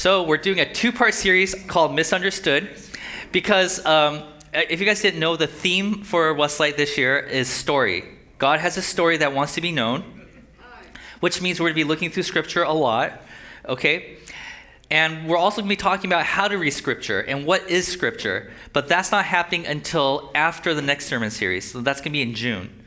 So 0.00 0.22
we're 0.22 0.38
doing 0.38 0.60
a 0.60 0.72
two-part 0.72 1.12
series 1.12 1.54
called 1.66 1.94
Misunderstood, 1.94 2.70
because 3.32 3.84
um, 3.84 4.22
if 4.54 4.80
you 4.80 4.86
guys 4.86 5.02
didn't 5.02 5.20
know, 5.20 5.36
the 5.36 5.46
theme 5.46 6.04
for 6.04 6.32
Westlight 6.32 6.78
this 6.78 6.96
year 6.96 7.18
is 7.18 7.48
story. 7.50 8.04
God 8.38 8.60
has 8.60 8.78
a 8.78 8.82
story 8.82 9.18
that 9.18 9.34
wants 9.34 9.56
to 9.56 9.60
be 9.60 9.72
known, 9.72 10.26
which 11.20 11.42
means 11.42 11.60
we're 11.60 11.64
going 11.64 11.74
to 11.74 11.84
be 11.84 11.84
looking 11.84 12.08
through 12.08 12.22
Scripture 12.22 12.62
a 12.62 12.72
lot. 12.72 13.20
Okay, 13.68 14.16
and 14.90 15.28
we're 15.28 15.36
also 15.36 15.60
going 15.60 15.68
to 15.68 15.76
be 15.76 15.82
talking 15.82 16.08
about 16.08 16.24
how 16.24 16.48
to 16.48 16.56
read 16.56 16.70
Scripture 16.70 17.20
and 17.20 17.44
what 17.44 17.68
is 17.68 17.86
Scripture. 17.86 18.50
But 18.72 18.88
that's 18.88 19.12
not 19.12 19.26
happening 19.26 19.66
until 19.66 20.30
after 20.34 20.72
the 20.72 20.80
next 20.80 21.08
sermon 21.08 21.30
series. 21.30 21.70
So 21.70 21.82
that's 21.82 22.00
going 22.00 22.12
to 22.12 22.16
be 22.16 22.22
in 22.22 22.34
June. 22.34 22.84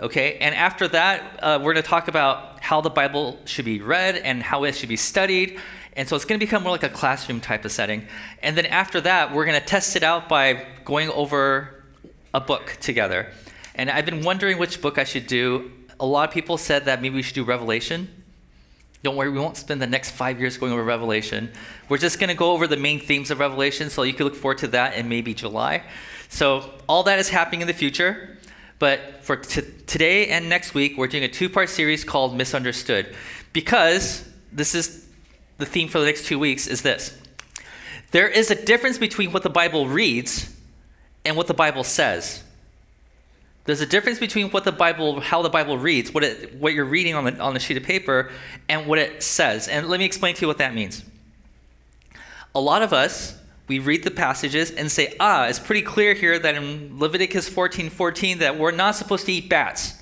Okay, 0.00 0.38
and 0.38 0.54
after 0.54 0.86
that, 0.88 1.40
uh, 1.42 1.58
we're 1.60 1.74
going 1.74 1.82
to 1.82 1.88
talk 1.88 2.06
about 2.06 2.60
how 2.60 2.80
the 2.80 2.90
Bible 2.90 3.40
should 3.46 3.64
be 3.64 3.80
read 3.80 4.14
and 4.14 4.44
how 4.44 4.62
it 4.62 4.76
should 4.76 4.88
be 4.88 4.96
studied. 4.96 5.60
And 5.94 6.08
so 6.08 6.16
it's 6.16 6.24
going 6.24 6.40
to 6.40 6.44
become 6.44 6.62
more 6.62 6.72
like 6.72 6.82
a 6.82 6.88
classroom 6.88 7.40
type 7.40 7.64
of 7.64 7.72
setting. 7.72 8.06
And 8.42 8.56
then 8.56 8.66
after 8.66 9.00
that, 9.02 9.34
we're 9.34 9.44
going 9.44 9.60
to 9.60 9.66
test 9.66 9.94
it 9.96 10.02
out 10.02 10.28
by 10.28 10.64
going 10.84 11.10
over 11.10 11.84
a 12.32 12.40
book 12.40 12.78
together. 12.80 13.30
And 13.74 13.90
I've 13.90 14.06
been 14.06 14.22
wondering 14.22 14.58
which 14.58 14.80
book 14.80 14.98
I 14.98 15.04
should 15.04 15.26
do. 15.26 15.70
A 16.00 16.06
lot 16.06 16.28
of 16.28 16.34
people 16.34 16.56
said 16.56 16.86
that 16.86 17.02
maybe 17.02 17.16
we 17.16 17.22
should 17.22 17.34
do 17.34 17.44
Revelation. 17.44 18.08
Don't 19.02 19.16
worry, 19.16 19.30
we 19.30 19.38
won't 19.38 19.56
spend 19.56 19.82
the 19.82 19.86
next 19.86 20.12
five 20.12 20.38
years 20.38 20.56
going 20.56 20.72
over 20.72 20.82
Revelation. 20.82 21.50
We're 21.88 21.98
just 21.98 22.20
going 22.20 22.28
to 22.28 22.36
go 22.36 22.52
over 22.52 22.66
the 22.66 22.76
main 22.76 23.00
themes 23.00 23.30
of 23.30 23.40
Revelation, 23.40 23.90
so 23.90 24.04
you 24.04 24.14
can 24.14 24.24
look 24.24 24.36
forward 24.36 24.58
to 24.58 24.68
that 24.68 24.94
in 24.94 25.08
maybe 25.08 25.34
July. 25.34 25.82
So 26.28 26.70
all 26.88 27.02
that 27.02 27.18
is 27.18 27.28
happening 27.28 27.62
in 27.62 27.66
the 27.66 27.74
future. 27.74 28.38
But 28.78 29.22
for 29.22 29.36
t- 29.36 29.62
today 29.86 30.28
and 30.28 30.48
next 30.48 30.74
week, 30.74 30.96
we're 30.96 31.08
doing 31.08 31.24
a 31.24 31.28
two 31.28 31.48
part 31.48 31.68
series 31.68 32.04
called 32.04 32.36
Misunderstood. 32.36 33.14
Because 33.52 34.28
this 34.52 34.74
is 34.74 35.06
the 35.62 35.70
theme 35.70 35.88
for 35.88 35.98
the 35.98 36.06
next 36.06 36.26
two 36.26 36.38
weeks 36.38 36.66
is 36.66 36.82
this 36.82 37.16
there 38.10 38.28
is 38.28 38.50
a 38.50 38.54
difference 38.54 38.98
between 38.98 39.32
what 39.32 39.42
the 39.42 39.50
Bible 39.50 39.88
reads 39.88 40.54
and 41.24 41.36
what 41.36 41.46
the 41.46 41.54
Bible 41.54 41.84
says. 41.84 42.42
There's 43.64 43.80
a 43.80 43.86
difference 43.86 44.18
between 44.18 44.50
what 44.50 44.64
the 44.64 44.72
Bible, 44.72 45.20
how 45.20 45.40
the 45.40 45.48
Bible 45.48 45.78
reads, 45.78 46.12
what 46.12 46.24
it, 46.24 46.56
what 46.56 46.74
you're 46.74 46.84
reading 46.84 47.14
on 47.14 47.24
the 47.24 47.38
on 47.38 47.54
the 47.54 47.60
sheet 47.60 47.76
of 47.76 47.84
paper, 47.84 48.30
and 48.68 48.86
what 48.86 48.98
it 48.98 49.22
says. 49.22 49.68
And 49.68 49.88
let 49.88 49.98
me 49.98 50.04
explain 50.04 50.34
to 50.34 50.40
you 50.42 50.48
what 50.48 50.58
that 50.58 50.74
means. 50.74 51.04
A 52.54 52.60
lot 52.60 52.82
of 52.82 52.92
us 52.92 53.38
we 53.68 53.78
read 53.78 54.04
the 54.04 54.10
passages 54.10 54.70
and 54.70 54.90
say, 54.90 55.16
ah, 55.18 55.46
it's 55.46 55.58
pretty 55.58 55.80
clear 55.82 56.12
here 56.12 56.38
that 56.38 56.56
in 56.56 56.98
Leviticus 56.98 57.48
14 57.48 57.88
14 57.88 58.38
that 58.38 58.58
we're 58.58 58.72
not 58.72 58.96
supposed 58.96 59.24
to 59.26 59.32
eat 59.32 59.48
bats. 59.48 59.94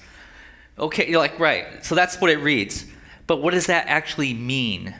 Okay, 0.78 1.08
you're 1.08 1.20
like, 1.20 1.38
right. 1.38 1.84
So 1.84 1.94
that's 1.94 2.20
what 2.20 2.30
it 2.30 2.38
reads. 2.38 2.86
But 3.26 3.42
what 3.42 3.52
does 3.52 3.66
that 3.66 3.86
actually 3.86 4.34
mean? 4.34 4.94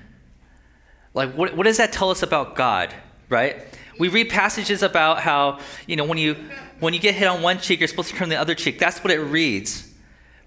Like, 1.14 1.34
what, 1.34 1.56
what 1.56 1.64
does 1.64 1.78
that 1.78 1.92
tell 1.92 2.11
us 2.11 2.22
about 2.22 2.55
God, 2.55 2.94
right? 3.28 3.56
We 3.98 4.08
read 4.08 4.30
passages 4.30 4.83
about 4.83 5.20
how, 5.20 5.61
you 5.86 5.97
know, 5.97 6.05
when 6.05 6.19
you, 6.19 6.36
when 6.78 6.94
you 6.94 7.00
get 7.00 7.14
hit 7.14 7.28
on 7.28 7.42
one 7.42 7.58
cheek, 7.58 7.80
you're 7.80 7.89
supposed 7.89 8.11
to 8.11 8.17
turn 8.17 8.28
the 8.28 8.41
other 8.41 8.55
cheek. 8.55 8.78
That's 8.78 9.02
what 9.02 9.12
it 9.12 9.19
reads. 9.19 9.92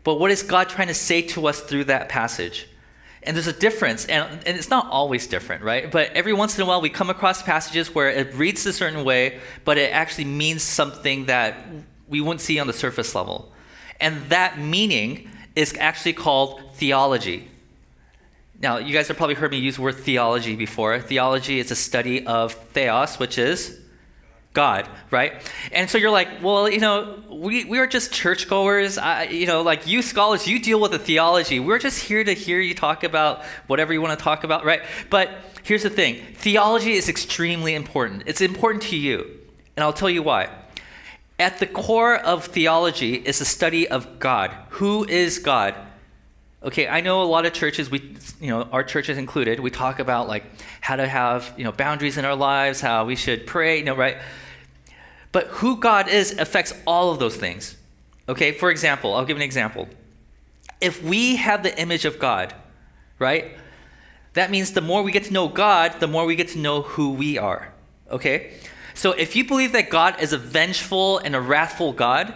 But 0.03 0.15
what 0.15 0.31
is 0.31 0.43
God 0.43 0.69
trying 0.69 0.87
to 0.87 0.93
say 0.93 1.21
to 1.21 1.47
us 1.47 1.61
through 1.61 1.85
that 1.85 2.09
passage? 2.09 2.67
And 3.25 3.35
there's 3.35 3.47
a 3.47 3.53
difference, 3.53 4.05
and, 4.05 4.27
and 4.45 4.57
it's 4.57 4.69
not 4.69 4.87
always 4.89 5.27
different, 5.27 5.63
right? 5.63 5.89
But 5.89 6.11
every 6.11 6.33
once 6.33 6.57
in 6.57 6.63
a 6.63 6.65
while, 6.65 6.81
we 6.81 6.89
come 6.89 7.09
across 7.09 7.41
passages 7.41 7.95
where 7.95 8.09
it 8.09 8.33
reads 8.33 8.65
a 8.65 8.73
certain 8.73 9.05
way, 9.05 9.39
but 9.63 9.77
it 9.77 9.93
actually 9.93 10.25
means 10.25 10.61
something 10.61 11.27
that 11.27 11.55
we 12.09 12.19
wouldn't 12.19 12.41
see 12.41 12.59
on 12.59 12.67
the 12.67 12.73
surface 12.73 13.15
level. 13.15 13.53
And 14.01 14.23
that 14.25 14.59
meaning 14.59 15.29
is 15.55 15.73
actually 15.79 16.13
called 16.13 16.75
theology. 16.75 17.49
Now, 18.63 18.77
you 18.77 18.93
guys 18.93 19.09
have 19.09 19.17
probably 19.17 19.35
heard 19.35 19.51
me 19.51 19.57
use 19.57 19.75
the 19.75 19.81
word 19.81 19.97
theology 19.97 20.55
before. 20.55 20.97
Theology 21.01 21.59
is 21.59 21.69
a 21.69 21.75
study 21.75 22.25
of 22.25 22.53
theos, 22.53 23.19
which 23.19 23.37
is 23.37 23.77
God, 24.53 24.87
right? 25.11 25.33
And 25.73 25.89
so 25.89 25.97
you're 25.97 26.11
like, 26.11 26.41
well, 26.41 26.69
you 26.69 26.79
know, 26.79 27.21
we, 27.29 27.65
we 27.65 27.77
are 27.79 27.87
just 27.87 28.13
churchgoers. 28.13 28.97
I, 28.97 29.23
you 29.23 29.47
know, 29.47 29.63
like 29.63 29.85
you 29.85 30.01
scholars, 30.01 30.47
you 30.47 30.59
deal 30.59 30.79
with 30.79 30.91
the 30.91 30.99
theology. 30.99 31.59
We're 31.59 31.77
just 31.77 32.05
here 32.05 32.23
to 32.23 32.33
hear 32.33 32.61
you 32.61 32.73
talk 32.73 33.03
about 33.03 33.43
whatever 33.67 33.91
you 33.91 34.01
want 34.01 34.17
to 34.17 34.23
talk 34.23 34.45
about, 34.45 34.63
right? 34.63 34.81
But 35.09 35.29
here's 35.63 35.83
the 35.83 35.89
thing 35.89 36.21
theology 36.35 36.93
is 36.93 37.09
extremely 37.09 37.75
important. 37.75 38.23
It's 38.27 38.39
important 38.39 38.83
to 38.83 38.95
you. 38.95 39.41
And 39.75 39.83
I'll 39.83 39.91
tell 39.91 40.09
you 40.09 40.23
why. 40.23 40.49
At 41.37 41.59
the 41.59 41.67
core 41.67 42.15
of 42.15 42.45
theology 42.45 43.15
is 43.15 43.39
the 43.39 43.45
study 43.45 43.89
of 43.89 44.19
God. 44.19 44.55
Who 44.69 45.03
is 45.03 45.37
God? 45.39 45.75
Okay, 46.63 46.87
I 46.87 47.01
know 47.01 47.21
a 47.21 47.25
lot 47.25 47.45
of 47.45 47.51
churches, 47.51 47.91
we, 47.91 48.15
you 48.39 48.47
know, 48.47 48.63
our 48.71 48.85
churches 48.85 49.17
included, 49.17 49.59
we 49.59 49.69
talk 49.69 49.99
about 49.99 50.29
like 50.29 50.45
how 50.79 50.95
to 50.95 51.05
have, 51.05 51.53
you 51.57 51.65
know, 51.65 51.73
boundaries 51.73 52.17
in 52.17 52.23
our 52.23 52.35
lives, 52.35 52.79
how 52.79 53.03
we 53.03 53.17
should 53.17 53.45
pray, 53.45 53.79
you 53.79 53.83
know, 53.83 53.95
right? 53.95 54.17
But 55.33 55.47
who 55.47 55.75
God 55.77 56.07
is 56.07 56.37
affects 56.37 56.73
all 56.87 57.11
of 57.11 57.19
those 57.19 57.35
things. 57.35 57.75
Okay, 58.29 58.53
for 58.53 58.71
example, 58.71 59.13
I'll 59.13 59.25
give 59.25 59.35
an 59.35 59.43
example. 59.43 59.89
If 60.79 61.03
we 61.03 61.35
have 61.35 61.63
the 61.63 61.77
image 61.77 62.05
of 62.05 62.17
God, 62.17 62.55
right, 63.19 63.57
that 64.33 64.49
means 64.49 64.71
the 64.71 64.81
more 64.81 65.03
we 65.03 65.11
get 65.11 65.25
to 65.25 65.33
know 65.33 65.49
God, 65.49 65.99
the 65.99 66.07
more 66.07 66.25
we 66.25 66.35
get 66.35 66.47
to 66.49 66.59
know 66.59 66.81
who 66.81 67.11
we 67.11 67.37
are. 67.37 67.73
Okay? 68.09 68.53
So 68.93 69.11
if 69.11 69.35
you 69.35 69.45
believe 69.45 69.73
that 69.73 69.89
God 69.89 70.21
is 70.21 70.31
a 70.31 70.37
vengeful 70.37 71.17
and 71.17 71.35
a 71.35 71.41
wrathful 71.41 71.91
God, 71.91 72.33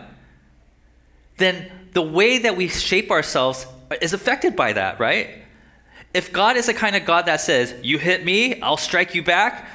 then 1.38 1.72
the 1.94 2.02
way 2.02 2.40
that 2.40 2.58
we 2.58 2.68
shape 2.68 3.10
ourselves 3.10 3.66
is 4.02 4.14
affected 4.14 4.56
by 4.56 4.74
that, 4.74 5.00
right? 5.00 5.44
If 6.14 6.32
God 6.34 6.58
is 6.58 6.68
the 6.68 6.74
kind 6.74 6.96
of 6.96 7.06
God 7.06 7.26
that 7.26 7.42
says, 7.42 7.74
You 7.84 7.98
hit 7.98 8.26
me, 8.26 8.62
I'll 8.62 8.78
strike 8.78 9.16
you 9.16 9.24
back, 9.24 9.70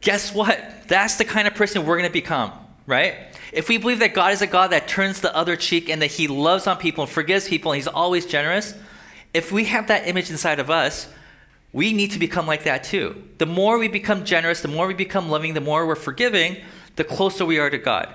guess 0.00 0.34
what? 0.34 0.60
That's 0.88 1.16
the 1.16 1.24
kind 1.24 1.46
of 1.46 1.54
person 1.54 1.86
we're 1.86 1.98
going 1.98 2.08
to 2.08 2.12
become 2.12 2.52
right? 2.86 3.16
If 3.52 3.68
we 3.68 3.78
believe 3.78 4.00
that 4.00 4.14
God 4.14 4.32
is 4.32 4.42
a 4.42 4.46
God 4.46 4.68
that 4.68 4.88
turns 4.88 5.20
the 5.20 5.34
other 5.34 5.56
cheek 5.56 5.88
and 5.88 6.02
that 6.02 6.12
he 6.12 6.28
loves 6.28 6.66
on 6.66 6.76
people 6.76 7.04
and 7.04 7.10
forgives 7.10 7.48
people 7.48 7.72
and 7.72 7.76
he's 7.76 7.88
always 7.88 8.26
generous, 8.26 8.74
if 9.32 9.50
we 9.50 9.64
have 9.64 9.88
that 9.88 10.06
image 10.06 10.30
inside 10.30 10.60
of 10.60 10.70
us, 10.70 11.08
we 11.72 11.92
need 11.92 12.12
to 12.12 12.18
become 12.18 12.46
like 12.46 12.64
that 12.64 12.84
too. 12.84 13.24
The 13.38 13.46
more 13.46 13.78
we 13.78 13.88
become 13.88 14.24
generous, 14.24 14.60
the 14.60 14.68
more 14.68 14.86
we 14.86 14.94
become 14.94 15.28
loving, 15.28 15.54
the 15.54 15.60
more 15.60 15.86
we're 15.86 15.96
forgiving, 15.96 16.58
the 16.96 17.04
closer 17.04 17.44
we 17.44 17.58
are 17.58 17.70
to 17.70 17.78
God, 17.78 18.12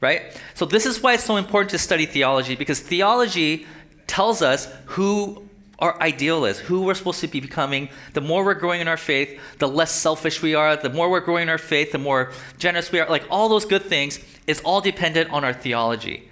right? 0.00 0.22
So, 0.54 0.64
this 0.64 0.86
is 0.86 1.02
why 1.02 1.14
it's 1.14 1.24
so 1.24 1.36
important 1.36 1.70
to 1.70 1.78
study 1.78 2.06
theology 2.06 2.56
because 2.56 2.80
theology 2.80 3.66
tells 4.06 4.42
us 4.42 4.72
who 4.86 5.46
our 5.78 6.00
ideal 6.00 6.44
is, 6.44 6.58
who 6.58 6.82
we're 6.82 6.94
supposed 6.94 7.20
to 7.20 7.28
be 7.28 7.40
becoming. 7.40 7.88
The 8.14 8.20
more 8.20 8.44
we're 8.44 8.54
growing 8.54 8.80
in 8.80 8.88
our 8.88 8.96
faith, 8.96 9.38
the 9.58 9.68
less 9.68 9.92
selfish 9.92 10.40
we 10.40 10.54
are. 10.54 10.76
The 10.76 10.90
more 10.90 11.10
we're 11.10 11.20
growing 11.20 11.42
in 11.42 11.48
our 11.48 11.58
faith, 11.58 11.92
the 11.92 11.98
more 11.98 12.32
generous 12.58 12.90
we 12.90 13.00
are. 13.00 13.08
Like 13.08 13.26
all 13.30 13.48
those 13.48 13.66
good 13.66 13.82
things 13.82 14.18
is 14.46 14.60
all 14.60 14.80
dependent 14.80 15.30
on 15.30 15.44
our 15.44 15.52
theology. 15.52 16.30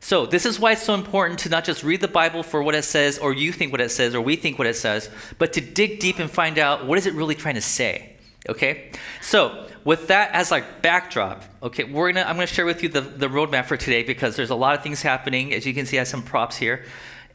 So, 0.00 0.26
this 0.26 0.44
is 0.44 0.60
why 0.60 0.72
it's 0.72 0.82
so 0.82 0.92
important 0.92 1.38
to 1.40 1.48
not 1.48 1.64
just 1.64 1.82
read 1.82 2.02
the 2.02 2.08
Bible 2.08 2.42
for 2.42 2.62
what 2.62 2.74
it 2.74 2.82
says, 2.82 3.18
or 3.18 3.32
you 3.32 3.52
think 3.52 3.72
what 3.72 3.80
it 3.80 3.90
says, 3.90 4.14
or 4.14 4.20
we 4.20 4.36
think 4.36 4.58
what 4.58 4.66
it 4.66 4.76
says, 4.76 5.08
but 5.38 5.54
to 5.54 5.62
dig 5.62 5.98
deep 5.98 6.18
and 6.18 6.30
find 6.30 6.58
out 6.58 6.86
what 6.86 6.98
is 6.98 7.06
it 7.06 7.14
really 7.14 7.34
trying 7.34 7.54
to 7.54 7.62
say. 7.62 8.13
Okay? 8.48 8.90
So, 9.20 9.66
with 9.84 10.08
that 10.08 10.30
as 10.32 10.50
like 10.50 10.80
backdrop, 10.82 11.44
okay, 11.62 11.84
we're 11.84 12.12
gonna 12.12 12.26
I'm 12.26 12.36
gonna 12.36 12.46
share 12.46 12.64
with 12.64 12.82
you 12.82 12.88
the, 12.88 13.02
the 13.02 13.28
roadmap 13.28 13.66
for 13.66 13.76
today 13.76 14.02
because 14.02 14.36
there's 14.36 14.50
a 14.50 14.54
lot 14.54 14.76
of 14.76 14.82
things 14.82 15.02
happening. 15.02 15.52
As 15.52 15.66
you 15.66 15.74
can 15.74 15.84
see, 15.84 15.98
I 15.98 16.00
have 16.00 16.08
some 16.08 16.22
props 16.22 16.56
here. 16.56 16.84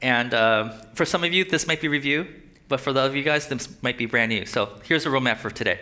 And 0.02 0.34
uh, 0.34 0.70
for 0.94 1.06
some 1.06 1.24
of 1.24 1.34
you, 1.34 1.46
this 1.46 1.68
might 1.68 1.82
be 1.82 1.88
review, 1.88 2.28
but 2.68 2.80
for 2.80 2.94
the 2.94 3.02
other 3.02 3.10
of 3.10 3.16
you 3.16 3.24
guys, 3.24 3.48
this 3.48 3.82
might 3.84 3.98
be 3.98 4.06
brand 4.06 4.30
new. 4.30 4.46
So 4.46 4.70
here's 4.84 5.06
a 5.06 5.10
roadmap 5.10 5.38
for 5.38 5.50
today. 5.50 5.80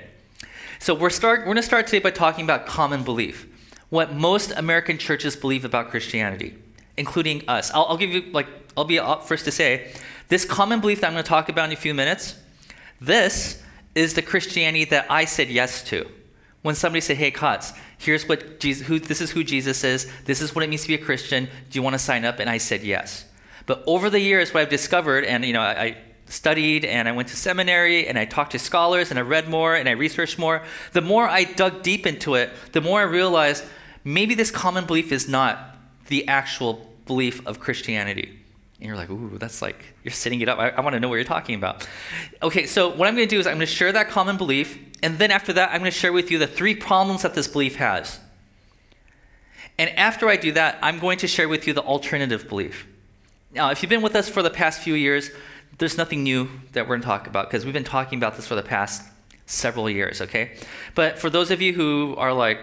So 0.79 0.93
we're, 0.93 1.09
start, 1.09 1.47
we're 1.47 1.53
to 1.55 1.63
start 1.63 1.87
today 1.87 1.99
by 1.99 2.11
talking 2.11 2.43
about 2.43 2.66
common 2.66 3.03
belief, 3.03 3.47
what 3.89 4.13
most 4.13 4.51
American 4.51 4.97
churches 4.97 5.35
believe 5.35 5.66
about 5.66 5.89
Christianity, 5.89 6.55
including 6.97 7.43
us. 7.47 7.71
I'll, 7.71 7.85
I'll 7.85 7.97
give 7.97 8.11
you, 8.11 8.21
like, 8.31 8.47
I'll 8.75 8.85
be 8.85 8.99
first 9.25 9.45
to 9.45 9.51
say, 9.51 9.91
this 10.29 10.45
common 10.45 10.81
belief 10.81 11.01
that 11.01 11.07
I'm 11.07 11.16
to 11.16 11.23
talk 11.23 11.49
about 11.49 11.66
in 11.66 11.73
a 11.73 11.79
few 11.79 11.93
minutes, 11.93 12.37
this 13.01 13.61
is 13.97 14.13
the 14.13 14.22
Christianity 14.22 14.85
that 14.85 15.08
I 15.09 15.26
said 15.26 15.49
yes 15.49 15.84
to. 15.85 16.09
When 16.61 16.76
somebody 16.76 17.02
said, 17.02 17.17
hey, 17.17 17.32
Kotz, 17.32 17.78
here's 17.97 18.28
what 18.28 18.59
Jesus, 18.59 18.88
who, 18.88 18.99
this 18.99 19.22
is 19.22 19.32
who 19.32 19.44
Jesus 19.44 19.84
is, 19.84 20.11
this 20.26 20.41
is 20.41 20.53
what 20.53 20.64
it 20.64 20.70
means 20.70 20.84
to 20.84 20.88
be 20.88 20.96
a 20.96 20.97
Christian, 20.97 21.46
do 21.70 21.78
you 21.78 21.84
want 21.84 21.94
to 21.94 21.99
sign 21.99 22.26
up? 22.26 22.40
And 22.40 22.49
I 22.49 22.58
said 22.58 22.84
yes. 22.84 23.26
But 23.66 23.84
over 23.85 24.09
the 24.09 24.20
years, 24.20 24.53
what 24.53 24.61
I've 24.61 24.70
discovered, 24.70 25.23
and 25.26 25.46
you 25.46 25.53
know, 25.53 25.61
I, 25.61 25.84
I 25.84 25.97
studied 26.26 26.84
and 26.84 27.08
I 27.08 27.11
went 27.11 27.29
to 27.29 27.35
seminary 27.35 28.08
and 28.08 28.17
I 28.17 28.26
talked 28.26 28.52
to 28.52 28.59
scholars 28.59 29.11
and 29.11 29.20
I 29.20 29.23
read 29.23 29.49
more 29.49 29.76
and 29.76 29.88
I 29.88 29.94
researched 29.94 30.38
more, 30.38 30.64
the 30.93 31.02
more 31.02 31.28
I 31.28 31.43
dug 31.43 31.84
deep 31.84 32.05
into 32.05 32.35
it, 32.35 32.52
the 32.73 32.82
more 32.82 33.00
I 33.00 33.03
realized 33.03 33.64
maybe 34.03 34.35
this 34.35 34.52
common 34.52 34.85
belief 34.85 35.11
is 35.11 35.28
not 35.28 35.78
the 36.08 36.28
actual 36.28 36.85
belief 37.05 37.46
of 37.47 37.59
Christianity. 37.59 38.40
And 38.79 38.88
you're 38.88 38.96
like, 38.96 39.09
ooh, 39.09 39.38
that's 39.40 39.62
like, 39.62 39.84
you're 40.03 40.12
setting 40.12 40.40
it 40.41 40.50
up. 40.50 40.59
I, 40.59 40.70
I 40.70 40.82
want 40.82 40.94
to 40.94 41.00
know 41.00 41.09
what 41.09 41.16
you're 41.16 41.24
talking 41.24 41.56
about. 41.56 41.88
Okay, 42.44 42.68
so 42.68 42.90
what 42.90 43.08
I'm 43.08 43.16
going 43.16 43.28
to 43.28 43.35
do 43.35 43.40
is 43.40 43.47
I'm 43.47 43.56
going 43.56 43.66
to 43.66 43.66
share 43.66 43.91
that 43.91 44.09
common 44.09 44.38
belief. 44.38 44.78
And 45.02 45.18
then 45.18 45.32
after 45.32 45.52
that, 45.53 45.72
I'm 45.72 45.79
going 45.79 45.91
to 45.91 45.97
share 45.97 46.14
with 46.14 46.29
you 46.29 46.38
the 46.38 46.47
three 46.47 46.76
problems 46.76 47.24
that 47.24 47.34
this 47.34 47.47
belief 47.47 47.78
has. 47.78 48.20
And 49.79 49.90
after 49.91 50.29
I 50.29 50.38
do 50.38 50.52
that, 50.53 50.78
I'm 50.82 51.00
going 51.00 51.18
to 51.20 51.28
share 51.28 51.50
with 51.50 51.68
you 51.68 51.74
the 51.74 51.84
alternative 51.84 52.47
belief. 52.47 52.88
Now, 53.52 53.72
if 53.72 53.82
you've 53.82 53.90
been 53.90 54.02
with 54.02 54.16
us 54.16 54.29
for 54.29 54.44
the 54.44 54.50
past 54.50 54.82
few 54.82 54.94
years, 54.94 55.32
there's 55.78 55.97
nothing 55.97 56.24
new 56.24 56.50
that 56.74 56.88
we're 56.88 56.96
going 56.96 57.02
to 57.02 57.08
talk 57.08 57.28
about 57.28 57.50
because 57.50 57.66
we've 57.66 57.74
been 57.74 57.84
talking 57.84 58.18
about 58.18 58.35
this 58.35 58.47
for 58.47 58.56
the 58.56 58.64
past 58.64 59.03
several 59.46 59.90
years, 59.90 60.22
okay? 60.22 60.58
But 60.96 61.18
for 61.18 61.29
those 61.29 61.52
of 61.52 61.62
you 61.62 61.74
who 61.74 62.16
are 62.18 62.34
like, 62.34 62.59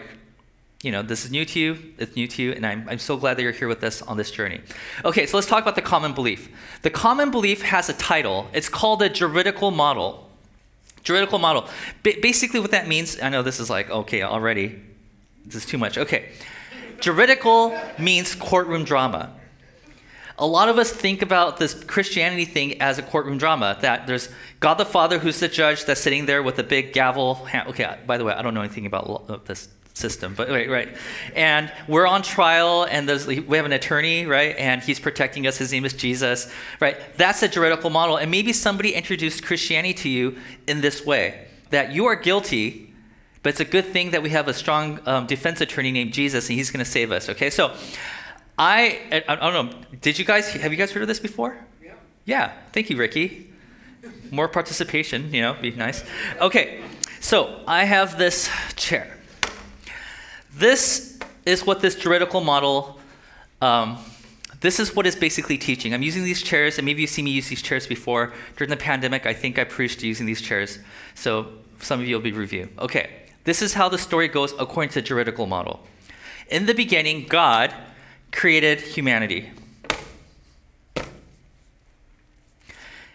you 0.84 0.92
know, 0.92 1.02
this 1.02 1.24
is 1.24 1.30
new 1.30 1.44
to 1.46 1.58
you, 1.58 1.78
it's 1.98 2.14
new 2.14 2.28
to 2.28 2.42
you, 2.42 2.52
and 2.52 2.66
I'm, 2.66 2.86
I'm 2.88 2.98
so 2.98 3.16
glad 3.16 3.36
that 3.38 3.42
you're 3.42 3.52
here 3.52 3.68
with 3.68 3.82
us 3.82 4.02
on 4.02 4.16
this 4.16 4.30
journey. 4.30 4.60
Okay, 5.04 5.26
so 5.26 5.36
let's 5.36 5.46
talk 5.46 5.62
about 5.62 5.76
the 5.76 5.82
common 5.82 6.12
belief. 6.12 6.50
The 6.82 6.90
common 6.90 7.30
belief 7.30 7.62
has 7.62 7.88
a 7.88 7.94
title, 7.94 8.48
it's 8.52 8.68
called 8.68 9.00
a 9.00 9.08
juridical 9.08 9.70
model. 9.70 10.30
Juridical 11.02 11.38
model. 11.38 11.68
Ba- 12.02 12.14
basically, 12.20 12.60
what 12.60 12.70
that 12.70 12.86
means, 12.86 13.20
I 13.20 13.30
know 13.30 13.42
this 13.42 13.60
is 13.60 13.70
like, 13.70 13.90
okay, 13.90 14.22
already, 14.22 14.80
this 15.46 15.56
is 15.56 15.66
too 15.66 15.78
much. 15.78 15.98
Okay. 15.98 16.32
Juridical 17.00 17.78
means 17.98 18.34
courtroom 18.34 18.84
drama. 18.84 19.32
A 20.38 20.46
lot 20.46 20.68
of 20.68 20.78
us 20.78 20.90
think 20.90 21.22
about 21.22 21.58
this 21.58 21.84
Christianity 21.84 22.44
thing 22.44 22.80
as 22.80 22.98
a 22.98 23.02
courtroom 23.02 23.38
drama, 23.38 23.78
that 23.82 24.06
there's 24.06 24.28
God 24.60 24.74
the 24.74 24.84
Father 24.84 25.18
who's 25.18 25.38
the 25.40 25.48
judge 25.48 25.84
that's 25.84 26.00
sitting 26.00 26.26
there 26.26 26.42
with 26.42 26.58
a 26.58 26.62
big 26.62 26.92
gavel. 26.92 27.46
Okay, 27.54 27.98
by 28.06 28.18
the 28.18 28.24
way, 28.24 28.32
I 28.32 28.42
don't 28.42 28.54
know 28.54 28.62
anything 28.62 28.86
about 28.86 29.46
this 29.46 29.68
system, 29.94 30.34
but 30.34 30.48
right, 30.48 30.68
right. 30.68 30.88
And 31.34 31.72
we're 31.88 32.06
on 32.06 32.22
trial, 32.22 32.84
and 32.84 33.08
we 33.26 33.56
have 33.56 33.64
an 33.64 33.72
attorney, 33.72 34.26
right? 34.26 34.56
And 34.58 34.82
he's 34.82 35.00
protecting 35.00 35.46
us. 35.46 35.56
His 35.56 35.72
name 35.72 35.84
is 35.84 35.92
Jesus, 35.92 36.52
right? 36.80 36.96
That's 37.16 37.42
a 37.42 37.48
juridical 37.48 37.90
model. 37.90 38.16
And 38.16 38.30
maybe 38.30 38.52
somebody 38.52 38.92
introduced 38.92 39.44
Christianity 39.44 39.94
to 39.94 40.08
you 40.08 40.36
in 40.66 40.80
this 40.80 41.06
way 41.06 41.46
that 41.70 41.92
you 41.92 42.06
are 42.06 42.16
guilty, 42.16 42.92
but 43.42 43.50
it's 43.50 43.60
a 43.60 43.64
good 43.64 43.86
thing 43.86 44.10
that 44.10 44.22
we 44.22 44.30
have 44.30 44.48
a 44.48 44.54
strong 44.54 45.00
um, 45.06 45.26
defense 45.26 45.60
attorney 45.60 45.92
named 45.92 46.12
Jesus, 46.12 46.48
and 46.48 46.58
he's 46.58 46.70
going 46.70 46.84
to 46.84 46.90
save 46.90 47.10
us, 47.10 47.28
okay? 47.28 47.50
So, 47.50 47.72
I, 48.58 49.22
I, 49.28 49.36
I 49.36 49.50
don't 49.50 49.72
know. 49.72 49.78
Did 50.00 50.18
you 50.18 50.24
guys 50.24 50.52
have 50.52 50.70
you 50.70 50.78
guys 50.78 50.92
heard 50.92 51.02
of 51.02 51.08
this 51.08 51.18
before? 51.18 51.56
Yeah. 51.82 51.94
Yeah. 52.24 52.52
Thank 52.72 52.90
you, 52.90 52.96
Ricky. 52.96 53.52
More 54.30 54.48
participation, 54.48 55.32
you 55.34 55.42
know, 55.42 55.54
be 55.60 55.72
nice. 55.72 56.04
Okay. 56.40 56.82
So 57.20 57.60
I 57.66 57.84
have 57.84 58.18
this 58.18 58.50
chair. 58.76 59.18
This 60.56 61.18
is 61.44 61.66
what 61.66 61.80
this 61.80 61.94
juridical 61.94 62.42
model. 62.42 63.00
Um, 63.60 63.98
this 64.60 64.80
is 64.80 64.94
what 64.96 65.06
it's 65.06 65.16
basically 65.16 65.58
teaching. 65.58 65.92
I'm 65.92 66.02
using 66.02 66.24
these 66.24 66.42
chairs, 66.42 66.78
and 66.78 66.86
maybe 66.86 67.02
you've 67.02 67.10
seen 67.10 67.26
me 67.26 67.32
use 67.32 67.48
these 67.48 67.60
chairs 67.60 67.86
before. 67.86 68.32
During 68.56 68.70
the 68.70 68.76
pandemic, 68.76 69.26
I 69.26 69.34
think 69.34 69.58
I 69.58 69.64
preached 69.64 70.02
using 70.02 70.26
these 70.26 70.40
chairs. 70.40 70.78
So 71.14 71.48
some 71.80 72.00
of 72.00 72.06
you 72.06 72.16
will 72.16 72.22
be 72.22 72.32
review. 72.32 72.68
Okay. 72.78 73.10
This 73.44 73.60
is 73.60 73.74
how 73.74 73.90
the 73.90 73.98
story 73.98 74.28
goes 74.28 74.54
according 74.58 74.88
to 74.90 74.94
the 74.96 75.02
juridical 75.02 75.46
model. 75.46 75.80
In 76.48 76.64
the 76.66 76.72
beginning, 76.72 77.26
God 77.28 77.74
created 78.32 78.80
humanity. 78.80 79.50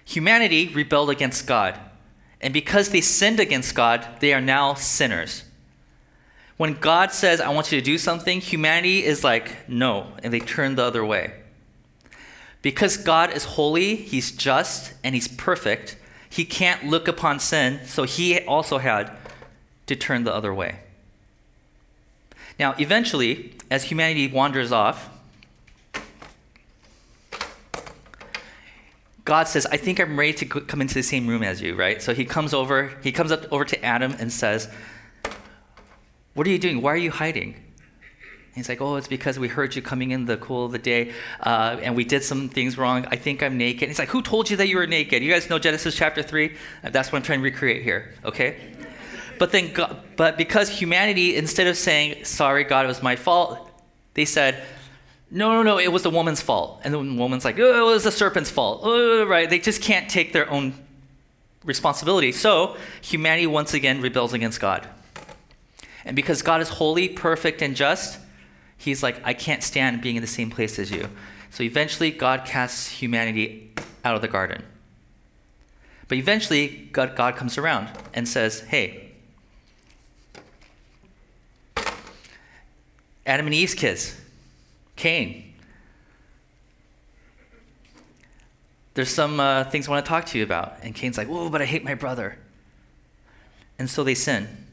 Humanity 0.05 0.67
rebelled 0.67 1.09
against 1.09 1.47
God. 1.47 1.79
And 2.41 2.53
because 2.53 2.89
they 2.89 3.01
sinned 3.01 3.39
against 3.39 3.75
God, 3.75 4.07
they 4.19 4.33
are 4.33 4.41
now 4.41 4.75
sinners. 4.75 5.43
When 6.59 6.73
God 6.73 7.13
says, 7.13 7.39
I 7.39 7.47
want 7.51 7.71
you 7.71 7.79
to 7.79 7.85
do 7.85 7.97
something, 7.97 8.41
humanity 8.41 9.05
is 9.05 9.23
like, 9.23 9.69
no, 9.69 10.07
and 10.21 10.33
they 10.33 10.41
turn 10.41 10.75
the 10.75 10.83
other 10.83 11.05
way. 11.05 11.31
Because 12.61 12.97
God 12.97 13.31
is 13.31 13.45
holy, 13.45 13.95
He's 13.95 14.33
just, 14.33 14.93
and 15.01 15.15
He's 15.15 15.29
perfect, 15.29 15.95
He 16.29 16.43
can't 16.43 16.83
look 16.83 17.07
upon 17.07 17.39
sin, 17.39 17.79
so 17.85 18.03
He 18.03 18.41
also 18.41 18.77
had 18.77 19.09
to 19.87 19.95
turn 19.95 20.25
the 20.25 20.35
other 20.35 20.53
way. 20.53 20.79
Now, 22.59 22.75
eventually, 22.77 23.55
as 23.71 23.85
humanity 23.85 24.27
wanders 24.27 24.73
off, 24.73 25.09
God 29.23 29.47
says, 29.47 29.65
I 29.67 29.77
think 29.77 30.01
I'm 30.01 30.19
ready 30.19 30.33
to 30.33 30.45
come 30.45 30.81
into 30.81 30.95
the 30.95 31.03
same 31.03 31.25
room 31.25 31.41
as 31.41 31.61
you, 31.61 31.73
right? 31.73 32.01
So 32.01 32.13
he 32.13 32.25
comes 32.25 32.53
over, 32.53 32.91
he 33.01 33.13
comes 33.13 33.31
up 33.31 33.45
over 33.49 33.63
to 33.63 33.81
Adam 33.81 34.13
and 34.19 34.29
says, 34.29 34.67
What 36.33 36.47
are 36.47 36.49
you 36.49 36.59
doing? 36.59 36.81
Why 36.81 36.93
are 36.93 36.97
you 36.97 37.11
hiding? 37.11 37.55
he's 38.55 38.69
like, 38.69 38.81
Oh, 38.81 38.95
it's 38.95 39.07
because 39.07 39.39
we 39.39 39.47
heard 39.47 39.75
you 39.75 39.81
coming 39.81 40.11
in 40.11 40.25
the 40.25 40.37
cool 40.37 40.65
of 40.65 40.71
the 40.71 40.79
day, 40.79 41.13
uh, 41.41 41.77
and 41.81 41.95
we 41.95 42.03
did 42.03 42.23
some 42.23 42.49
things 42.49 42.77
wrong. 42.77 43.05
I 43.09 43.15
think 43.15 43.41
I'm 43.41 43.57
naked. 43.57 43.87
He's 43.87 43.99
like, 43.99 44.09
Who 44.09 44.21
told 44.21 44.49
you 44.49 44.57
that 44.57 44.67
you 44.67 44.77
were 44.77 44.87
naked? 44.87 45.23
You 45.23 45.31
guys 45.31 45.49
know 45.49 45.59
Genesis 45.59 45.95
chapter 45.95 46.21
3? 46.21 46.55
That's 46.91 47.11
what 47.11 47.17
I'm 47.17 47.23
trying 47.23 47.39
to 47.39 47.43
recreate 47.43 47.83
here, 47.83 48.13
okay? 48.25 48.57
But 49.39 49.53
then, 49.53 49.71
God, 49.71 50.01
but 50.17 50.37
because 50.37 50.69
humanity, 50.69 51.37
instead 51.37 51.67
of 51.67 51.77
saying, 51.77 52.25
sorry, 52.25 52.65
God, 52.65 52.83
it 52.83 52.89
was 52.89 53.01
my 53.01 53.15
fault, 53.15 53.71
they 54.13 54.25
said, 54.25 54.61
no, 55.31 55.53
no, 55.53 55.63
no, 55.63 55.77
it 55.79 55.91
was 55.91 56.03
the 56.03 56.09
woman's 56.09 56.41
fault. 56.41 56.81
And 56.83 56.93
the 56.93 56.99
woman's 56.99 57.45
like, 57.45 57.57
oh, 57.57 57.89
it 57.89 57.93
was 57.93 58.03
the 58.03 58.11
serpent's 58.11 58.49
fault. 58.49 58.81
Oh, 58.83 59.25
right? 59.25 59.49
They 59.49 59.59
just 59.59 59.81
can't 59.81 60.09
take 60.09 60.33
their 60.33 60.49
own 60.49 60.73
responsibility. 61.63 62.33
So 62.33 62.75
humanity 63.01 63.47
once 63.47 63.73
again 63.73 64.01
rebels 64.01 64.33
against 64.33 64.59
God. 64.59 64.87
And 66.05 66.15
because 66.15 66.41
God 66.41 66.61
is 66.61 66.69
holy, 66.69 67.09
perfect, 67.09 67.61
and 67.61 67.75
just, 67.75 68.19
he's 68.77 69.03
like, 69.03 69.21
I 69.23 69.33
can't 69.33 69.63
stand 69.63 70.01
being 70.01 70.15
in 70.15 70.21
the 70.21 70.27
same 70.27 70.49
place 70.49 70.79
as 70.79 70.91
you. 70.91 71.09
So 71.49 71.63
eventually, 71.63 72.11
God 72.11 72.45
casts 72.45 72.87
humanity 72.87 73.71
out 74.05 74.15
of 74.15 74.21
the 74.21 74.27
garden. 74.27 74.63
But 76.07 76.17
eventually, 76.17 76.89
God, 76.91 77.15
God 77.15 77.35
comes 77.35 77.57
around 77.57 77.89
and 78.13 78.27
says, 78.27 78.61
hey, 78.61 79.09
Adam 83.25 83.45
and 83.45 83.53
Eve's 83.53 83.75
kids, 83.75 84.19
Cain. 84.95 85.53
There's 88.95 89.13
some 89.13 89.39
uh, 89.39 89.65
things 89.65 89.87
I 89.87 89.91
want 89.91 90.03
to 90.03 90.09
talk 90.09 90.25
to 90.25 90.37
you 90.37 90.43
about. 90.43 90.77
And 90.81 90.95
Cain's 90.95 91.15
like, 91.15 91.27
Whoa, 91.27 91.47
but 91.49 91.61
I 91.61 91.65
hate 91.65 91.83
my 91.83 91.93
brother. 91.93 92.39
And 93.77 93.87
so 93.87 94.03
they 94.03 94.15
sin. 94.15 94.65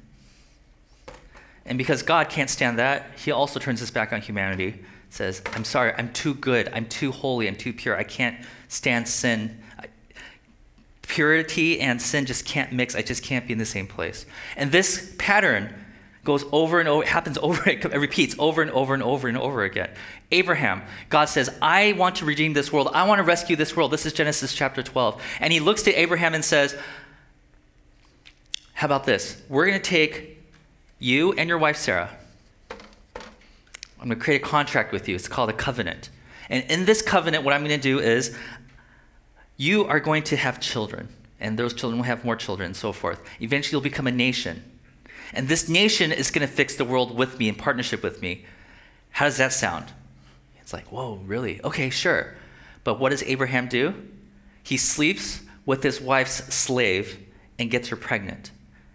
And 1.67 1.77
because 1.79 2.03
God 2.03 2.29
can't 2.29 2.49
stand 2.49 2.79
that, 2.79 3.11
he 3.17 3.31
also 3.31 3.59
turns 3.59 3.81
his 3.81 3.91
back 3.91 4.13
on 4.13 4.21
humanity, 4.21 4.85
says, 5.11 5.43
I'm 5.53 5.65
sorry, 5.65 5.93
I'm 5.99 6.13
too 6.13 6.35
good, 6.35 6.71
I'm 6.73 6.87
too 6.87 7.11
holy, 7.11 7.49
I'm 7.49 7.57
too 7.57 7.73
pure, 7.73 7.97
I 7.97 8.05
can't 8.05 8.37
stand 8.69 9.09
sin. 9.09 9.63
Purity 11.03 11.81
and 11.81 12.01
sin 12.01 12.27
just 12.27 12.45
can't 12.45 12.73
mix, 12.73 12.95
I 12.95 13.03
just 13.03 13.23
can't 13.23 13.47
be 13.47 13.53
in 13.53 13.59
the 13.59 13.67
same 13.67 13.87
place. 13.87 14.27
And 14.57 14.71
this 14.71 15.15
pattern 15.19 15.75
goes 16.25 16.45
over 16.53 16.81
and 16.81 16.89
over, 16.89 17.03
it 17.03 17.09
happens 17.09 17.39
over, 17.39 17.69
it 17.69 17.85
repeats 17.85 18.37
over 18.39 18.63
and 18.63 18.71
over 18.71 18.95
and 18.95 19.03
over 19.03 19.27
and 19.27 19.39
over 19.39 19.65
again. 19.65 19.91
Abraham, 20.31 20.83
God 21.09 21.27
says, 21.27 21.49
I 21.63 21.93
want 21.93 22.17
to 22.17 22.25
redeem 22.25 22.53
this 22.53 22.73
world. 22.73 22.91
I 22.93 23.07
want 23.07 23.21
to 23.21 23.23
rescue 23.23 23.57
this 23.57 23.77
world. 23.77 23.93
This 23.93 24.07
is 24.07 24.13
Genesis 24.13 24.53
chapter 24.53 24.83
12. 24.83 25.23
And 25.41 25.53
he 25.53 25.61
looks 25.61 25.83
to 25.83 25.95
Abraham 25.95 26.35
and 26.35 26.45
says, 26.45 26.77
How 28.75 28.87
about 28.87 29.05
this? 29.05 29.41
We're 29.49 29.67
going 29.67 29.81
to 29.81 29.91
take 29.91 30.36
you 30.99 31.33
and 31.33 31.49
your 31.49 31.59
wife, 31.59 31.77
Sarah. 31.77 32.11
I'm 32.71 34.09
going 34.09 34.19
to 34.19 34.25
create 34.25 34.43
a 34.43 34.45
contract 34.45 34.93
with 34.93 35.09
you. 35.09 35.15
It's 35.15 35.29
called 35.29 35.51
a 35.51 35.55
covenant. 35.55 36.11
And 36.49 36.65
in 36.71 36.85
this 36.85 37.03
covenant, 37.03 37.45
what 37.45 37.55
I'm 37.55 37.65
going 37.65 37.79
to 37.79 37.83
do 37.83 37.99
is 37.99 38.37
you 39.57 39.85
are 39.87 40.01
going 40.01 40.23
to 40.25 40.37
have 40.37 40.61
children, 40.61 41.09
and 41.41 41.59
those 41.59 41.75
children 41.75 41.99
will 41.99 42.07
have 42.07 42.25
more 42.25 42.37
children, 42.37 42.67
and 42.67 42.77
so 42.77 42.93
forth. 42.93 43.21
Eventually, 43.41 43.73
you'll 43.73 43.81
become 43.81 44.07
a 44.07 44.13
nation. 44.13 44.63
And 45.33 45.49
this 45.49 45.69
nation 45.69 46.13
is 46.13 46.31
going 46.31 46.47
to 46.47 46.53
fix 46.53 46.77
the 46.77 46.85
world 46.85 47.17
with 47.17 47.39
me 47.39 47.49
in 47.49 47.55
partnership 47.55 48.03
with 48.03 48.23
me. 48.23 48.45
How 49.11 49.25
does 49.25 49.39
that 49.39 49.53
sound? 49.53 49.87
It's 50.61 50.73
like, 50.73 50.93
whoa, 50.93 51.17
really? 51.27 51.61
Okay, 51.63 51.91
sure. 51.91 52.35
But 52.85 53.01
what 53.01 53.11
does 53.11 53.23
Abraham 53.23 53.67
do? 53.67 53.95
He 54.63 54.77
sleeps 54.77 55.41
with 55.65 55.83
his 55.83 56.01
wife's 56.01 56.55
slave 56.55 57.19
and 57.59 57.71
gets 57.71 57.89
her 57.89 57.97
pregnant. 57.97 58.51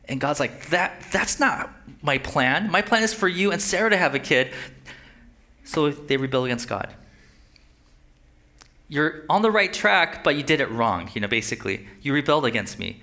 And 0.05 0.21
God's 0.21 0.39
like, 0.39 0.67
that, 0.67 1.01
that's 1.11 1.39
not 1.39 1.69
my 2.01 2.17
plan. 2.17 2.69
My 2.71 2.81
plan 2.81 3.03
is 3.03 3.13
for 3.13 3.27
you 3.27 3.51
and 3.51 3.61
Sarah 3.61 3.89
to 3.89 3.97
have 3.97 4.15
a 4.15 4.19
kid. 4.19 4.51
So 5.63 5.91
they 5.91 6.17
rebel 6.17 6.45
against 6.45 6.67
God. 6.67 6.93
You're 8.89 9.23
on 9.29 9.41
the 9.41 9.51
right 9.51 9.71
track, 9.71 10.23
but 10.23 10.35
you 10.35 10.43
did 10.43 10.59
it 10.59 10.69
wrong, 10.69 11.09
you 11.13 11.21
know, 11.21 11.27
basically. 11.27 11.87
You 12.01 12.13
rebelled 12.13 12.45
against 12.45 12.77
me. 12.77 13.01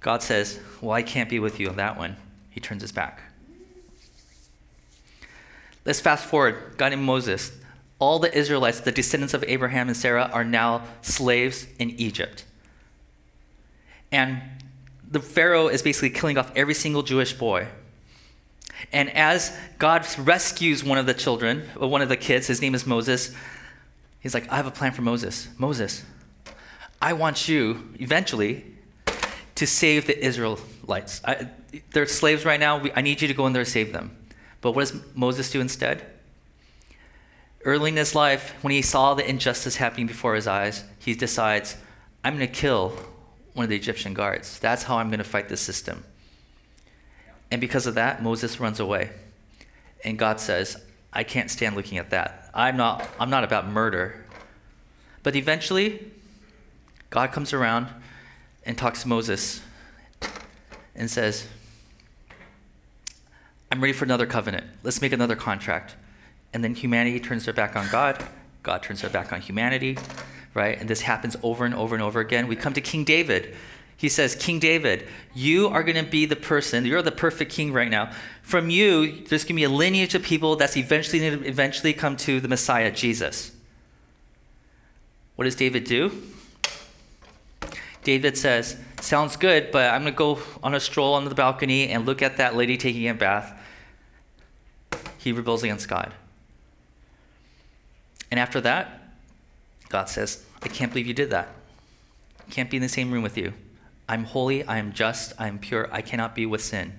God 0.00 0.22
says, 0.22 0.58
Well, 0.80 0.92
I 0.92 1.02
can't 1.02 1.28
be 1.28 1.38
with 1.38 1.60
you 1.60 1.68
on 1.68 1.76
that 1.76 1.98
one 1.98 2.16
he 2.50 2.60
turns 2.60 2.82
his 2.82 2.92
back. 2.92 3.22
Let's 5.84 6.00
fast 6.00 6.26
forward. 6.26 6.74
God 6.76 6.92
and 6.92 7.02
Moses. 7.02 7.52
All 7.98 8.18
the 8.18 8.34
Israelites, 8.36 8.80
the 8.80 8.92
descendants 8.92 9.34
of 9.34 9.44
Abraham 9.46 9.88
and 9.88 9.96
Sarah, 9.96 10.30
are 10.32 10.44
now 10.44 10.84
slaves 11.02 11.66
in 11.78 11.90
Egypt. 11.90 12.44
And 14.10 14.42
the 15.08 15.20
Pharaoh 15.20 15.68
is 15.68 15.82
basically 15.82 16.10
killing 16.10 16.38
off 16.38 16.50
every 16.56 16.74
single 16.74 17.02
Jewish 17.02 17.32
boy. 17.32 17.68
And 18.92 19.10
as 19.10 19.56
God 19.78 20.06
rescues 20.18 20.82
one 20.82 20.98
of 20.98 21.06
the 21.06 21.14
children, 21.14 21.68
uh, 21.80 21.86
one 21.86 22.02
of 22.02 22.08
the 22.08 22.16
kids, 22.16 22.46
his 22.46 22.60
name 22.60 22.74
is 22.74 22.86
Moses, 22.86 23.34
he's 24.20 24.34
like, 24.34 24.50
I 24.50 24.56
have 24.56 24.66
a 24.66 24.70
plan 24.70 24.92
for 24.92 25.02
Moses. 25.02 25.48
Moses, 25.58 26.04
I 27.00 27.12
want 27.12 27.48
you 27.48 27.88
eventually 27.98 28.64
to 29.54 29.66
save 29.66 30.06
the 30.06 30.18
Israelites. 30.18 31.20
I, 31.24 31.48
they're 31.92 32.06
slaves 32.06 32.44
right 32.44 32.60
now. 32.60 32.82
I 32.94 33.02
need 33.02 33.20
you 33.22 33.28
to 33.28 33.34
go 33.34 33.46
in 33.46 33.52
there 33.52 33.60
and 33.60 33.68
save 33.68 33.92
them. 33.92 34.16
But 34.60 34.72
what 34.72 34.88
does 34.88 35.00
Moses 35.14 35.50
do 35.50 35.60
instead? 35.60 36.04
Early 37.64 37.90
in 37.90 37.96
his 37.96 38.14
life, 38.14 38.54
when 38.62 38.72
he 38.72 38.82
saw 38.82 39.14
the 39.14 39.28
injustice 39.28 39.76
happening 39.76 40.06
before 40.06 40.34
his 40.34 40.46
eyes, 40.46 40.84
he 40.98 41.14
decides, 41.14 41.76
I'm 42.24 42.36
going 42.36 42.46
to 42.46 42.52
kill 42.52 42.90
one 43.52 43.64
of 43.64 43.70
the 43.70 43.76
Egyptian 43.76 44.14
guards. 44.14 44.58
That's 44.58 44.84
how 44.84 44.96
I'm 44.96 45.08
going 45.08 45.18
to 45.18 45.24
fight 45.24 45.48
the 45.48 45.56
system. 45.56 46.04
And 47.50 47.60
because 47.60 47.86
of 47.86 47.94
that, 47.94 48.22
Moses 48.22 48.60
runs 48.60 48.80
away. 48.80 49.10
And 50.04 50.18
God 50.18 50.40
says, 50.40 50.82
I 51.12 51.24
can't 51.24 51.50
stand 51.50 51.76
looking 51.76 51.98
at 51.98 52.10
that. 52.10 52.50
I'm 52.54 52.76
not, 52.76 53.08
I'm 53.18 53.30
not 53.30 53.44
about 53.44 53.68
murder. 53.68 54.24
But 55.22 55.36
eventually, 55.36 56.10
God 57.10 57.32
comes 57.32 57.52
around 57.52 57.88
and 58.64 58.78
talks 58.78 59.02
to 59.02 59.08
Moses 59.08 59.60
and 60.94 61.10
says, 61.10 61.48
I'm 63.70 63.80
ready 63.80 63.92
for 63.92 64.04
another 64.04 64.26
covenant. 64.26 64.66
Let's 64.82 65.00
make 65.00 65.12
another 65.12 65.36
contract. 65.36 65.96
And 66.52 66.64
then 66.64 66.74
humanity 66.74 67.20
turns 67.20 67.44
their 67.44 67.54
back 67.54 67.76
on 67.76 67.88
God. 67.90 68.24
God 68.62 68.82
turns 68.82 69.00
their 69.00 69.10
back 69.10 69.32
on 69.32 69.40
humanity, 69.40 69.96
right? 70.54 70.78
And 70.78 70.88
this 70.88 71.02
happens 71.02 71.36
over 71.42 71.64
and 71.64 71.74
over 71.74 71.94
and 71.94 72.02
over 72.02 72.20
again. 72.20 72.48
We 72.48 72.56
come 72.56 72.74
to 72.74 72.80
King 72.80 73.04
David. 73.04 73.56
He 74.00 74.08
says, 74.08 74.34
King 74.34 74.58
David, 74.58 75.06
you 75.34 75.68
are 75.68 75.82
going 75.82 76.02
to 76.02 76.10
be 76.10 76.24
the 76.24 76.34
person, 76.34 76.86
you're 76.86 77.02
the 77.02 77.12
perfect 77.12 77.52
king 77.52 77.70
right 77.70 77.90
now. 77.90 78.10
From 78.40 78.70
you, 78.70 79.26
there's 79.26 79.44
going 79.44 79.48
to 79.48 79.54
be 79.56 79.64
a 79.64 79.68
lineage 79.68 80.14
of 80.14 80.22
people 80.22 80.56
that's 80.56 80.74
eventually 80.74 81.18
going 81.18 81.42
to 81.42 81.46
eventually 81.46 81.92
come 81.92 82.16
to 82.16 82.40
the 82.40 82.48
Messiah, 82.48 82.90
Jesus. 82.90 83.52
What 85.36 85.44
does 85.44 85.54
David 85.54 85.84
do? 85.84 86.10
David 88.02 88.38
says, 88.38 88.78
Sounds 89.02 89.36
good, 89.36 89.70
but 89.70 89.92
I'm 89.92 90.00
going 90.00 90.14
to 90.14 90.18
go 90.18 90.38
on 90.62 90.74
a 90.74 90.80
stroll 90.80 91.12
on 91.12 91.26
the 91.26 91.34
balcony 91.34 91.90
and 91.90 92.06
look 92.06 92.22
at 92.22 92.38
that 92.38 92.56
lady 92.56 92.78
taking 92.78 93.06
a 93.06 93.12
bath. 93.12 93.52
He 95.18 95.30
rebels 95.30 95.62
against 95.62 95.90
God. 95.90 96.14
And 98.30 98.40
after 98.40 98.62
that, 98.62 99.12
God 99.90 100.08
says, 100.08 100.42
I 100.62 100.68
can't 100.68 100.90
believe 100.90 101.06
you 101.06 101.12
did 101.12 101.28
that. 101.28 101.48
Can't 102.48 102.70
be 102.70 102.78
in 102.78 102.82
the 102.82 102.88
same 102.88 103.10
room 103.10 103.22
with 103.22 103.36
you. 103.36 103.52
I'm 104.10 104.24
holy, 104.24 104.64
I 104.64 104.78
am 104.78 104.92
just, 104.92 105.34
I 105.38 105.46
am 105.46 105.60
pure, 105.60 105.88
I 105.92 106.02
cannot 106.02 106.34
be 106.34 106.44
with 106.44 106.60
sin. 106.60 106.94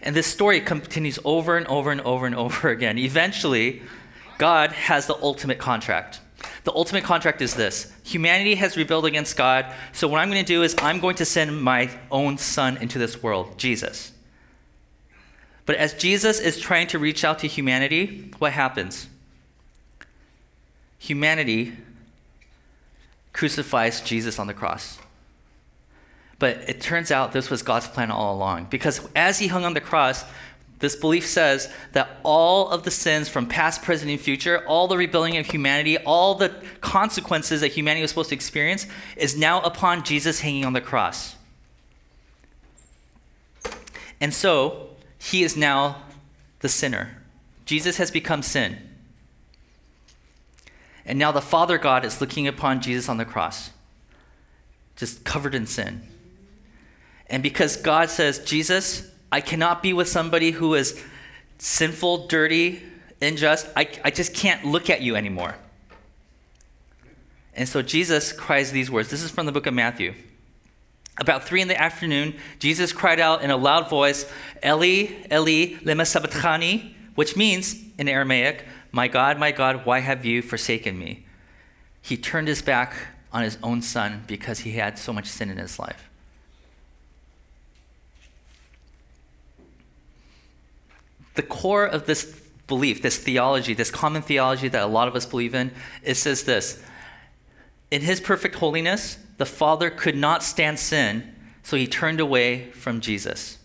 And 0.00 0.16
this 0.16 0.26
story 0.26 0.62
continues 0.62 1.18
over 1.22 1.58
and 1.58 1.66
over 1.66 1.90
and 1.90 2.00
over 2.00 2.24
and 2.24 2.34
over 2.34 2.70
again. 2.70 2.96
Eventually, 2.96 3.82
God 4.38 4.72
has 4.72 5.06
the 5.06 5.14
ultimate 5.16 5.58
contract. 5.58 6.22
The 6.64 6.72
ultimate 6.72 7.04
contract 7.04 7.42
is 7.42 7.54
this 7.54 7.92
humanity 8.02 8.54
has 8.54 8.78
rebelled 8.78 9.04
against 9.04 9.36
God, 9.36 9.66
so 9.92 10.08
what 10.08 10.18
I'm 10.18 10.30
going 10.30 10.42
to 10.42 10.46
do 10.46 10.62
is 10.62 10.74
I'm 10.78 10.98
going 10.98 11.16
to 11.16 11.26
send 11.26 11.60
my 11.60 11.90
own 12.10 12.38
son 12.38 12.78
into 12.78 12.98
this 12.98 13.22
world, 13.22 13.58
Jesus. 13.58 14.12
But 15.66 15.76
as 15.76 15.92
Jesus 15.92 16.40
is 16.40 16.58
trying 16.58 16.86
to 16.86 16.98
reach 16.98 17.22
out 17.22 17.40
to 17.40 17.46
humanity, 17.46 18.32
what 18.38 18.52
happens? 18.52 19.08
Humanity 20.98 21.74
crucifies 23.34 24.00
Jesus 24.00 24.38
on 24.38 24.46
the 24.46 24.54
cross. 24.54 24.98
But 26.42 26.68
it 26.68 26.80
turns 26.80 27.12
out 27.12 27.30
this 27.30 27.50
was 27.50 27.62
God's 27.62 27.86
plan 27.86 28.10
all 28.10 28.34
along. 28.34 28.66
Because 28.68 29.08
as 29.14 29.38
he 29.38 29.46
hung 29.46 29.64
on 29.64 29.74
the 29.74 29.80
cross, 29.80 30.24
this 30.80 30.96
belief 30.96 31.24
says 31.24 31.72
that 31.92 32.18
all 32.24 32.68
of 32.68 32.82
the 32.82 32.90
sins 32.90 33.28
from 33.28 33.46
past, 33.46 33.82
present, 33.82 34.10
and 34.10 34.20
future, 34.20 34.66
all 34.66 34.88
the 34.88 34.96
rebellion 34.96 35.36
of 35.36 35.46
humanity, 35.46 35.98
all 35.98 36.34
the 36.34 36.48
consequences 36.80 37.60
that 37.60 37.68
humanity 37.68 38.02
was 38.02 38.10
supposed 38.10 38.30
to 38.30 38.34
experience, 38.34 38.88
is 39.16 39.36
now 39.36 39.60
upon 39.60 40.02
Jesus 40.02 40.40
hanging 40.40 40.64
on 40.64 40.72
the 40.72 40.80
cross. 40.80 41.36
And 44.20 44.34
so, 44.34 44.88
he 45.20 45.44
is 45.44 45.56
now 45.56 46.02
the 46.58 46.68
sinner. 46.68 47.22
Jesus 47.66 47.98
has 47.98 48.10
become 48.10 48.42
sin. 48.42 48.78
And 51.06 51.20
now 51.20 51.30
the 51.30 51.40
Father 51.40 51.78
God 51.78 52.04
is 52.04 52.20
looking 52.20 52.48
upon 52.48 52.80
Jesus 52.80 53.08
on 53.08 53.18
the 53.18 53.24
cross, 53.24 53.70
just 54.96 55.24
covered 55.24 55.54
in 55.54 55.68
sin. 55.68 56.08
And 57.32 57.42
because 57.42 57.78
God 57.78 58.10
says, 58.10 58.38
Jesus, 58.40 59.10
I 59.32 59.40
cannot 59.40 59.82
be 59.82 59.94
with 59.94 60.06
somebody 60.06 60.50
who 60.50 60.74
is 60.74 61.02
sinful, 61.56 62.26
dirty, 62.26 62.82
unjust, 63.22 63.66
I, 63.74 63.88
I 64.04 64.10
just 64.10 64.34
can't 64.34 64.66
look 64.66 64.90
at 64.90 65.00
you 65.00 65.16
anymore. 65.16 65.56
And 67.54 67.66
so 67.66 67.80
Jesus 67.80 68.32
cries 68.32 68.70
these 68.70 68.90
words. 68.90 69.08
This 69.08 69.22
is 69.22 69.30
from 69.30 69.46
the 69.46 69.52
book 69.52 69.66
of 69.66 69.72
Matthew. 69.72 70.12
About 71.18 71.44
three 71.44 71.62
in 71.62 71.68
the 71.68 71.80
afternoon, 71.80 72.34
Jesus 72.58 72.92
cried 72.92 73.18
out 73.18 73.42
in 73.42 73.50
a 73.50 73.56
loud 73.56 73.88
voice, 73.88 74.30
Eli, 74.62 75.08
Eli, 75.30 75.78
lema 75.84 76.06
sabachthani, 76.06 76.94
which 77.14 77.34
means 77.34 77.76
in 77.98 78.08
Aramaic, 78.08 78.66
my 78.90 79.08
God, 79.08 79.38
my 79.38 79.52
God, 79.52 79.86
why 79.86 80.00
have 80.00 80.26
you 80.26 80.42
forsaken 80.42 80.98
me? 80.98 81.24
He 82.02 82.18
turned 82.18 82.48
his 82.48 82.60
back 82.60 82.94
on 83.32 83.42
his 83.42 83.56
own 83.62 83.80
son 83.80 84.24
because 84.26 84.60
he 84.60 84.72
had 84.72 84.98
so 84.98 85.14
much 85.14 85.26
sin 85.26 85.48
in 85.48 85.56
his 85.56 85.78
life. 85.78 86.10
The 91.34 91.42
core 91.42 91.86
of 91.86 92.06
this 92.06 92.40
belief, 92.66 93.02
this 93.02 93.18
theology, 93.18 93.74
this 93.74 93.90
common 93.90 94.22
theology 94.22 94.68
that 94.68 94.82
a 94.82 94.86
lot 94.86 95.08
of 95.08 95.14
us 95.14 95.26
believe 95.26 95.54
in, 95.54 95.72
it 96.02 96.14
says 96.14 96.44
this 96.44 96.82
In 97.90 98.02
his 98.02 98.20
perfect 98.20 98.56
holiness, 98.56 99.18
the 99.38 99.46
Father 99.46 99.90
could 99.90 100.16
not 100.16 100.42
stand 100.42 100.78
sin, 100.78 101.34
so 101.62 101.76
he 101.76 101.86
turned 101.86 102.20
away 102.20 102.70
from 102.72 103.00
Jesus. 103.00 103.58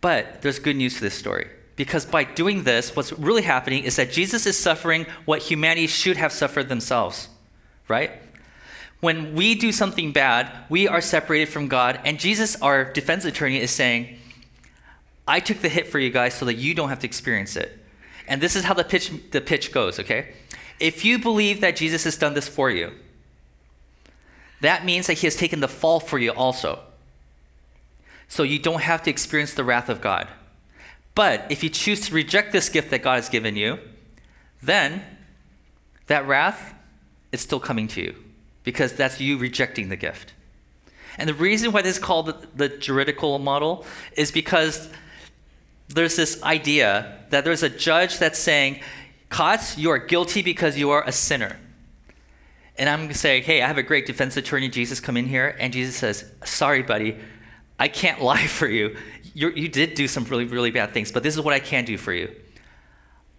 But 0.00 0.42
there's 0.42 0.58
good 0.58 0.76
news 0.76 0.94
to 0.96 1.00
this 1.00 1.14
story. 1.14 1.48
Because 1.74 2.06
by 2.06 2.24
doing 2.24 2.62
this, 2.62 2.96
what's 2.96 3.12
really 3.12 3.42
happening 3.42 3.84
is 3.84 3.96
that 3.96 4.10
Jesus 4.10 4.46
is 4.46 4.58
suffering 4.58 5.06
what 5.26 5.42
humanity 5.42 5.86
should 5.86 6.16
have 6.16 6.32
suffered 6.32 6.68
themselves, 6.68 7.28
right? 7.86 8.12
When 9.00 9.34
we 9.34 9.54
do 9.54 9.72
something 9.72 10.12
bad, 10.12 10.50
we 10.70 10.88
are 10.88 11.02
separated 11.02 11.50
from 11.50 11.68
God, 11.68 12.00
and 12.04 12.18
Jesus, 12.18 12.60
our 12.62 12.90
defense 12.92 13.26
attorney, 13.26 13.60
is 13.60 13.70
saying, 13.70 14.18
I 15.26 15.40
took 15.40 15.60
the 15.60 15.68
hit 15.68 15.88
for 15.88 15.98
you 15.98 16.10
guys 16.10 16.34
so 16.34 16.44
that 16.44 16.54
you 16.54 16.74
don't 16.74 16.88
have 16.88 17.00
to 17.00 17.06
experience 17.06 17.56
it. 17.56 17.78
And 18.28 18.40
this 18.40 18.56
is 18.56 18.64
how 18.64 18.74
the 18.74 18.84
pitch, 18.84 19.12
the 19.30 19.40
pitch 19.40 19.72
goes, 19.72 19.98
okay? 19.98 20.34
If 20.78 21.04
you 21.04 21.18
believe 21.18 21.60
that 21.60 21.76
Jesus 21.76 22.04
has 22.04 22.16
done 22.16 22.34
this 22.34 22.48
for 22.48 22.70
you, 22.70 22.92
that 24.60 24.84
means 24.84 25.06
that 25.06 25.14
he 25.14 25.26
has 25.26 25.36
taken 25.36 25.60
the 25.60 25.68
fall 25.68 26.00
for 26.00 26.18
you 26.18 26.30
also. 26.30 26.80
So 28.28 28.42
you 28.42 28.58
don't 28.58 28.82
have 28.82 29.02
to 29.04 29.10
experience 29.10 29.54
the 29.54 29.64
wrath 29.64 29.88
of 29.88 30.00
God. 30.00 30.28
But 31.14 31.46
if 31.50 31.62
you 31.62 31.70
choose 31.70 32.00
to 32.08 32.14
reject 32.14 32.52
this 32.52 32.68
gift 32.68 32.90
that 32.90 33.02
God 33.02 33.14
has 33.14 33.28
given 33.28 33.56
you, 33.56 33.78
then 34.62 35.02
that 36.06 36.26
wrath 36.26 36.74
is 37.32 37.40
still 37.40 37.60
coming 37.60 37.88
to 37.88 38.00
you 38.00 38.14
because 38.64 38.92
that's 38.92 39.20
you 39.20 39.38
rejecting 39.38 39.88
the 39.88 39.96
gift. 39.96 40.32
And 41.18 41.28
the 41.28 41.34
reason 41.34 41.72
why 41.72 41.82
this 41.82 41.96
is 41.96 42.02
called 42.02 42.26
the, 42.26 42.36
the 42.54 42.68
juridical 42.68 43.38
model 43.38 43.86
is 44.16 44.30
because 44.30 44.90
there's 45.88 46.16
this 46.16 46.42
idea 46.42 47.24
that 47.30 47.44
there's 47.44 47.62
a 47.62 47.68
judge 47.68 48.18
that's 48.18 48.38
saying, 48.38 48.80
Katz, 49.30 49.76
you 49.76 49.90
are 49.90 49.98
guilty 49.98 50.42
because 50.42 50.78
you 50.78 50.90
are 50.90 51.04
a 51.06 51.12
sinner. 51.12 51.56
And 52.78 52.88
I'm 52.88 53.12
saying, 53.14 53.44
hey, 53.44 53.62
I 53.62 53.66
have 53.66 53.78
a 53.78 53.82
great 53.82 54.06
defense 54.06 54.36
attorney, 54.36 54.68
Jesus, 54.68 55.00
come 55.00 55.16
in 55.16 55.26
here. 55.26 55.56
And 55.58 55.72
Jesus 55.72 55.96
says, 55.96 56.30
sorry, 56.44 56.82
buddy, 56.82 57.16
I 57.78 57.88
can't 57.88 58.20
lie 58.30 58.46
for 58.46 58.68
you. 58.68 58.96
You're, 59.34 59.52
you 59.52 59.68
did 59.68 59.94
do 59.94 60.08
some 60.08 60.24
really, 60.24 60.44
really 60.44 60.70
bad 60.70 60.92
things, 60.92 61.12
but 61.12 61.22
this 61.22 61.34
is 61.34 61.40
what 61.40 61.54
I 61.54 61.60
can 61.60 61.84
do 61.84 61.96
for 61.98 62.12
you. 62.12 62.34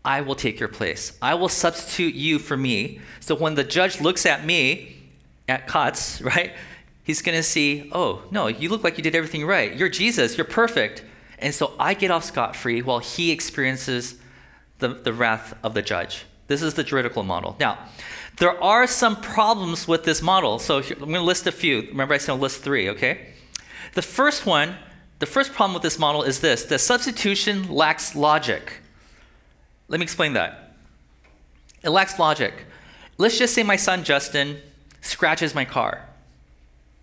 I 0.03 0.21
will 0.21 0.35
take 0.35 0.59
your 0.59 0.69
place. 0.69 1.17
I 1.21 1.35
will 1.35 1.49
substitute 1.49 2.15
you 2.15 2.39
for 2.39 2.55
me. 2.55 3.01
So 3.19 3.35
when 3.35 3.55
the 3.55 3.63
judge 3.63 3.99
looks 3.99 4.25
at 4.25 4.45
me, 4.45 4.95
at 5.47 5.67
Katz, 5.67 6.21
right, 6.21 6.53
he's 7.03 7.21
going 7.21 7.37
to 7.37 7.43
see, 7.43 7.89
oh, 7.93 8.23
no, 8.31 8.47
you 8.47 8.69
look 8.69 8.83
like 8.83 8.97
you 8.97 9.03
did 9.03 9.15
everything 9.15 9.45
right. 9.45 9.75
You're 9.75 9.89
Jesus, 9.89 10.37
you're 10.37 10.45
perfect. 10.45 11.03
And 11.39 11.53
so 11.53 11.73
I 11.79 11.93
get 11.93 12.11
off 12.11 12.23
scot 12.23 12.55
free 12.55 12.81
while 12.81 12.99
he 12.99 13.31
experiences 13.31 14.15
the, 14.79 14.89
the 14.89 15.13
wrath 15.13 15.57
of 15.63 15.73
the 15.73 15.81
judge. 15.81 16.25
This 16.47 16.61
is 16.61 16.73
the 16.73 16.83
juridical 16.83 17.23
model. 17.23 17.55
Now, 17.59 17.77
there 18.37 18.61
are 18.63 18.87
some 18.87 19.19
problems 19.21 19.87
with 19.87 20.03
this 20.03 20.21
model. 20.21 20.59
So 20.59 20.79
here, 20.81 20.95
I'm 20.95 21.05
going 21.05 21.15
to 21.15 21.21
list 21.21 21.47
a 21.47 21.51
few. 21.51 21.81
Remember, 21.89 22.13
I 22.13 22.17
said 22.17 22.33
I'll 22.33 22.37
list 22.39 22.61
three, 22.61 22.89
okay? 22.89 23.33
The 23.93 24.01
first 24.01 24.45
one, 24.45 24.77
the 25.19 25.25
first 25.25 25.53
problem 25.53 25.73
with 25.73 25.83
this 25.83 25.97
model 25.97 26.23
is 26.23 26.39
this 26.39 26.63
the 26.63 26.79
substitution 26.79 27.71
lacks 27.71 28.15
logic. 28.15 28.81
Let 29.87 29.99
me 29.99 30.03
explain 30.03 30.33
that. 30.33 30.75
It 31.83 31.89
lacks 31.89 32.19
logic. 32.19 32.65
Let's 33.17 33.37
just 33.37 33.53
say 33.53 33.63
my 33.63 33.77
son 33.77 34.03
Justin 34.03 34.61
scratches 35.01 35.55
my 35.55 35.65
car. 35.65 36.07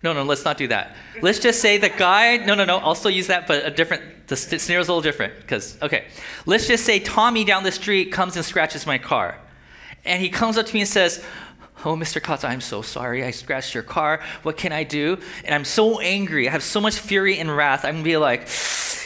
No, 0.03 0.13
no, 0.13 0.23
let's 0.23 0.45
not 0.45 0.57
do 0.57 0.67
that. 0.67 0.95
Let's 1.21 1.39
just 1.39 1.61
say 1.61 1.77
the 1.77 1.89
guy, 1.89 2.37
no, 2.37 2.53
no, 2.53 2.63
no, 2.63 2.77
I'll 2.77 2.95
still 2.95 3.11
use 3.11 3.27
that, 3.27 3.47
but 3.47 3.65
a 3.65 3.71
different, 3.71 4.03
the 4.27 4.35
scenario's 4.35 4.87
a 4.87 4.91
little 4.91 5.01
different, 5.01 5.37
because, 5.37 5.77
okay. 5.81 6.05
Let's 6.45 6.67
just 6.67 6.85
say 6.85 6.99
Tommy 6.99 7.43
down 7.43 7.63
the 7.63 7.71
street 7.71 8.11
comes 8.11 8.35
and 8.35 8.45
scratches 8.45 8.85
my 8.85 8.97
car. 8.97 9.39
And 10.03 10.21
he 10.21 10.29
comes 10.29 10.57
up 10.57 10.65
to 10.67 10.73
me 10.73 10.81
and 10.81 10.89
says, 10.89 11.23
Oh, 11.83 11.95
Mr. 11.95 12.21
Katz, 12.21 12.43
I'm 12.43 12.61
so 12.61 12.81
sorry. 12.81 13.23
I 13.23 13.29
scratched 13.29 13.73
your 13.75 13.83
car. 13.83 14.21
What 14.41 14.57
can 14.57 14.71
I 14.71 14.83
do? 14.83 15.19
And 15.43 15.53
I'm 15.53 15.65
so 15.65 15.99
angry. 15.99 16.47
I 16.47 16.51
have 16.51 16.63
so 16.63 16.81
much 16.81 16.97
fury 16.97 17.37
and 17.37 17.55
wrath. 17.55 17.85
I'm 17.85 17.95
going 17.95 18.03
to 18.03 18.09
be 18.09 18.17
like, 18.17 18.47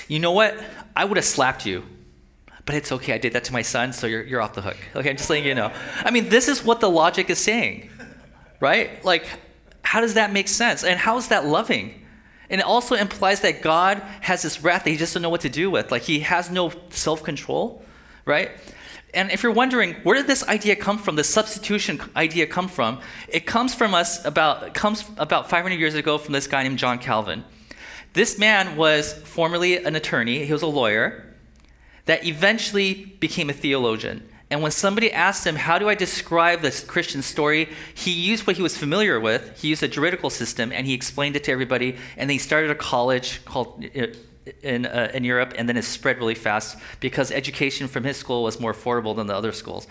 you 0.07 0.19
know 0.19 0.31
what? 0.31 0.57
I 0.95 1.03
would 1.03 1.17
have 1.17 1.25
slapped 1.25 1.65
you. 1.65 1.83
But 2.65 2.75
it's 2.75 2.91
okay. 2.93 3.13
I 3.13 3.17
did 3.17 3.33
that 3.33 3.43
to 3.45 3.53
my 3.53 3.63
son, 3.63 3.91
so 3.91 4.07
you're, 4.07 4.23
you're 4.23 4.41
off 4.41 4.53
the 4.53 4.61
hook. 4.61 4.77
Okay, 4.95 5.09
I'm 5.09 5.17
just 5.17 5.29
letting 5.29 5.45
you 5.45 5.55
know. 5.55 5.73
I 6.03 6.11
mean, 6.11 6.29
this 6.29 6.47
is 6.47 6.63
what 6.63 6.79
the 6.79 6.89
logic 6.89 7.29
is 7.29 7.39
saying, 7.39 7.89
right? 8.59 9.03
Like, 9.03 9.25
how 9.81 10.01
does 10.01 10.13
that 10.13 10.31
make 10.31 10.47
sense? 10.47 10.83
And 10.83 10.99
how 10.99 11.17
is 11.17 11.29
that 11.29 11.45
loving? 11.45 11.98
And 12.49 12.59
it 12.61 12.65
also 12.65 12.95
implies 12.95 13.41
that 13.41 13.61
God 13.61 14.01
has 14.21 14.41
this 14.41 14.63
wrath 14.63 14.83
that 14.83 14.89
he 14.89 14.97
just 14.97 15.13
doesn't 15.13 15.21
know 15.21 15.29
what 15.29 15.41
to 15.41 15.49
do 15.49 15.69
with. 15.69 15.91
Like 15.91 16.03
he 16.03 16.21
has 16.21 16.49
no 16.49 16.71
self 16.89 17.23
control, 17.23 17.83
right? 18.25 18.51
And 19.13 19.31
if 19.31 19.41
you're 19.41 19.51
wondering, 19.51 19.95
where 20.03 20.15
did 20.15 20.27
this 20.27 20.47
idea 20.47 20.75
come 20.75 20.97
from, 20.99 21.15
the 21.15 21.23
substitution 21.23 21.99
idea 22.15 22.45
come 22.45 22.67
from? 22.67 23.01
It 23.27 23.45
comes 23.45 23.73
from 23.73 23.93
us 23.93 24.23
about, 24.23 24.73
comes 24.73 25.03
about 25.17 25.49
500 25.49 25.75
years 25.75 25.95
ago 25.95 26.17
from 26.17 26.33
this 26.33 26.45
guy 26.45 26.63
named 26.63 26.77
John 26.77 26.99
Calvin. 26.99 27.43
This 28.13 28.37
man 28.37 28.75
was 28.75 29.13
formerly 29.13 29.83
an 29.83 29.95
attorney, 29.95 30.45
he 30.45 30.53
was 30.53 30.61
a 30.61 30.67
lawyer, 30.67 31.25
that 32.05 32.25
eventually 32.25 33.05
became 33.19 33.49
a 33.49 33.53
theologian. 33.53 34.28
And 34.51 34.63
when 34.63 34.71
somebody 34.71 35.11
asked 35.11 35.45
him, 35.45 35.55
How 35.55 35.77
do 35.77 35.87
I 35.89 35.95
describe 35.95 36.61
this 36.61 36.83
Christian 36.83 37.21
story? 37.21 37.69
he 37.93 38.11
used 38.11 38.47
what 38.47 38.55
he 38.55 38.63
was 38.63 38.77
familiar 38.77 39.19
with. 39.19 39.61
He 39.61 39.67
used 39.67 39.83
a 39.83 39.87
juridical 39.87 40.29
system 40.29 40.71
and 40.71 40.87
he 40.87 40.93
explained 40.93 41.35
it 41.35 41.43
to 41.45 41.51
everybody. 41.51 41.97
And 42.17 42.29
then 42.29 42.35
he 42.35 42.39
started 42.39 42.71
a 42.71 42.75
college 42.75 43.45
called 43.45 43.83
in, 44.63 44.85
uh, 44.85 45.11
in 45.13 45.23
Europe, 45.23 45.53
and 45.57 45.67
then 45.67 45.77
it 45.77 45.83
spread 45.83 46.17
really 46.17 46.35
fast 46.35 46.77
because 46.99 47.31
education 47.31 47.87
from 47.87 48.03
his 48.03 48.17
school 48.17 48.43
was 48.43 48.59
more 48.59 48.73
affordable 48.73 49.15
than 49.15 49.27
the 49.27 49.35
other 49.35 49.51
schools. 49.51 49.87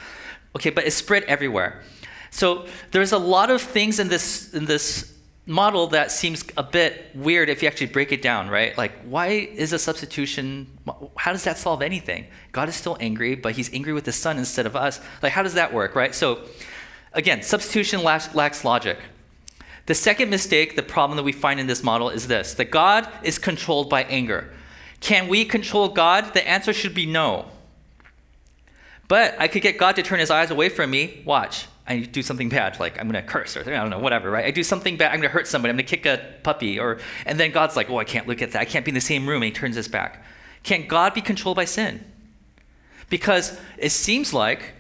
Okay, 0.56 0.70
but 0.70 0.84
it 0.86 0.92
spread 0.92 1.22
everywhere. 1.24 1.82
So 2.30 2.66
there's 2.90 3.12
a 3.12 3.18
lot 3.18 3.50
of 3.50 3.62
things 3.62 3.98
in 3.98 4.08
this 4.08 4.52
in 4.52 4.66
this 4.66 5.14
model 5.48 5.86
that 5.88 6.12
seems 6.12 6.44
a 6.58 6.62
bit 6.62 7.10
weird 7.14 7.48
if 7.48 7.62
you 7.62 7.68
actually 7.68 7.86
break 7.86 8.12
it 8.12 8.20
down, 8.20 8.50
right? 8.50 8.76
Like, 8.76 8.92
why 9.02 9.28
is 9.28 9.72
a 9.72 9.78
substitution? 9.78 10.66
How 11.16 11.32
does 11.32 11.44
that 11.44 11.56
solve 11.56 11.80
anything? 11.80 12.26
God 12.52 12.68
is 12.68 12.76
still 12.76 12.98
angry, 13.00 13.34
but 13.34 13.54
He's 13.54 13.72
angry 13.72 13.94
with 13.94 14.04
the 14.04 14.12
Son 14.12 14.36
instead 14.36 14.66
of 14.66 14.76
us. 14.76 15.00
Like, 15.22 15.32
how 15.32 15.42
does 15.42 15.54
that 15.54 15.72
work, 15.72 15.96
right? 15.96 16.14
So, 16.14 16.42
again, 17.14 17.42
substitution 17.42 18.02
lacks, 18.02 18.34
lacks 18.34 18.62
logic. 18.62 18.98
The 19.86 19.94
second 19.94 20.28
mistake, 20.28 20.76
the 20.76 20.82
problem 20.82 21.16
that 21.16 21.22
we 21.22 21.32
find 21.32 21.58
in 21.58 21.66
this 21.66 21.82
model 21.82 22.10
is 22.10 22.28
this 22.28 22.52
that 22.54 22.70
God 22.70 23.08
is 23.22 23.38
controlled 23.38 23.88
by 23.88 24.04
anger. 24.04 24.52
Can 25.00 25.28
we 25.28 25.46
control 25.46 25.88
God? 25.88 26.34
The 26.34 26.46
answer 26.46 26.74
should 26.74 26.94
be 26.94 27.06
no. 27.06 27.46
But 29.08 29.34
I 29.40 29.48
could 29.48 29.62
get 29.62 29.78
God 29.78 29.96
to 29.96 30.02
turn 30.02 30.20
his 30.20 30.30
eyes 30.30 30.50
away 30.50 30.68
from 30.68 30.90
me. 30.90 31.22
Watch. 31.24 31.66
I 31.88 32.00
do 32.00 32.22
something 32.22 32.50
bad, 32.50 32.78
like 32.78 33.00
I'm 33.00 33.08
going 33.08 33.22
to 33.22 33.28
curse 33.28 33.56
or 33.56 33.60
I 33.60 33.64
don't 33.64 33.90
know, 33.90 33.98
whatever, 33.98 34.30
right? 34.30 34.44
I 34.44 34.50
do 34.50 34.62
something 34.62 34.98
bad. 34.98 35.12
I'm 35.12 35.20
going 35.20 35.28
to 35.28 35.32
hurt 35.32 35.48
somebody. 35.48 35.70
I'm 35.70 35.76
going 35.76 35.86
to 35.86 35.96
kick 35.96 36.04
a 36.04 36.22
puppy, 36.42 36.78
or 36.78 36.98
and 37.24 37.40
then 37.40 37.50
God's 37.50 37.76
like, 37.76 37.88
oh, 37.88 37.98
I 37.98 38.04
can't 38.04 38.26
look 38.26 38.42
at 38.42 38.52
that. 38.52 38.60
I 38.60 38.66
can't 38.66 38.84
be 38.84 38.90
in 38.90 38.94
the 38.94 39.00
same 39.00 39.26
room. 39.26 39.42
And 39.42 39.44
He 39.44 39.52
turns 39.52 39.74
his 39.74 39.88
back. 39.88 40.22
Can 40.62 40.86
God 40.86 41.14
be 41.14 41.22
controlled 41.22 41.56
by 41.56 41.64
sin? 41.64 42.04
Because 43.08 43.58
it 43.78 43.90
seems 43.90 44.34
like 44.34 44.74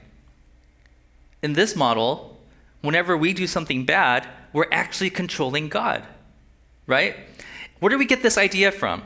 in 1.42 1.54
this 1.54 1.74
model, 1.74 2.38
whenever 2.82 3.16
we 3.16 3.32
do 3.32 3.46
something 3.46 3.84
bad, 3.84 4.28
we're 4.52 4.66
actually 4.70 5.10
controlling 5.10 5.68
God, 5.68 6.04
right? 6.86 7.16
Where 7.80 7.90
do 7.90 7.98
we 7.98 8.04
get 8.04 8.22
this 8.22 8.36
idea 8.36 8.70
from? 8.70 9.02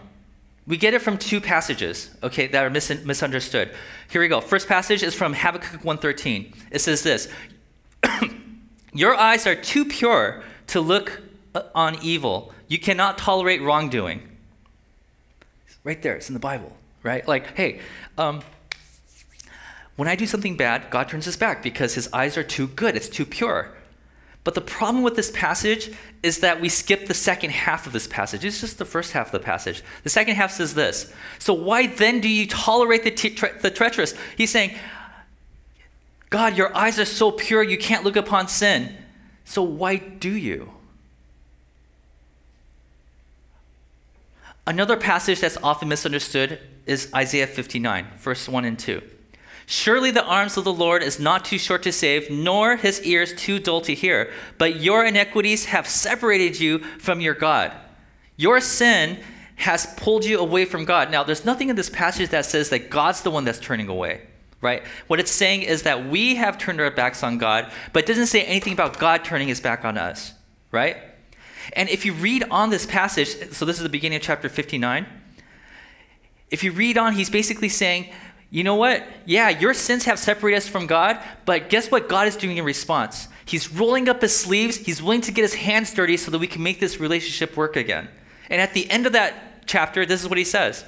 We 0.67 0.77
get 0.77 0.95
it 0.95 1.03
from 1.03 1.19
two 1.19 1.41
passages, 1.41 2.11
okay, 2.23 2.47
that 2.47 2.65
are 2.65 2.71
mis- 2.71 3.05
misunderstood. 3.05 3.75
Here 4.11 4.21
we 4.21 4.29
go. 4.29 4.41
First 4.41 4.69
passage 4.69 5.03
is 5.03 5.15
from 5.15 5.35
Habakkuk 5.35 5.83
1:13. 5.83 6.55
It 6.71 6.81
says 6.81 7.03
this: 7.03 7.29
Your 8.93 9.15
eyes 9.15 9.47
are 9.47 9.55
too 9.55 9.85
pure 9.85 10.43
to 10.69 10.81
look 10.81 11.23
uh, 11.55 11.63
on 11.75 11.99
evil. 12.03 12.53
You 12.69 12.79
cannot 12.79 13.19
tolerate 13.19 13.63
wrongdoing. 13.63 14.29
Right 15.85 16.01
there, 16.03 16.15
it's 16.15 16.29
in 16.29 16.35
the 16.35 16.41
Bible, 16.41 16.77
right? 17.03 17.27
Like, 17.27 17.57
hey, 17.57 17.81
um, 18.17 18.43
when 19.97 20.09
I 20.09 20.17
do 20.17 20.27
something 20.27 20.57
bad, 20.57 20.91
God 20.91 21.09
turns 21.09 21.25
his 21.25 21.37
back 21.37 21.63
because 21.63 21.95
his 21.95 22.13
eyes 22.13 22.37
are 22.37 22.43
too 22.43 22.69
good, 22.69 22.97
it's 22.97 23.09
too 23.09 23.27
pure. 23.27 23.73
But 24.45 24.55
the 24.55 24.61
problem 24.61 25.05
with 25.05 25.15
this 25.15 25.31
passage 25.31 25.93
is 26.23 26.41
that 26.41 26.61
we 26.61 26.69
skip 26.69 27.07
the 27.07 27.15
second 27.15 27.51
half 27.51 27.87
of 27.87 27.93
this 27.93 28.09
passage. 28.09 28.45
It's 28.45 28.61
just 28.61 28.79
the 28.79 28.85
first 28.85 29.13
half 29.13 29.27
of 29.27 29.33
the 29.33 29.45
passage. 29.45 29.83
The 30.03 30.11
second 30.11 30.35
half 30.35 30.51
says 30.51 30.75
this 30.75 31.13
So, 31.39 31.55
why 31.55 31.87
then 31.87 32.21
do 32.21 32.29
you 32.29 32.47
tolerate 32.47 33.05
the, 33.05 33.11
tre- 33.11 33.59
the 33.61 33.71
treacherous? 33.71 34.15
He's 34.37 34.51
saying, 34.51 34.77
God, 36.33 36.57
your 36.57 36.75
eyes 36.75 36.99
are 36.99 37.05
so 37.05 37.31
pure, 37.31 37.63
you 37.63 37.77
can't 37.77 38.05
look 38.05 38.17
upon 38.17 38.49
sin. 38.49 38.97
So 39.45 39.63
why 39.63 39.97
do 39.97 40.35
you? 40.35 40.73
Another 44.67 44.97
passage 44.97 45.41
that's 45.41 45.59
often 45.63 45.89
misunderstood 45.89 46.59
is 46.87 47.13
Isaiah 47.15 47.47
59, 47.47 48.07
verse 48.17 48.49
1 48.49 48.65
and 48.65 48.79
2. 48.79 49.03
Surely 49.67 50.11
the 50.11 50.25
arms 50.25 50.57
of 50.57 50.65
the 50.65 50.73
Lord 50.73 51.03
is 51.03 51.21
not 51.21 51.45
too 51.45 51.59
short 51.59 51.83
to 51.83 51.93
save, 51.93 52.31
nor 52.31 52.77
his 52.77 53.03
ears 53.03 53.35
too 53.35 53.59
dull 53.59 53.83
to 53.83 53.95
hear, 53.95 54.33
but 54.57 54.77
your 54.81 55.05
iniquities 55.05 55.67
have 55.67 55.87
separated 55.87 56.59
you 56.59 56.79
from 56.99 57.21
your 57.21 57.35
God. 57.35 57.73
Your 58.39 58.59
sin 58.63 59.21
has 59.57 59.85
pulled 59.99 60.25
you 60.25 60.39
away 60.39 60.65
from 60.65 60.87
God. 60.87 61.11
Now, 61.11 61.25
there's 61.25 61.45
nothing 61.45 61.69
in 61.69 61.77
this 61.77 61.91
passage 61.91 62.31
that 62.31 62.47
says 62.47 62.71
that 62.71 62.89
God's 62.89 63.21
the 63.21 63.31
one 63.31 63.45
that's 63.45 63.61
turning 63.61 63.89
away 63.89 64.23
right? 64.63 64.83
What 65.09 65.21
it's 65.21 65.31
saying 65.31 65.63
is 65.63 65.83
that 65.83 66.09
we 66.09 66.37
have 66.37 66.57
turned 66.57 66.81
our 66.81 66.91
backs 66.91 67.23
on 67.23 67.37
God, 67.37 67.71
but 67.93 68.05
it 68.05 68.07
doesn't 68.07 68.29
say 68.29 68.43
anything 68.45 68.73
about 68.73 68.99
God 68.99 69.25
turning 69.25 69.49
his 69.49 69.61
back 69.61 69.85
on 69.85 69.99
us, 69.99 70.33
right? 70.71 70.97
And 71.75 71.91
if 71.91 72.07
you 72.07 72.15
read 72.15 72.45
on 72.51 72.71
this 72.71 72.87
passage, 72.87 73.53
so 73.53 73.67
this 73.67 73.77
is 73.77 73.83
the 73.83 73.89
beginning 73.89 74.17
of 74.17 74.23
chapter 74.23 74.49
59, 74.49 75.07
if 76.51 76.63
you 76.65 76.73
read 76.73 76.97
on, 76.97 77.15
he's 77.15 77.31
basically 77.31 77.69
saying, 77.69 78.11
you 78.51 78.63
know 78.63 78.77
what? 78.77 79.07
Yeah, 79.27 79.49
your 79.49 79.75
sins 79.75 80.05
have 80.05 80.19
separated 80.19 80.59
us 80.59 80.69
from 80.69 80.87
God, 80.87 81.19
but 81.45 81.69
guess 81.69 81.91
what 81.91 82.09
God 82.09 82.29
is 82.29 82.37
doing 82.37 82.59
in 82.59 82.65
response? 82.65 83.29
He's 83.45 83.73
rolling 83.73 84.09
up 84.09 84.21
his 84.21 84.37
sleeves, 84.37 84.77
he's 84.77 85.03
willing 85.03 85.23
to 85.23 85.33
get 85.33 85.43
his 85.43 85.55
hands 85.55 85.93
dirty 85.93 86.17
so 86.17 86.31
that 86.31 86.39
we 86.39 86.47
can 86.47 86.63
make 86.63 86.79
this 86.79 87.01
relationship 87.01 87.57
work 87.57 87.77
again. 87.77 88.09
And 88.49 88.61
at 88.61 88.75
the 88.75 88.89
end 88.91 89.07
of 89.07 89.13
that 89.15 89.67
chapter, 89.67 90.07
this 90.07 90.23
is 90.23 90.29
what 90.29 90.39
he 90.39 90.45
says 90.45 90.85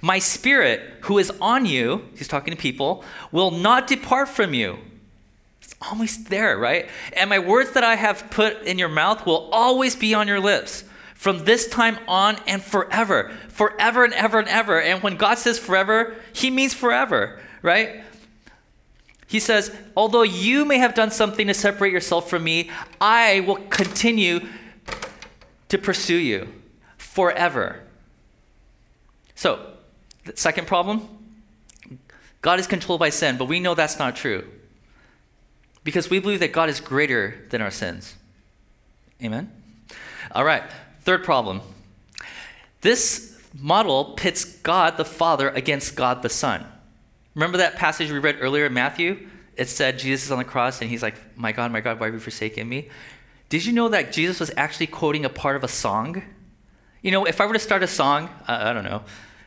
my 0.00 0.18
spirit, 0.18 0.80
who 1.02 1.18
is 1.18 1.32
on 1.40 1.66
you, 1.66 2.08
he's 2.16 2.28
talking 2.28 2.54
to 2.54 2.60
people, 2.60 3.04
will 3.32 3.50
not 3.50 3.86
depart 3.86 4.28
from 4.28 4.54
you. 4.54 4.78
It's 5.62 5.74
always 5.80 6.24
there, 6.24 6.58
right? 6.58 6.88
And 7.14 7.30
my 7.30 7.38
words 7.38 7.72
that 7.72 7.84
I 7.84 7.94
have 7.94 8.30
put 8.30 8.62
in 8.62 8.78
your 8.78 8.88
mouth 8.88 9.24
will 9.24 9.48
always 9.50 9.96
be 9.96 10.14
on 10.14 10.28
your 10.28 10.40
lips 10.40 10.84
from 11.14 11.44
this 11.46 11.66
time 11.68 11.98
on 12.06 12.36
and 12.46 12.62
forever. 12.62 13.32
Forever 13.48 14.04
and 14.04 14.12
ever 14.12 14.38
and 14.38 14.48
ever. 14.48 14.80
And 14.80 15.02
when 15.02 15.16
God 15.16 15.38
says 15.38 15.58
forever, 15.58 16.14
he 16.34 16.50
means 16.50 16.74
forever, 16.74 17.40
right? 17.62 18.04
He 19.26 19.40
says, 19.40 19.74
although 19.96 20.22
you 20.22 20.64
may 20.64 20.78
have 20.78 20.94
done 20.94 21.10
something 21.10 21.46
to 21.46 21.54
separate 21.54 21.92
yourself 21.92 22.28
from 22.28 22.44
me, 22.44 22.70
I 23.00 23.40
will 23.40 23.56
continue 23.56 24.40
to 25.70 25.78
pursue 25.78 26.16
you 26.16 26.48
forever. 26.98 27.80
So, 29.34 29.73
the 30.24 30.36
second 30.36 30.66
problem 30.66 31.08
God 32.40 32.60
is 32.60 32.66
controlled 32.66 33.00
by 33.00 33.08
sin, 33.08 33.38
but 33.38 33.46
we 33.46 33.58
know 33.58 33.74
that's 33.74 33.98
not 33.98 34.16
true. 34.16 34.46
Because 35.82 36.10
we 36.10 36.18
believe 36.18 36.40
that 36.40 36.52
God 36.52 36.68
is 36.68 36.78
greater 36.78 37.46
than 37.48 37.62
our 37.62 37.70
sins. 37.70 38.16
Amen? 39.22 39.50
All 40.32 40.44
right, 40.44 40.62
third 41.00 41.24
problem. 41.24 41.62
This 42.82 43.40
model 43.58 44.12
pits 44.16 44.44
God 44.44 44.98
the 44.98 45.06
Father 45.06 45.48
against 45.48 45.96
God 45.96 46.20
the 46.20 46.28
Son. 46.28 46.66
Remember 47.34 47.56
that 47.58 47.76
passage 47.76 48.10
we 48.10 48.18
read 48.18 48.36
earlier 48.40 48.66
in 48.66 48.74
Matthew? 48.74 49.26
It 49.56 49.70
said 49.70 49.98
Jesus 49.98 50.26
is 50.26 50.30
on 50.30 50.38
the 50.38 50.44
cross 50.44 50.82
and 50.82 50.90
he's 50.90 51.02
like, 51.02 51.14
My 51.36 51.52
God, 51.52 51.72
my 51.72 51.80
God, 51.80 51.98
why 51.98 52.06
have 52.06 52.14
you 52.14 52.20
forsaken 52.20 52.68
me? 52.68 52.90
Did 53.48 53.64
you 53.64 53.72
know 53.72 53.88
that 53.88 54.12
Jesus 54.12 54.40
was 54.40 54.50
actually 54.56 54.88
quoting 54.88 55.24
a 55.24 55.28
part 55.30 55.56
of 55.56 55.64
a 55.64 55.68
song? 55.68 56.22
You 57.02 57.10
know, 57.10 57.24
if 57.24 57.40
I 57.40 57.46
were 57.46 57.52
to 57.52 57.58
start 57.58 57.82
a 57.82 57.86
song, 57.86 58.28
I, 58.46 58.70
I 58.70 58.72
don't 58.72 58.84
know, 58.84 59.02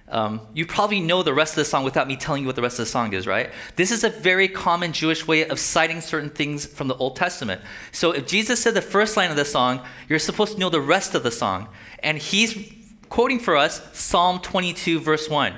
um, 0.10 0.42
you 0.54 0.66
probably 0.66 1.02
know 1.02 1.22
the 1.22 1.34
rest 1.34 1.54
of 1.54 1.58
the 1.58 1.66
song 1.66 1.84
without 1.84 2.08
me 2.08 2.16
telling 2.16 2.44
you 2.44 2.48
what 2.48 2.56
the 2.56 2.62
rest 2.62 2.80
of 2.80 2.86
the 2.86 2.92
song 2.92 3.12
is, 3.14 3.28
right? 3.28 3.52
This 3.76 3.92
is 3.92 4.04
a 4.06 4.10
very 4.10 4.48
common 4.48 4.94
Jewish 4.94 5.28
way 5.28 5.46
of 5.46 5.60
citing 5.60 6.00
certain 6.00 6.30
things 6.30 6.66
from 6.66 6.88
the 6.88 6.96
Old 6.96 7.18
Testament. 7.18 7.62
So 7.92 8.12
if 8.12 8.26
Jesus 8.26 8.62
said 8.62 8.74
the 8.74 8.82
first 8.82 9.18
line 9.18 9.32
of 9.32 9.36
the 9.36 9.44
song, 9.46 9.86
you're 10.08 10.20
supposed 10.20 10.54
to 10.54 10.60
know 10.60 10.70
the 10.70 10.80
rest 10.80 11.14
of 11.14 11.24
the 11.24 11.32
song. 11.32 11.68
And 12.00 12.18
he's 12.18 12.72
quoting 13.10 13.40
for 13.40 13.58
us 13.58 13.82
Psalm 13.98 14.40
22, 14.40 15.02
verse 15.02 15.30
1. 15.30 15.54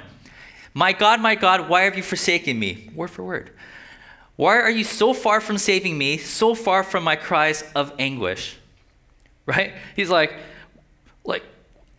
My 0.74 0.94
God, 0.94 1.22
my 1.22 1.36
God, 1.36 1.70
why 1.70 1.82
have 1.82 1.96
you 1.96 2.04
forsaken 2.04 2.58
me? 2.58 2.90
Word 2.96 3.12
for 3.12 3.24
word. 3.24 3.52
Why 4.36 4.60
are 4.60 4.72
you 4.72 4.84
so 4.84 5.14
far 5.14 5.42
from 5.42 5.58
saving 5.58 5.98
me, 5.98 6.18
so 6.18 6.56
far 6.56 6.84
from 6.84 7.04
my 7.04 7.16
cries 7.16 7.64
of 7.76 7.94
anguish? 8.00 8.56
Right? 9.46 9.74
He's 9.96 10.10
like, 10.10 10.32
like, 10.32 10.40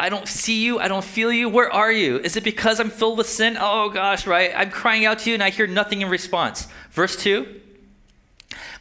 I 0.01 0.09
don't 0.09 0.27
see 0.27 0.65
you. 0.65 0.79
I 0.79 0.89
don't 0.89 1.05
feel 1.05 1.33
you. 1.33 1.49
Where 1.49 1.71
are 1.73 1.93
you? 1.93 2.19
Is 2.19 2.37
it 2.37 2.45
because 2.45 2.81
I'm 2.81 2.91
filled 2.91 3.19
with 3.19 3.29
sin? 3.29 3.57
Oh 3.61 3.91
gosh, 3.91 4.27
right? 4.27 4.51
I'm 4.55 4.71
crying 4.71 5.05
out 5.05 5.21
to 5.21 5.31
you 5.31 5.35
and 5.35 5.43
I 5.43 5.51
hear 5.51 5.67
nothing 5.67 6.01
in 6.01 6.09
response. 6.09 6.67
Verse 6.91 7.17
2 7.17 7.47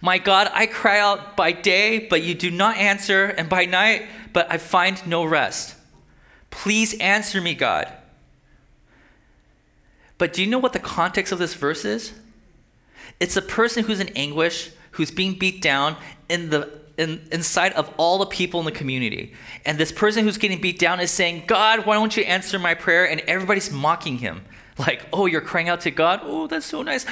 My 0.02 0.18
God, 0.18 0.50
I 0.54 0.66
cry 0.66 1.00
out 1.00 1.36
by 1.36 1.52
day, 1.52 2.00
but 2.00 2.24
you 2.24 2.34
do 2.34 2.50
not 2.50 2.78
answer, 2.78 3.26
and 3.26 3.50
by 3.50 3.66
night, 3.66 4.08
but 4.34 4.52
I 4.52 4.58
find 4.58 5.06
no 5.06 5.26
rest. 5.26 5.76
Please 6.52 6.98
answer 7.00 7.42
me, 7.42 7.54
God. 7.54 7.92
But 10.18 10.34
do 10.34 10.44
you 10.44 10.50
know 10.50 10.60
what 10.60 10.74
the 10.74 10.80
context 10.80 11.32
of 11.32 11.40
this 11.40 11.54
verse 11.54 11.86
is? 11.86 12.14
It's 13.20 13.38
a 13.38 13.42
person 13.42 13.86
who's 13.86 14.00
in 14.00 14.10
anguish, 14.10 14.72
who's 14.92 15.12
being 15.12 15.38
beat 15.38 15.62
down, 15.62 15.98
in 16.30 16.50
the 16.50 16.80
in, 17.00 17.22
inside 17.32 17.72
of 17.74 17.92
all 17.98 18.18
the 18.18 18.26
people 18.26 18.60
in 18.60 18.66
the 18.66 18.72
community. 18.72 19.34
And 19.66 19.78
this 19.78 19.92
person 19.92 20.26
who's 20.26 20.38
getting 20.38 20.60
beat 20.60 20.78
down 20.78 21.00
is 21.00 21.10
saying, 21.10 21.44
God, 21.48 21.86
why 21.86 21.96
don't 21.96 22.16
you 22.16 22.24
answer 22.24 22.60
my 22.60 22.74
prayer? 22.74 23.10
And 23.10 23.22
everybody's 23.22 23.72
mocking 23.72 24.18
him. 24.18 24.46
Like, 24.78 25.06
oh, 25.12 25.26
you're 25.26 25.42
crying 25.42 25.68
out 25.68 25.82
to 25.82 25.92
God? 25.92 26.22
Oh, 26.24 26.48
that's 26.48 26.66
so 26.66 26.84
nice. 26.84 27.06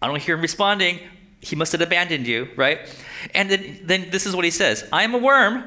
I 0.00 0.06
don't 0.06 0.20
hear 0.20 0.34
him 0.34 0.40
responding. 0.40 0.98
He 1.40 1.54
must 1.54 1.72
have 1.72 1.82
abandoned 1.82 2.26
you, 2.26 2.48
right? 2.56 2.88
And 3.34 3.50
then, 3.50 3.80
then 3.84 4.08
this 4.08 4.24
is 4.24 4.34
what 4.34 4.46
he 4.46 4.50
says 4.50 4.88
I 4.90 5.02
am 5.02 5.14
a 5.14 5.18
worm 5.18 5.64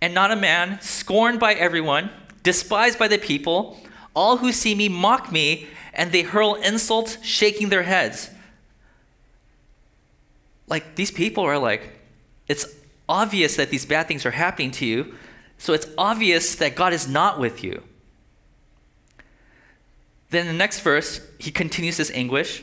and 0.00 0.14
not 0.14 0.30
a 0.30 0.36
man, 0.36 0.80
scorned 0.80 1.38
by 1.38 1.52
everyone, 1.52 2.08
despised 2.42 2.98
by 2.98 3.08
the 3.08 3.18
people. 3.18 3.78
All 4.14 4.38
who 4.38 4.52
see 4.52 4.74
me 4.74 4.88
mock 4.88 5.30
me, 5.30 5.68
and 5.92 6.12
they 6.12 6.22
hurl 6.22 6.54
insults, 6.54 7.22
shaking 7.22 7.68
their 7.68 7.82
heads. 7.82 8.30
Like, 10.68 10.94
these 10.96 11.10
people 11.10 11.44
are 11.44 11.58
like, 11.58 11.82
it's 12.46 12.66
obvious 13.08 13.56
that 13.56 13.70
these 13.70 13.86
bad 13.86 14.06
things 14.06 14.26
are 14.26 14.30
happening 14.30 14.70
to 14.72 14.86
you, 14.86 15.14
so 15.56 15.72
it's 15.72 15.86
obvious 15.96 16.54
that 16.56 16.76
God 16.76 16.92
is 16.92 17.08
not 17.08 17.40
with 17.40 17.64
you. 17.64 17.82
Then 20.30 20.46
the 20.46 20.52
next 20.52 20.80
verse, 20.80 21.20
he 21.38 21.50
continues 21.50 21.96
his 21.96 22.10
anguish. 22.10 22.62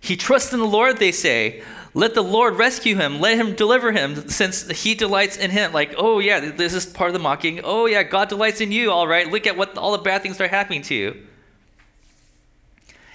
He 0.00 0.16
trusts 0.16 0.52
in 0.52 0.58
the 0.58 0.66
Lord, 0.66 0.98
they 0.98 1.12
say. 1.12 1.62
Let 1.94 2.14
the 2.14 2.22
Lord 2.22 2.56
rescue 2.56 2.96
him. 2.96 3.20
Let 3.20 3.38
him 3.38 3.54
deliver 3.54 3.92
him, 3.92 4.28
since 4.28 4.68
he 4.82 4.94
delights 4.94 5.36
in 5.36 5.50
him. 5.50 5.72
Like, 5.72 5.94
oh, 5.96 6.18
yeah, 6.18 6.40
this 6.40 6.74
is 6.74 6.86
part 6.86 7.08
of 7.08 7.14
the 7.14 7.20
mocking. 7.20 7.60
Oh, 7.64 7.86
yeah, 7.86 8.02
God 8.02 8.28
delights 8.28 8.60
in 8.60 8.72
you, 8.72 8.90
all 8.90 9.08
right. 9.08 9.30
Look 9.30 9.46
at 9.46 9.56
what 9.56 9.78
all 9.78 9.92
the 9.92 9.98
bad 9.98 10.22
things 10.22 10.40
are 10.40 10.48
happening 10.48 10.82
to 10.82 10.94
you. 10.94 11.26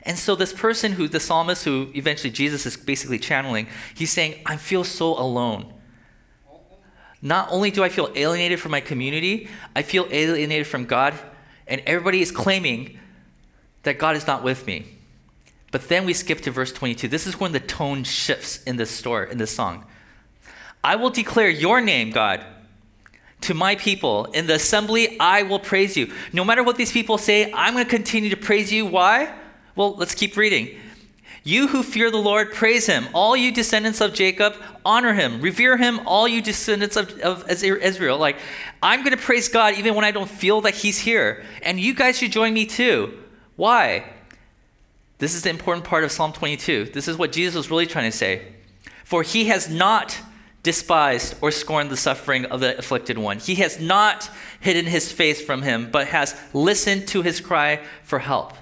And 0.04 0.18
so, 0.18 0.36
this 0.36 0.52
person 0.52 0.92
who, 0.92 1.08
the 1.08 1.20
psalmist, 1.20 1.64
who 1.64 1.90
eventually 1.96 2.30
Jesus 2.30 2.66
is 2.66 2.76
basically 2.76 3.20
channeling, 3.20 3.68
he's 3.96 4.12
saying, 4.12 4.42
I 4.46 4.58
feel 4.58 4.84
so 4.84 5.18
alone. 5.18 5.74
Not 7.22 7.48
only 7.52 7.72
do 7.72 7.86
I 7.86 7.90
feel 7.90 8.12
alienated 8.14 8.60
from 8.60 8.72
my 8.72 8.82
community, 8.82 9.48
I 9.74 9.82
feel 9.82 10.06
alienated 10.12 10.68
from 10.68 10.86
God, 10.86 11.14
and 11.68 11.82
everybody 11.86 12.22
is 12.22 12.32
claiming 12.32 13.00
that 13.84 13.98
God 13.98 14.18
is 14.18 14.28
not 14.28 14.44
with 14.44 14.68
me. 14.68 14.86
But 15.72 15.88
then 15.88 16.06
we 16.06 16.14
skip 16.14 16.42
to 16.42 16.52
verse 16.52 16.74
22. 16.74 17.08
This 17.08 17.26
is 17.26 17.40
when 17.40 17.54
the 17.54 17.62
tone 17.62 18.04
shifts 18.04 18.62
in 18.64 18.76
this 18.76 18.92
story, 18.92 19.32
in 19.32 19.38
this 19.38 19.56
song. 19.56 19.86
I 20.84 20.98
will 20.98 21.10
declare 21.10 21.50
your 21.50 21.80
name, 21.80 22.12
God, 22.12 22.46
to 23.42 23.54
my 23.54 23.78
people. 23.78 24.26
In 24.26 24.48
the 24.48 24.56
assembly, 24.56 25.18
I 25.18 25.44
will 25.44 25.60
praise 25.60 25.96
you. 25.96 26.12
No 26.34 26.44
matter 26.44 26.62
what 26.62 26.76
these 26.76 26.92
people 26.92 27.18
say, 27.18 27.52
I'm 27.54 27.74
going 27.74 27.86
to 27.86 27.90
continue 27.90 28.30
to 28.32 28.38
praise 28.38 28.72
you. 28.72 28.86
Why? 28.86 29.34
Well, 29.76 29.96
let's 29.96 30.16
keep 30.16 30.38
reading. 30.38 30.78
You 31.44 31.68
who 31.68 31.84
fear 31.84 32.10
the 32.10 32.18
Lord, 32.18 32.54
praise 32.54 32.86
him. 32.86 33.08
All 33.14 33.36
you 33.36 33.52
descendants 33.52 34.00
of 34.00 34.14
Jacob, 34.14 34.56
honor 34.86 35.14
him. 35.14 35.42
Revere 35.42 35.76
him, 35.76 36.00
all 36.06 36.26
you 36.26 36.42
descendants 36.42 36.96
of, 36.96 37.20
of 37.20 37.50
Israel. 37.50 38.18
Like, 38.18 38.38
I'm 38.82 39.02
going 39.02 39.16
to 39.16 39.22
praise 39.22 39.50
God 39.50 39.76
even 39.76 39.94
when 39.94 40.06
I 40.06 40.12
don't 40.12 40.30
feel 40.30 40.62
that 40.62 40.76
he's 40.76 41.00
here. 41.00 41.44
And 41.62 41.80
you 41.80 41.94
guys 41.94 42.18
should 42.18 42.32
join 42.32 42.54
me 42.54 42.66
too. 42.66 43.20
Why? 43.58 44.06
This 45.18 45.36
is 45.36 45.44
the 45.44 45.50
important 45.50 45.86
part 45.86 46.06
of 46.06 46.12
Psalm 46.12 46.32
22. 46.32 46.86
This 46.94 47.10
is 47.10 47.18
what 47.18 47.34
Jesus 47.34 47.56
was 47.56 47.70
really 47.70 47.88
trying 47.88 48.10
to 48.10 48.18
say. 48.18 48.54
For 49.04 49.22
he 49.22 49.46
has 49.46 49.70
not 49.70 50.18
despised 50.64 51.36
or 51.42 51.52
scorned 51.52 51.90
the 51.90 51.98
suffering 51.98 52.46
of 52.46 52.62
the 52.62 52.78
afflicted 52.78 53.18
one. 53.18 53.38
He 53.38 53.56
has 53.56 53.82
not 53.82 54.30
hidden 54.62 54.86
his 54.86 55.12
face 55.12 55.42
from 55.42 55.62
him, 55.62 55.92
but 55.92 56.08
has 56.08 56.40
listened 56.54 57.08
to 57.10 57.22
his 57.22 57.42
cry 57.42 57.82
for 58.04 58.20
help. 58.20 58.54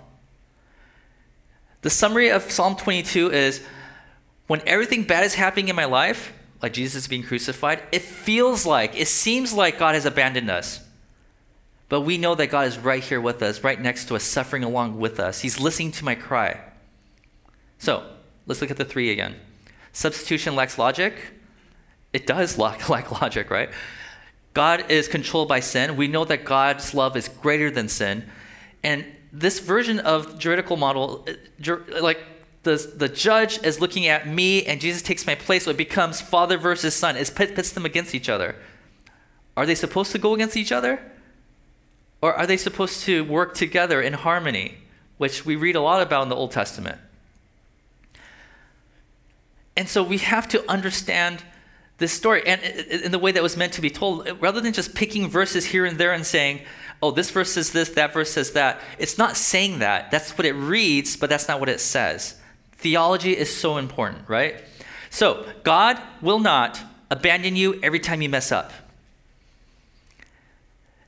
The 1.81 1.89
summary 1.89 2.29
of 2.29 2.51
Psalm 2.51 2.75
22 2.75 3.31
is 3.31 3.63
when 4.47 4.61
everything 4.67 5.03
bad 5.03 5.23
is 5.23 5.35
happening 5.35 5.69
in 5.69 5.75
my 5.75 5.85
life, 5.85 6.33
like 6.61 6.73
Jesus 6.73 7.03
is 7.03 7.07
being 7.07 7.23
crucified, 7.23 7.81
it 7.91 8.03
feels 8.03 8.65
like, 8.65 8.95
it 8.95 9.07
seems 9.07 9.51
like 9.51 9.79
God 9.79 9.95
has 9.95 10.05
abandoned 10.05 10.49
us. 10.49 10.83
But 11.89 12.01
we 12.01 12.17
know 12.17 12.35
that 12.35 12.47
God 12.47 12.67
is 12.67 12.77
right 12.77 13.03
here 13.03 13.19
with 13.19 13.41
us, 13.41 13.63
right 13.63 13.81
next 13.81 14.05
to 14.05 14.15
us, 14.15 14.23
suffering 14.23 14.63
along 14.63 14.99
with 14.99 15.19
us. 15.19 15.41
He's 15.41 15.59
listening 15.59 15.91
to 15.93 16.05
my 16.05 16.15
cry. 16.15 16.61
So, 17.79 18.05
let's 18.45 18.61
look 18.61 18.71
at 18.71 18.77
the 18.77 18.85
three 18.85 19.11
again. 19.11 19.35
Substitution 19.91 20.55
lacks 20.55 20.77
logic. 20.77 21.15
It 22.13 22.27
does 22.27 22.57
lack, 22.59 22.87
lack 22.89 23.21
logic, 23.21 23.49
right? 23.49 23.69
God 24.53 24.89
is 24.91 25.07
controlled 25.07 25.47
by 25.47 25.61
sin. 25.61 25.95
We 25.95 26.07
know 26.07 26.25
that 26.25 26.45
God's 26.45 26.93
love 26.93 27.17
is 27.17 27.27
greater 27.27 27.71
than 27.71 27.87
sin. 27.87 28.29
And 28.83 29.05
this 29.31 29.59
version 29.59 29.99
of 29.99 30.37
juridical 30.37 30.77
model, 30.77 31.27
uh, 31.27 31.75
like 32.01 32.19
the, 32.63 32.93
the 32.95 33.09
judge 33.09 33.63
is 33.63 33.79
looking 33.79 34.07
at 34.07 34.27
me 34.27 34.65
and 34.65 34.79
Jesus 34.79 35.01
takes 35.01 35.25
my 35.25 35.35
place, 35.35 35.65
so 35.65 35.71
it 35.71 35.77
becomes 35.77 36.21
father 36.21 36.57
versus 36.57 36.93
son. 36.93 37.17
It 37.17 37.31
pits 37.35 37.71
them 37.71 37.85
against 37.85 38.13
each 38.13 38.29
other. 38.29 38.55
Are 39.57 39.65
they 39.65 39.75
supposed 39.75 40.11
to 40.11 40.17
go 40.17 40.33
against 40.33 40.55
each 40.55 40.71
other? 40.71 40.99
Or 42.21 42.33
are 42.33 42.45
they 42.45 42.57
supposed 42.57 43.03
to 43.03 43.23
work 43.23 43.55
together 43.55 44.01
in 44.01 44.13
harmony, 44.13 44.77
which 45.17 45.45
we 45.45 45.55
read 45.55 45.75
a 45.75 45.81
lot 45.81 46.01
about 46.01 46.23
in 46.23 46.29
the 46.29 46.35
Old 46.35 46.51
Testament? 46.51 46.99
And 49.75 49.89
so 49.89 50.03
we 50.03 50.19
have 50.19 50.47
to 50.49 50.69
understand 50.69 51.43
this 51.97 52.11
story 52.11 52.45
and 52.45 52.61
in 52.61 53.11
the 53.11 53.19
way 53.19 53.31
that 53.31 53.41
was 53.41 53.55
meant 53.55 53.73
to 53.73 53.81
be 53.81 53.89
told, 53.89 54.29
rather 54.41 54.59
than 54.61 54.73
just 54.73 54.93
picking 54.93 55.27
verses 55.29 55.65
here 55.65 55.85
and 55.85 55.97
there 55.97 56.13
and 56.13 56.25
saying, 56.25 56.61
oh, 57.01 57.11
this 57.11 57.31
verse 57.31 57.53
says 57.53 57.71
this, 57.71 57.89
that 57.89 58.13
verse 58.13 58.31
says 58.31 58.51
that. 58.51 58.79
It's 58.99 59.17
not 59.17 59.35
saying 59.35 59.79
that. 59.79 60.11
That's 60.11 60.37
what 60.37 60.45
it 60.45 60.53
reads, 60.53 61.17
but 61.17 61.29
that's 61.29 61.47
not 61.47 61.59
what 61.59 61.69
it 61.69 61.79
says. 61.79 62.35
Theology 62.73 63.37
is 63.37 63.55
so 63.55 63.77
important, 63.77 64.27
right? 64.27 64.63
So, 65.09 65.45
God 65.63 66.01
will 66.21 66.39
not 66.39 66.79
abandon 67.09 67.55
you 67.55 67.79
every 67.83 67.99
time 67.99 68.21
you 68.21 68.29
mess 68.29 68.51
up. 68.51 68.71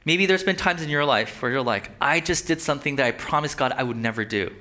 Maybe 0.06 0.26
there's 0.26 0.44
been 0.44 0.58
times 0.58 0.82
in 0.82 0.90
your 0.90 1.06
life 1.06 1.42
where 1.42 1.52
you're 1.52 1.62
like, 1.62 1.92
I 2.02 2.20
just 2.20 2.46
did 2.46 2.60
something 2.60 2.98
that 2.98 3.06
I 3.06 3.12
promised 3.12 3.58
God 3.58 3.72
I 3.72 3.84
would 3.84 3.98
never 3.98 4.26
do. 4.26 4.54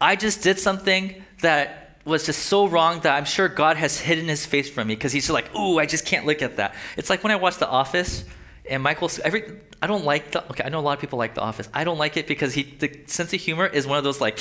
I 0.00 0.16
just 0.16 0.42
did 0.42 0.58
something 0.58 1.22
that 1.42 2.00
was 2.04 2.26
just 2.26 2.44
so 2.44 2.66
wrong 2.66 3.00
that 3.00 3.16
I'm 3.16 3.24
sure 3.24 3.48
God 3.48 3.76
has 3.76 3.98
hidden 3.98 4.26
his 4.26 4.44
face 4.44 4.68
from 4.68 4.88
me 4.88 4.94
because 4.94 5.12
he's 5.12 5.24
just 5.24 5.32
like, 5.32 5.54
ooh, 5.54 5.78
I 5.78 5.86
just 5.86 6.06
can't 6.06 6.26
look 6.26 6.42
at 6.42 6.56
that. 6.56 6.74
It's 6.96 7.10
like 7.10 7.22
when 7.22 7.32
I 7.32 7.36
watch 7.36 7.58
The 7.58 7.68
Office 7.68 8.24
and 8.68 8.82
Michael, 8.82 9.10
every 9.24 9.60
I 9.82 9.86
don't 9.86 10.04
like 10.04 10.32
the. 10.32 10.44
Okay, 10.50 10.64
I 10.64 10.68
know 10.68 10.80
a 10.80 10.80
lot 10.80 10.94
of 10.94 11.00
people 11.00 11.18
like 11.18 11.34
The 11.34 11.42
Office. 11.42 11.68
I 11.74 11.84
don't 11.84 11.98
like 11.98 12.16
it 12.16 12.26
because 12.26 12.54
he 12.54 12.62
the 12.62 13.00
sense 13.06 13.32
of 13.32 13.40
humor 13.40 13.66
is 13.66 13.86
one 13.86 13.98
of 13.98 14.04
those 14.04 14.20
like, 14.20 14.38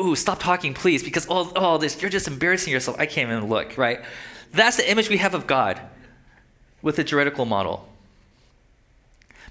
ooh, 0.00 0.14
stop 0.14 0.40
talking, 0.40 0.74
please, 0.74 1.02
because 1.02 1.26
oh, 1.28 1.52
oh, 1.56 1.78
this 1.78 2.00
you're 2.00 2.10
just 2.10 2.28
embarrassing 2.28 2.72
yourself. 2.72 2.98
I 2.98 3.06
can't 3.06 3.30
even 3.30 3.48
look 3.48 3.76
right. 3.76 4.00
That's 4.52 4.76
the 4.76 4.90
image 4.90 5.08
we 5.08 5.18
have 5.18 5.34
of 5.34 5.46
God, 5.46 5.80
with 6.80 6.96
the 6.96 7.04
juridical 7.04 7.44
model. 7.44 7.88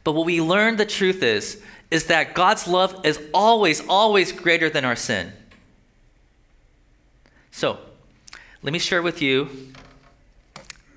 But 0.04 0.14
what 0.14 0.26
we 0.26 0.42
learn 0.42 0.78
the 0.78 0.86
truth 0.86 1.22
is 1.22 1.62
is 1.92 2.06
that 2.06 2.34
God's 2.34 2.68
love 2.68 3.06
is 3.06 3.20
always, 3.34 3.86
always 3.88 4.32
greater 4.32 4.70
than 4.70 4.84
our 4.84 4.96
sin. 4.96 5.32
So, 7.52 7.80
let 8.62 8.74
me 8.74 8.80
share 8.80 9.02
with 9.02 9.22
you 9.22 9.72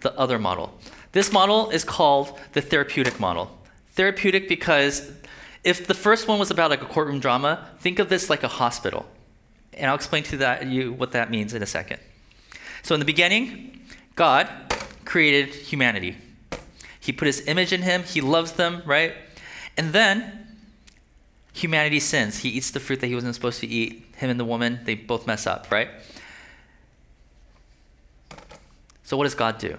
the 0.01 0.17
other 0.19 0.39
model. 0.39 0.79
This 1.13 1.33
model 1.33 1.71
is 1.71 1.85
called 1.85 2.39
the 2.53 2.61
therapeutic 2.61 3.21
model. 3.21 3.57
Therapeutic 3.93 4.49
because 4.49 5.13
if 5.65 5.87
the 5.87 5.95
first 5.95 6.29
one 6.29 6.39
was 6.39 6.51
about 6.51 6.71
like 6.71 6.83
a 6.83 6.87
courtroom 6.87 7.21
drama, 7.21 7.69
think 7.81 7.99
of 7.99 8.09
this 8.09 8.31
like 8.31 8.43
a 8.43 8.49
hospital. 8.49 9.07
And 9.75 9.89
I'll 9.89 9.97
explain 9.97 10.23
to 10.25 10.37
that, 10.39 10.67
you 10.67 10.93
what 10.93 11.13
that 11.13 11.31
means 11.31 11.55
in 11.55 11.63
a 11.63 11.67
second. 11.67 12.01
So 12.83 12.95
in 12.95 13.01
the 13.01 13.07
beginning, 13.07 13.81
God 14.17 14.49
created 15.05 15.55
humanity. 15.55 16.17
He 16.99 17.13
put 17.13 17.27
his 17.27 17.47
image 17.47 17.73
in 17.73 17.83
him, 17.83 18.03
he 18.03 18.21
loves 18.21 18.53
them, 18.53 18.83
right? 18.85 19.15
And 19.77 19.93
then 19.93 20.47
humanity 21.53 22.01
sins. 22.01 22.39
He 22.39 22.51
eats 22.51 22.71
the 22.71 22.81
fruit 22.81 23.01
that 23.01 23.07
he 23.07 23.15
wasn't 23.15 23.35
supposed 23.35 23.61
to 23.61 23.67
eat. 23.67 24.05
Him 24.17 24.31
and 24.31 24.39
the 24.39 24.45
woman, 24.45 24.81
they 24.85 24.95
both 24.95 25.27
mess 25.27 25.47
up, 25.47 25.71
right? 25.71 25.89
So 29.03 29.17
what 29.17 29.25
does 29.25 29.35
God 29.35 29.59
do? 29.59 29.77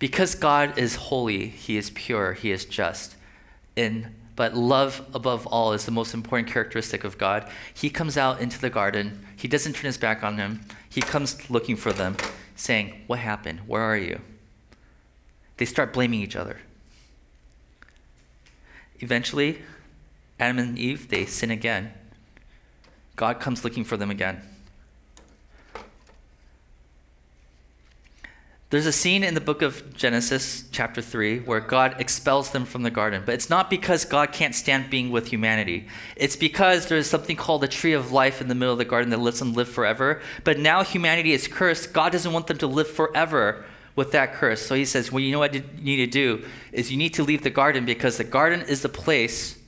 Because 0.00 0.34
God 0.34 0.76
is 0.78 0.96
holy, 0.96 1.46
He 1.46 1.76
is 1.76 1.90
pure, 1.90 2.32
He 2.32 2.50
is 2.50 2.64
just. 2.64 3.14
In, 3.76 4.16
but 4.34 4.56
love 4.56 5.06
above 5.14 5.46
all 5.46 5.74
is 5.74 5.84
the 5.84 5.90
most 5.90 6.14
important 6.14 6.48
characteristic 6.48 7.04
of 7.04 7.18
God. 7.18 7.48
He 7.72 7.90
comes 7.90 8.16
out 8.16 8.40
into 8.40 8.58
the 8.58 8.70
garden. 8.70 9.24
He 9.36 9.46
doesn't 9.46 9.74
turn 9.74 9.84
his 9.84 9.98
back 9.98 10.24
on 10.24 10.36
them. 10.36 10.62
He 10.88 11.02
comes 11.02 11.50
looking 11.50 11.76
for 11.76 11.92
them, 11.92 12.16
saying, 12.56 13.02
What 13.06 13.18
happened? 13.18 13.60
Where 13.66 13.82
are 13.82 13.98
you? 13.98 14.20
They 15.58 15.66
start 15.66 15.92
blaming 15.92 16.22
each 16.22 16.36
other. 16.36 16.60
Eventually, 19.00 19.60
Adam 20.38 20.58
and 20.58 20.78
Eve, 20.78 21.08
they 21.08 21.26
sin 21.26 21.50
again. 21.50 21.92
God 23.16 23.40
comes 23.40 23.62
looking 23.62 23.84
for 23.84 23.98
them 23.98 24.10
again. 24.10 24.40
There's 28.70 28.86
a 28.86 28.92
scene 28.92 29.24
in 29.24 29.34
the 29.34 29.40
book 29.40 29.62
of 29.62 29.96
Genesis, 29.96 30.62
chapter 30.70 31.02
3, 31.02 31.40
where 31.40 31.58
God 31.58 31.96
expels 31.98 32.52
them 32.52 32.64
from 32.64 32.84
the 32.84 32.90
garden. 32.90 33.24
But 33.26 33.34
it's 33.34 33.50
not 33.50 33.68
because 33.68 34.04
God 34.04 34.30
can't 34.30 34.54
stand 34.54 34.90
being 34.90 35.10
with 35.10 35.26
humanity. 35.26 35.88
It's 36.14 36.36
because 36.36 36.86
there's 36.86 37.10
something 37.10 37.34
called 37.34 37.62
the 37.62 37.68
tree 37.68 37.94
of 37.94 38.12
life 38.12 38.40
in 38.40 38.46
the 38.46 38.54
middle 38.54 38.72
of 38.72 38.78
the 38.78 38.84
garden 38.84 39.10
that 39.10 39.18
lets 39.18 39.40
them 39.40 39.54
live 39.54 39.68
forever. 39.68 40.22
But 40.44 40.60
now 40.60 40.84
humanity 40.84 41.32
is 41.32 41.48
cursed. 41.48 41.92
God 41.92 42.12
doesn't 42.12 42.32
want 42.32 42.46
them 42.46 42.58
to 42.58 42.68
live 42.68 42.86
forever 42.86 43.64
with 43.96 44.12
that 44.12 44.34
curse. 44.34 44.64
So 44.64 44.76
he 44.76 44.84
says, 44.84 45.10
Well, 45.10 45.18
you 45.18 45.32
know 45.32 45.40
what 45.40 45.52
you 45.52 45.64
need 45.80 45.96
to 45.96 46.06
do 46.06 46.44
is 46.70 46.92
you 46.92 46.96
need 46.96 47.14
to 47.14 47.24
leave 47.24 47.42
the 47.42 47.50
garden 47.50 47.84
because 47.84 48.18
the 48.18 48.24
garden 48.24 48.60
is 48.60 48.82
the 48.82 48.88
place 48.88 49.58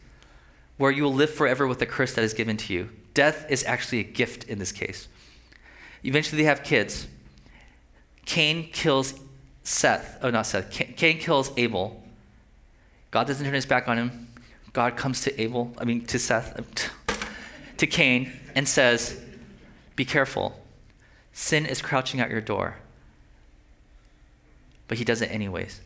where 0.77 0.93
you 0.93 1.03
will 1.03 1.13
live 1.13 1.31
forever 1.31 1.67
with 1.67 1.81
the 1.81 1.87
curse 1.87 2.15
that 2.15 2.23
is 2.23 2.35
given 2.35 2.57
to 2.59 2.73
you. 2.73 2.89
Death 3.15 3.47
is 3.51 3.65
actually 3.65 3.99
a 3.99 4.05
gift 4.05 4.45
in 4.45 4.61
this 4.61 4.71
case. 4.71 5.09
Eventually, 6.05 6.41
they 6.41 6.47
have 6.47 6.63
kids. 6.63 7.09
Cain 8.25 8.69
kills 8.73 9.15
Seth. 9.63 10.19
Oh, 10.23 10.31
not 10.31 10.47
Seth. 10.47 10.71
Cain 10.71 11.19
kills 11.19 11.51
Abel. 11.57 12.03
God 13.11 13.27
doesn't 13.27 13.45
turn 13.45 13.55
his 13.55 13.67
back 13.67 13.89
on 13.89 13.99
him. 13.99 14.29
God 14.73 14.97
comes 14.97 15.21
to 15.23 15.41
Abel, 15.41 15.73
I 15.79 15.85
mean, 15.85 16.07
to 16.07 16.19
Seth, 16.19 16.59
to 17.77 17.87
Cain, 17.87 18.33
and 18.55 18.67
says, 18.67 19.21
Be 19.97 20.05
careful. 20.05 20.59
Sin 21.33 21.67
is 21.67 21.83
crouching 21.83 22.21
at 22.21 22.31
your 22.31 22.41
door. 22.41 22.77
But 24.89 24.99
he 24.99 25.05
does 25.05 25.23
it 25.23 25.31
anyways. 25.31 25.81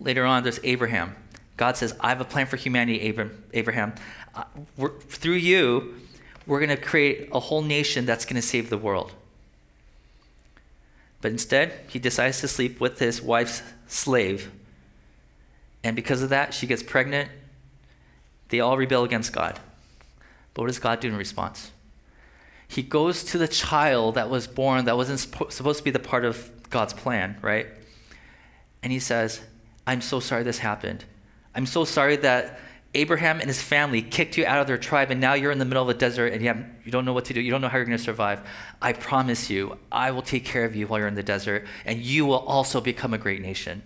Later 0.00 0.24
on, 0.24 0.42
there's 0.42 0.60
Abraham. 0.62 1.16
God 1.56 1.76
says, 1.76 1.94
I 2.00 2.10
have 2.10 2.20
a 2.20 2.24
plan 2.24 2.46
for 2.46 2.56
humanity, 2.56 3.00
Abraham. 3.54 3.94
Uh, 4.34 4.44
through 5.08 5.34
you, 5.34 5.94
we're 6.46 6.60
going 6.60 6.76
to 6.76 6.82
create 6.82 7.30
a 7.32 7.40
whole 7.40 7.62
nation 7.62 8.04
that's 8.04 8.26
going 8.26 8.36
to 8.36 8.46
save 8.46 8.68
the 8.68 8.76
world. 8.76 9.12
But 11.20 11.32
instead, 11.32 11.72
he 11.88 11.98
decides 11.98 12.40
to 12.40 12.48
sleep 12.48 12.80
with 12.80 12.98
his 12.98 13.22
wife's 13.22 13.62
slave. 13.86 14.50
And 15.82 15.96
because 15.96 16.22
of 16.22 16.30
that, 16.30 16.52
she 16.52 16.66
gets 16.66 16.82
pregnant. 16.82 17.30
They 18.48 18.60
all 18.60 18.76
rebel 18.76 19.04
against 19.04 19.32
God. 19.32 19.58
But 20.54 20.62
what 20.62 20.68
does 20.68 20.78
God 20.78 21.00
do 21.00 21.08
in 21.08 21.16
response? 21.16 21.70
He 22.68 22.82
goes 22.82 23.22
to 23.24 23.38
the 23.38 23.48
child 23.48 24.16
that 24.16 24.28
was 24.28 24.46
born 24.46 24.84
that 24.86 24.96
wasn't 24.96 25.20
supposed 25.20 25.78
to 25.78 25.84
be 25.84 25.90
the 25.90 25.98
part 25.98 26.24
of 26.24 26.50
God's 26.70 26.92
plan, 26.92 27.36
right? 27.40 27.66
And 28.82 28.92
he 28.92 28.98
says, 28.98 29.40
I'm 29.86 30.00
so 30.00 30.20
sorry 30.20 30.42
this 30.42 30.58
happened. 30.58 31.04
I'm 31.54 31.66
so 31.66 31.84
sorry 31.84 32.16
that 32.16 32.58
Abraham 32.96 33.40
and 33.40 33.48
his 33.48 33.60
family 33.60 34.00
kicked 34.02 34.36
you 34.36 34.46
out 34.46 34.60
of 34.60 34.66
their 34.66 34.78
tribe, 34.78 35.10
and 35.10 35.20
now 35.20 35.34
you're 35.34 35.52
in 35.52 35.58
the 35.58 35.64
middle 35.64 35.82
of 35.82 35.88
the 35.88 35.94
desert 35.94 36.32
and 36.32 36.42
you, 36.42 36.48
have, 36.48 36.64
you 36.84 36.90
don't 36.90 37.04
know 37.04 37.12
what 37.12 37.26
to 37.26 37.34
do. 37.34 37.40
You 37.40 37.50
don't 37.50 37.60
know 37.60 37.68
how 37.68 37.76
you're 37.76 37.86
going 37.86 37.98
to 37.98 38.02
survive. 38.02 38.40
I 38.80 38.92
promise 38.94 39.50
you, 39.50 39.78
I 39.92 40.10
will 40.10 40.22
take 40.22 40.44
care 40.44 40.64
of 40.64 40.74
you 40.74 40.86
while 40.86 40.98
you're 40.98 41.08
in 41.08 41.14
the 41.14 41.22
desert, 41.22 41.66
and 41.84 42.00
you 42.00 42.24
will 42.26 42.38
also 42.38 42.80
become 42.80 43.12
a 43.12 43.18
great 43.18 43.42
nation. 43.42 43.82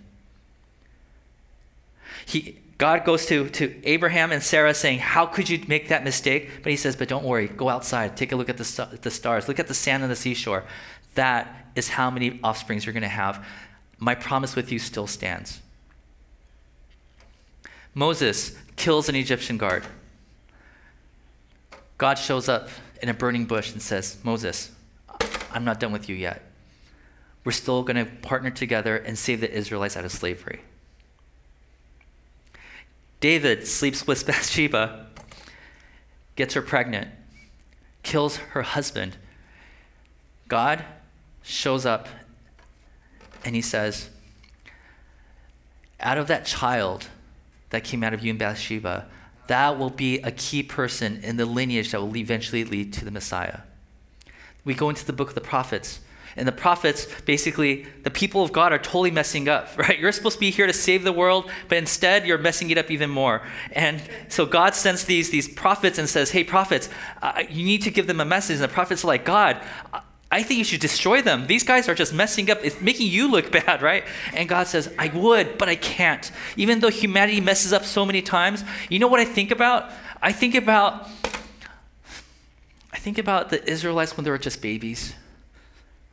He, 2.24 2.60
God 2.78 3.04
goes 3.04 3.26
to, 3.26 3.48
to 3.50 3.74
Abraham 3.84 4.32
and 4.32 4.42
Sarah 4.42 4.72
saying, 4.72 5.00
How 5.00 5.26
could 5.26 5.48
you 5.48 5.62
make 5.66 5.88
that 5.88 6.04
mistake? 6.04 6.62
But 6.62 6.70
he 6.70 6.76
says, 6.76 6.96
But 6.96 7.08
don't 7.08 7.24
worry, 7.24 7.48
go 7.48 7.68
outside, 7.68 8.16
take 8.16 8.32
a 8.32 8.36
look 8.36 8.48
at 8.48 8.56
the, 8.56 8.98
the 9.02 9.10
stars, 9.10 9.48
look 9.48 9.58
at 9.58 9.66
the 9.66 9.74
sand 9.74 10.02
on 10.02 10.08
the 10.08 10.16
seashore. 10.16 10.64
That 11.14 11.72
is 11.74 11.88
how 11.88 12.10
many 12.10 12.40
offsprings 12.42 12.86
you're 12.86 12.92
going 12.92 13.02
to 13.02 13.08
have. 13.08 13.44
My 13.98 14.14
promise 14.14 14.56
with 14.56 14.70
you 14.72 14.78
still 14.78 15.06
stands. 15.06 15.60
Moses 17.94 18.56
kills 18.80 19.10
an 19.10 19.14
Egyptian 19.14 19.58
guard. 19.58 19.84
God 21.98 22.14
shows 22.14 22.48
up 22.48 22.70
in 23.02 23.10
a 23.10 23.14
burning 23.14 23.44
bush 23.44 23.72
and 23.72 23.82
says, 23.82 24.16
Moses, 24.22 24.72
I'm 25.52 25.66
not 25.66 25.78
done 25.78 25.92
with 25.92 26.08
you 26.08 26.16
yet. 26.16 26.50
We're 27.44 27.52
still 27.52 27.82
going 27.82 27.96
to 27.96 28.06
partner 28.06 28.48
together 28.48 28.96
and 28.96 29.18
save 29.18 29.42
the 29.42 29.52
Israelites 29.52 29.98
out 29.98 30.06
of 30.06 30.12
slavery. 30.12 30.62
David 33.20 33.66
sleeps 33.66 34.06
with 34.06 34.26
Bathsheba, 34.26 35.08
gets 36.34 36.54
her 36.54 36.62
pregnant, 36.62 37.08
kills 38.02 38.38
her 38.38 38.62
husband. 38.62 39.18
God 40.48 40.86
shows 41.42 41.84
up 41.84 42.08
and 43.44 43.54
he 43.54 43.60
says, 43.60 44.08
Out 46.00 46.16
of 46.16 46.28
that 46.28 46.46
child, 46.46 47.08
that 47.70 47.84
came 47.84 48.02
out 48.04 48.12
of 48.12 48.24
you 48.24 48.30
and 48.30 48.38
Bathsheba, 48.38 49.06
that 49.46 49.78
will 49.78 49.90
be 49.90 50.18
a 50.20 50.30
key 50.30 50.62
person 50.62 51.20
in 51.22 51.36
the 51.36 51.46
lineage 51.46 51.90
that 51.90 52.00
will 52.00 52.16
eventually 52.16 52.64
lead 52.64 52.92
to 52.92 53.04
the 53.04 53.10
Messiah. 53.10 53.60
We 54.64 54.74
go 54.74 54.88
into 54.88 55.04
the 55.04 55.12
book 55.12 55.30
of 55.30 55.34
the 55.34 55.40
prophets. 55.40 56.00
And 56.36 56.46
the 56.46 56.52
prophets, 56.52 57.08
basically, 57.22 57.86
the 58.04 58.10
people 58.10 58.44
of 58.44 58.52
God 58.52 58.72
are 58.72 58.78
totally 58.78 59.10
messing 59.10 59.48
up, 59.48 59.68
right? 59.76 59.98
You're 59.98 60.12
supposed 60.12 60.36
to 60.36 60.40
be 60.40 60.50
here 60.50 60.66
to 60.66 60.72
save 60.72 61.02
the 61.02 61.12
world, 61.12 61.50
but 61.68 61.78
instead 61.78 62.26
you're 62.26 62.38
messing 62.38 62.70
it 62.70 62.78
up 62.78 62.90
even 62.90 63.10
more. 63.10 63.42
And 63.72 64.00
so 64.28 64.46
God 64.46 64.74
sends 64.74 65.04
these, 65.04 65.30
these 65.30 65.48
prophets 65.48 65.98
and 65.98 66.08
says, 66.08 66.30
Hey, 66.30 66.44
prophets, 66.44 66.88
uh, 67.20 67.42
you 67.48 67.64
need 67.64 67.82
to 67.82 67.90
give 67.90 68.06
them 68.06 68.20
a 68.20 68.24
message. 68.24 68.54
And 68.54 68.64
the 68.64 68.68
prophets 68.68 69.02
are 69.02 69.08
like, 69.08 69.24
God, 69.24 69.60
I 70.32 70.44
think 70.44 70.58
you 70.58 70.64
should 70.64 70.80
destroy 70.80 71.22
them. 71.22 71.48
These 71.48 71.64
guys 71.64 71.88
are 71.88 71.94
just 71.94 72.14
messing 72.14 72.50
up. 72.50 72.58
It's 72.62 72.80
making 72.80 73.08
you 73.08 73.30
look 73.30 73.50
bad, 73.66 73.82
right? 73.82 74.04
And 74.32 74.48
God 74.48 74.68
says, 74.68 74.92
I 74.98 75.08
would, 75.08 75.58
but 75.58 75.68
I 75.68 75.74
can't. 75.74 76.30
Even 76.56 76.80
though 76.80 76.88
humanity 76.88 77.40
messes 77.40 77.72
up 77.72 77.84
so 77.84 78.06
many 78.06 78.22
times, 78.22 78.62
you 78.88 78.98
know 78.98 79.08
what 79.08 79.20
I 79.20 79.24
think 79.24 79.50
about? 79.50 79.90
I 80.22 80.32
think 80.32 80.54
about 80.54 81.08
I 82.92 82.98
think 82.98 83.18
about 83.18 83.50
the 83.50 83.66
Israelites 83.68 84.16
when 84.16 84.24
they 84.24 84.30
were 84.30 84.38
just 84.38 84.60
babies. 84.60 85.14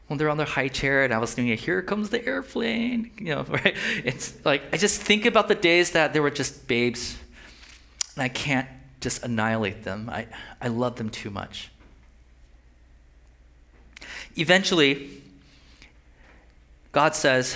When 0.07 0.17
they're 0.17 0.29
on 0.29 0.37
their 0.37 0.45
high 0.45 0.69
chair 0.69 1.03
and 1.03 1.13
I 1.13 1.17
was 1.17 1.33
thinking, 1.33 1.57
here 1.57 1.81
comes 1.81 2.09
the 2.09 2.25
airplane. 2.25 3.11
You 3.19 3.35
know, 3.35 3.43
right? 3.49 3.75
It's 4.05 4.33
like 4.45 4.63
I 4.71 4.77
just 4.77 5.01
think 5.01 5.25
about 5.25 5.47
the 5.47 5.55
days 5.55 5.91
that 5.91 6.13
they 6.13 6.19
were 6.19 6.31
just 6.31 6.67
babes. 6.67 7.17
And 8.15 8.23
I 8.23 8.29
can't 8.29 8.67
just 9.01 9.23
annihilate 9.23 9.83
them. 9.83 10.09
I, 10.09 10.27
I 10.59 10.69
love 10.69 10.95
them 10.95 11.09
too 11.09 11.29
much. 11.29 11.69
Eventually, 14.37 15.09
God 16.91 17.15
says, 17.15 17.55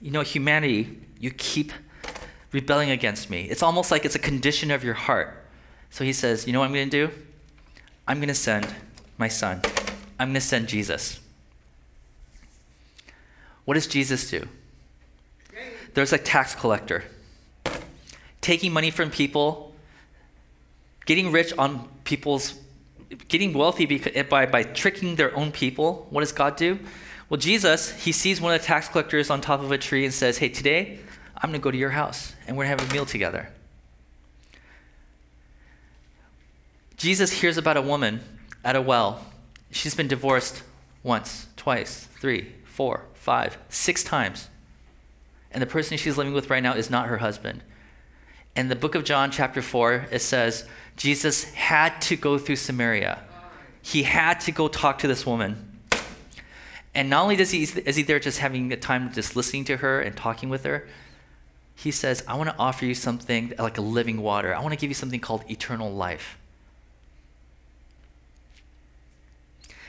You 0.00 0.10
know, 0.10 0.22
humanity, 0.22 0.98
you 1.18 1.30
keep 1.30 1.72
rebelling 2.52 2.90
against 2.90 3.30
me. 3.30 3.44
It's 3.44 3.62
almost 3.62 3.90
like 3.90 4.04
it's 4.04 4.14
a 4.14 4.20
condition 4.20 4.70
of 4.70 4.84
your 4.84 4.94
heart. 4.94 5.44
So 5.90 6.04
he 6.04 6.12
says, 6.12 6.46
You 6.46 6.52
know 6.52 6.60
what 6.60 6.66
I'm 6.66 6.74
going 6.74 6.90
to 6.90 7.06
do? 7.06 7.12
I'm 8.06 8.18
going 8.18 8.28
to 8.28 8.34
send 8.34 8.66
my 9.16 9.28
son. 9.28 9.62
I'm 10.18 10.28
going 10.28 10.34
to 10.34 10.40
send 10.40 10.68
Jesus. 10.68 11.20
What 13.64 13.74
does 13.74 13.86
Jesus 13.86 14.30
do? 14.30 14.48
There's 15.94 16.12
a 16.12 16.18
tax 16.18 16.54
collector 16.54 17.04
taking 18.40 18.72
money 18.72 18.90
from 18.90 19.10
people, 19.10 19.74
getting 21.04 21.32
rich 21.32 21.52
on 21.58 21.88
people's 22.04 22.54
getting 23.28 23.52
wealthy 23.52 24.02
eh, 24.14 24.22
by, 24.22 24.46
by 24.46 24.62
tricking 24.62 25.16
their 25.16 25.34
own 25.36 25.52
people. 25.52 26.06
What 26.10 26.20
does 26.20 26.32
God 26.32 26.56
do? 26.56 26.78
Well, 27.28 27.38
Jesus, 27.38 27.92
he 27.92 28.12
sees 28.12 28.40
one 28.40 28.54
of 28.54 28.60
the 28.60 28.66
tax 28.66 28.88
collectors 28.88 29.30
on 29.30 29.40
top 29.40 29.60
of 29.60 29.70
a 29.70 29.78
tree 29.78 30.04
and 30.04 30.14
says, 30.14 30.38
Hey, 30.38 30.48
today 30.48 31.00
I'm 31.36 31.50
going 31.50 31.60
to 31.60 31.64
go 31.64 31.70
to 31.70 31.76
your 31.76 31.90
house 31.90 32.34
and 32.46 32.56
we're 32.56 32.64
going 32.64 32.76
to 32.76 32.82
have 32.82 32.90
a 32.90 32.94
meal 32.94 33.06
together. 33.06 33.50
Jesus 36.96 37.30
hears 37.40 37.56
about 37.56 37.76
a 37.76 37.82
woman 37.82 38.20
at 38.64 38.76
a 38.76 38.82
well. 38.82 39.24
She's 39.70 39.94
been 39.94 40.08
divorced 40.08 40.62
once, 41.02 41.46
twice, 41.56 42.08
three, 42.20 42.52
four, 42.64 43.04
five, 43.14 43.56
six 43.68 44.02
times. 44.02 44.48
And 45.50 45.62
the 45.62 45.66
person 45.66 45.96
she's 45.96 46.18
living 46.18 46.32
with 46.32 46.50
right 46.50 46.62
now 46.62 46.74
is 46.74 46.90
not 46.90 47.06
her 47.06 47.18
husband. 47.18 47.62
In 48.58 48.66
the 48.66 48.74
book 48.74 48.96
of 48.96 49.04
John, 49.04 49.30
chapter 49.30 49.62
4, 49.62 50.08
it 50.10 50.18
says, 50.20 50.64
Jesus 50.96 51.44
had 51.44 52.00
to 52.00 52.16
go 52.16 52.38
through 52.38 52.56
Samaria. 52.56 53.20
He 53.82 54.02
had 54.02 54.40
to 54.40 54.50
go 54.50 54.66
talk 54.66 54.98
to 54.98 55.06
this 55.06 55.24
woman. 55.24 55.78
And 56.92 57.08
not 57.08 57.22
only 57.22 57.36
does 57.36 57.52
he, 57.52 57.62
is 57.62 57.94
he 57.94 58.02
there 58.02 58.18
just 58.18 58.40
having 58.40 58.68
the 58.68 58.76
time 58.76 59.12
just 59.12 59.36
listening 59.36 59.64
to 59.66 59.76
her 59.76 60.00
and 60.00 60.16
talking 60.16 60.48
with 60.48 60.64
her, 60.64 60.88
he 61.76 61.92
says, 61.92 62.24
I 62.26 62.34
want 62.34 62.50
to 62.50 62.56
offer 62.58 62.84
you 62.84 62.96
something 62.96 63.52
like 63.60 63.78
a 63.78 63.80
living 63.80 64.20
water. 64.22 64.52
I 64.52 64.60
want 64.60 64.72
to 64.72 64.76
give 64.76 64.90
you 64.90 64.94
something 64.94 65.20
called 65.20 65.48
eternal 65.48 65.92
life. 65.92 66.36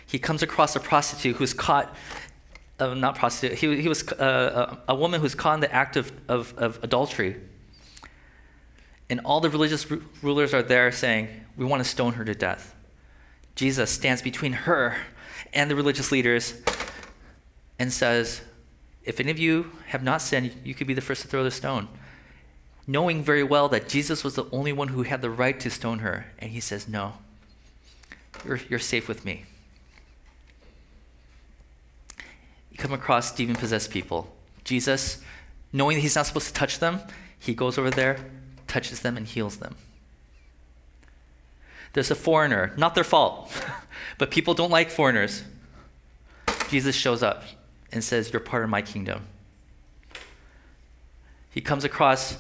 He 0.06 0.20
comes 0.20 0.44
across 0.44 0.76
a 0.76 0.80
prostitute 0.80 1.38
who's 1.38 1.56
caught, 1.56 1.96
uh, 2.78 2.94
not 2.94 3.16
prostitute, 3.16 3.58
he, 3.58 3.82
he 3.82 3.90
was 3.90 4.08
uh, 4.12 4.78
a, 4.88 4.94
a 4.94 4.96
woman 4.96 5.22
who's 5.22 5.34
caught 5.34 5.56
in 5.56 5.60
the 5.60 5.74
act 5.74 5.98
of, 5.98 6.12
of, 6.30 6.54
of 6.56 6.78
adultery 6.84 7.36
and 9.10 9.20
all 9.22 9.40
the 9.40 9.50
religious 9.50 9.90
rulers 10.22 10.54
are 10.54 10.62
there 10.62 10.92
saying, 10.92 11.30
We 11.58 11.66
want 11.66 11.84
to 11.84 11.90
stone 11.90 12.14
her 12.14 12.26
to 12.26 12.36
death. 12.36 12.76
Jesus 13.56 13.90
stands 13.90 14.22
between 14.22 14.54
her 14.54 14.98
and 15.54 15.70
the 15.70 15.76
religious 15.76 16.12
leaders 16.12 16.62
and 17.80 17.92
says, 17.92 18.42
If 19.04 19.20
any 19.20 19.32
of 19.32 19.40
you 19.40 19.72
have 19.88 20.04
not 20.04 20.22
sinned, 20.22 20.56
you 20.64 20.76
could 20.76 20.88
be 20.88 20.94
the 20.94 21.02
first 21.02 21.24
to 21.24 21.28
throw 21.28 21.44
the 21.44 21.52
stone. 21.52 21.88
Knowing 22.86 23.24
very 23.24 23.44
well 23.44 23.68
that 23.70 23.90
Jesus 23.90 24.24
was 24.24 24.36
the 24.36 24.50
only 24.52 24.74
one 24.74 24.90
who 24.90 25.04
had 25.04 25.22
the 25.22 25.30
right 25.30 25.60
to 25.60 25.70
stone 25.70 26.00
her. 26.00 26.28
And 26.40 26.52
he 26.52 26.60
says, 26.60 26.88
No, 26.88 27.14
you're, 28.46 28.60
you're 28.70 28.80
safe 28.80 29.08
with 29.08 29.26
me. 29.26 29.46
You 32.72 32.78
come 32.78 32.94
across 32.94 33.32
demon 33.32 33.56
possessed 33.56 33.92
people. 33.92 34.36
Jesus, 34.64 35.24
knowing 35.74 35.98
that 35.98 36.02
he's 36.02 36.16
not 36.16 36.28
supposed 36.28 36.48
to 36.48 36.54
touch 36.54 36.80
them, 36.80 37.00
he 37.40 37.54
goes 37.54 37.78
over 37.78 37.90
there, 37.90 38.20
touches 38.70 39.02
them, 39.02 39.18
and 39.18 39.28
heals 39.28 39.58
them. 39.58 39.76
There's 41.94 42.12
a 42.12 42.16
foreigner, 42.16 42.74
not 42.78 42.96
their 42.96 43.04
fault, 43.04 43.52
but 44.18 44.32
people 44.32 44.54
don't 44.54 44.72
like 44.72 44.90
foreigners. 44.90 45.44
Jesus 46.70 46.96
shows 46.96 47.24
up 47.24 47.44
and 47.92 48.04
says, 48.04 48.32
You're 48.32 48.40
part 48.40 48.64
of 48.64 48.70
my 48.70 48.82
kingdom. 48.82 49.26
He 51.50 51.62
comes 51.62 51.84
across 51.84 52.38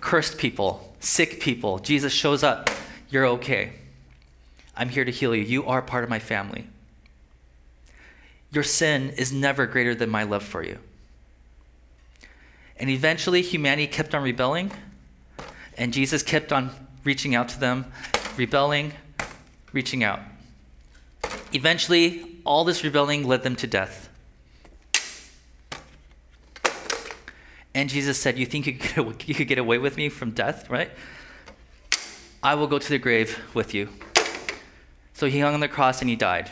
cursed 0.00 0.38
people, 0.38 0.94
sick 1.00 1.40
people. 1.40 1.78
Jesus 1.78 2.12
shows 2.12 2.42
up. 2.42 2.70
You're 3.08 3.26
okay. 3.26 3.72
I'm 4.76 4.88
here 4.88 5.04
to 5.04 5.10
heal 5.10 5.34
you. 5.34 5.42
You 5.42 5.64
are 5.66 5.80
part 5.80 6.04
of 6.04 6.10
my 6.10 6.18
family. 6.18 6.66
Your 8.50 8.64
sin 8.64 9.10
is 9.10 9.32
never 9.32 9.66
greater 9.66 9.94
than 9.94 10.10
my 10.10 10.22
love 10.22 10.42
for 10.42 10.62
you. 10.62 10.78
And 12.76 12.88
eventually, 12.88 13.42
humanity 13.42 13.86
kept 13.88 14.14
on 14.14 14.22
rebelling, 14.22 14.72
and 15.78 15.92
Jesus 15.92 16.22
kept 16.22 16.52
on 16.52 16.70
reaching 17.04 17.34
out 17.34 17.48
to 17.50 17.60
them, 17.60 17.86
rebelling, 18.36 18.92
reaching 19.72 20.02
out. 20.02 20.20
Eventually, 21.52 22.40
all 22.44 22.64
this 22.64 22.84
rebelling 22.84 23.26
led 23.26 23.42
them 23.44 23.56
to 23.56 23.66
death. 23.66 24.08
And 27.74 27.88
Jesus 27.88 28.18
said, 28.18 28.38
You 28.38 28.44
think 28.44 28.66
you 28.66 28.74
could, 29.34 29.48
get 29.48 29.58
away 29.58 29.78
with 29.78 29.96
me 29.96 30.08
from 30.08 30.32
death, 30.32 30.68
right? 30.68 30.90
I 32.42 32.54
will 32.54 32.66
go 32.66 32.78
to 32.78 32.88
the 32.88 32.98
grave 32.98 33.38
with 33.54 33.72
you. 33.72 33.88
So 35.12 35.26
he 35.26 35.40
hung 35.40 35.54
on 35.54 35.60
the 35.60 35.68
cross 35.68 36.00
and 36.00 36.10
he 36.10 36.16
died. 36.16 36.50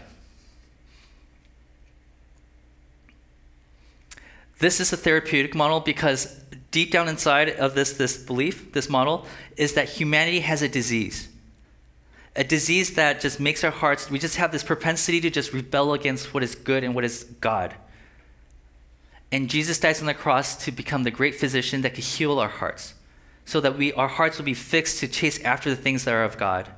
This 4.58 4.80
is 4.80 4.92
a 4.92 4.96
therapeutic 4.96 5.54
model 5.54 5.80
because 5.80 6.40
deep 6.76 6.90
down 6.90 7.08
inside 7.08 7.48
of 7.48 7.74
this, 7.74 7.94
this 7.94 8.18
belief, 8.18 8.70
this 8.74 8.90
model, 8.90 9.24
is 9.56 9.72
that 9.72 9.88
humanity 9.88 10.40
has 10.40 10.60
a 10.60 10.68
disease. 10.68 11.26
A 12.36 12.44
disease 12.44 12.96
that 12.96 13.18
just 13.18 13.40
makes 13.40 13.64
our 13.64 13.70
hearts, 13.70 14.10
we 14.10 14.18
just 14.18 14.36
have 14.36 14.52
this 14.52 14.62
propensity 14.62 15.18
to 15.22 15.30
just 15.30 15.54
rebel 15.54 15.94
against 15.94 16.34
what 16.34 16.42
is 16.42 16.54
good 16.54 16.84
and 16.84 16.94
what 16.94 17.02
is 17.02 17.24
God. 17.40 17.72
And 19.32 19.48
Jesus 19.48 19.80
dies 19.80 20.00
on 20.00 20.06
the 20.06 20.12
cross 20.12 20.54
to 20.66 20.70
become 20.70 21.04
the 21.04 21.10
great 21.10 21.34
physician 21.34 21.80
that 21.80 21.94
could 21.94 22.04
heal 22.04 22.38
our 22.38 22.50
hearts 22.50 22.92
so 23.46 23.58
that 23.62 23.78
we, 23.78 23.94
our 23.94 24.08
hearts 24.08 24.36
will 24.36 24.44
be 24.44 24.52
fixed 24.52 25.00
to 25.00 25.08
chase 25.08 25.40
after 25.44 25.70
the 25.70 25.76
things 25.76 26.04
that 26.04 26.12
are 26.12 26.24
of 26.24 26.36
God. 26.36 26.68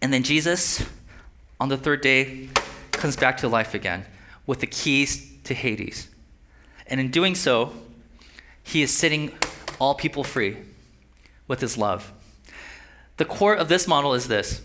And 0.00 0.14
then 0.14 0.22
Jesus, 0.22 0.82
on 1.60 1.68
the 1.68 1.76
third 1.76 2.00
day, 2.00 2.48
comes 2.92 3.16
back 3.16 3.36
to 3.38 3.48
life 3.48 3.74
again 3.74 4.06
with 4.46 4.60
the 4.60 4.66
keys 4.66 5.30
to 5.44 5.52
Hades. 5.52 6.08
And 6.88 7.00
in 7.00 7.10
doing 7.10 7.34
so, 7.34 7.72
he 8.62 8.82
is 8.82 8.90
setting 8.90 9.32
all 9.78 9.94
people 9.94 10.24
free 10.24 10.58
with 11.48 11.60
his 11.60 11.76
love. 11.76 12.12
The 13.16 13.24
core 13.24 13.54
of 13.54 13.68
this 13.68 13.86
model 13.86 14.14
is 14.14 14.28
this 14.28 14.62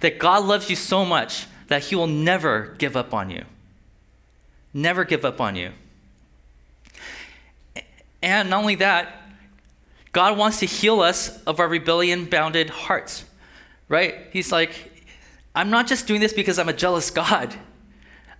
that 0.00 0.18
God 0.18 0.44
loves 0.44 0.70
you 0.70 0.76
so 0.76 1.04
much 1.04 1.46
that 1.66 1.84
he 1.84 1.96
will 1.96 2.06
never 2.06 2.74
give 2.78 2.96
up 2.96 3.12
on 3.12 3.30
you. 3.30 3.44
Never 4.72 5.04
give 5.04 5.24
up 5.24 5.40
on 5.40 5.56
you. 5.56 5.72
And 8.22 8.50
not 8.50 8.60
only 8.60 8.76
that, 8.76 9.22
God 10.12 10.38
wants 10.38 10.60
to 10.60 10.66
heal 10.66 11.00
us 11.00 11.42
of 11.44 11.60
our 11.60 11.68
rebellion 11.68 12.24
bounded 12.24 12.70
hearts, 12.70 13.24
right? 13.88 14.14
He's 14.32 14.50
like, 14.50 15.04
I'm 15.54 15.70
not 15.70 15.86
just 15.86 16.06
doing 16.06 16.20
this 16.20 16.32
because 16.32 16.58
I'm 16.58 16.68
a 16.68 16.72
jealous 16.72 17.10
God. 17.12 17.54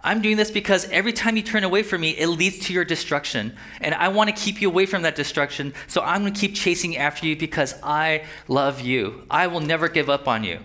I'm 0.03 0.23
doing 0.23 0.37
this 0.37 0.51
because 0.51 0.89
every 0.91 1.13
time 1.13 1.37
you 1.37 1.43
turn 1.43 1.65
away 1.65 1.83
from 1.83 2.01
me, 2.03 2.11
it 2.11 2.29
leads 2.29 2.61
to 2.67 2.73
your 2.73 2.85
destruction. 2.85 3.57
And 3.81 3.95
I 3.95 4.09
want 4.09 4.31
to 4.31 4.37
keep 4.37 4.63
you 4.63 4.69
away 4.69 4.87
from 4.87 5.03
that 5.03 5.17
destruction. 5.17 5.75
So 5.89 6.03
I'm 6.03 6.23
going 6.23 6.33
to 6.33 6.41
keep 6.41 6.55
chasing 6.55 6.97
after 6.97 7.27
you 7.27 7.37
because 7.37 7.75
I 7.83 8.25
love 8.47 8.81
you. 8.81 9.25
I 9.29 9.49
will 9.49 9.61
never 9.61 9.89
give 9.89 10.09
up 10.09 10.29
on 10.29 10.45
you. 10.45 10.61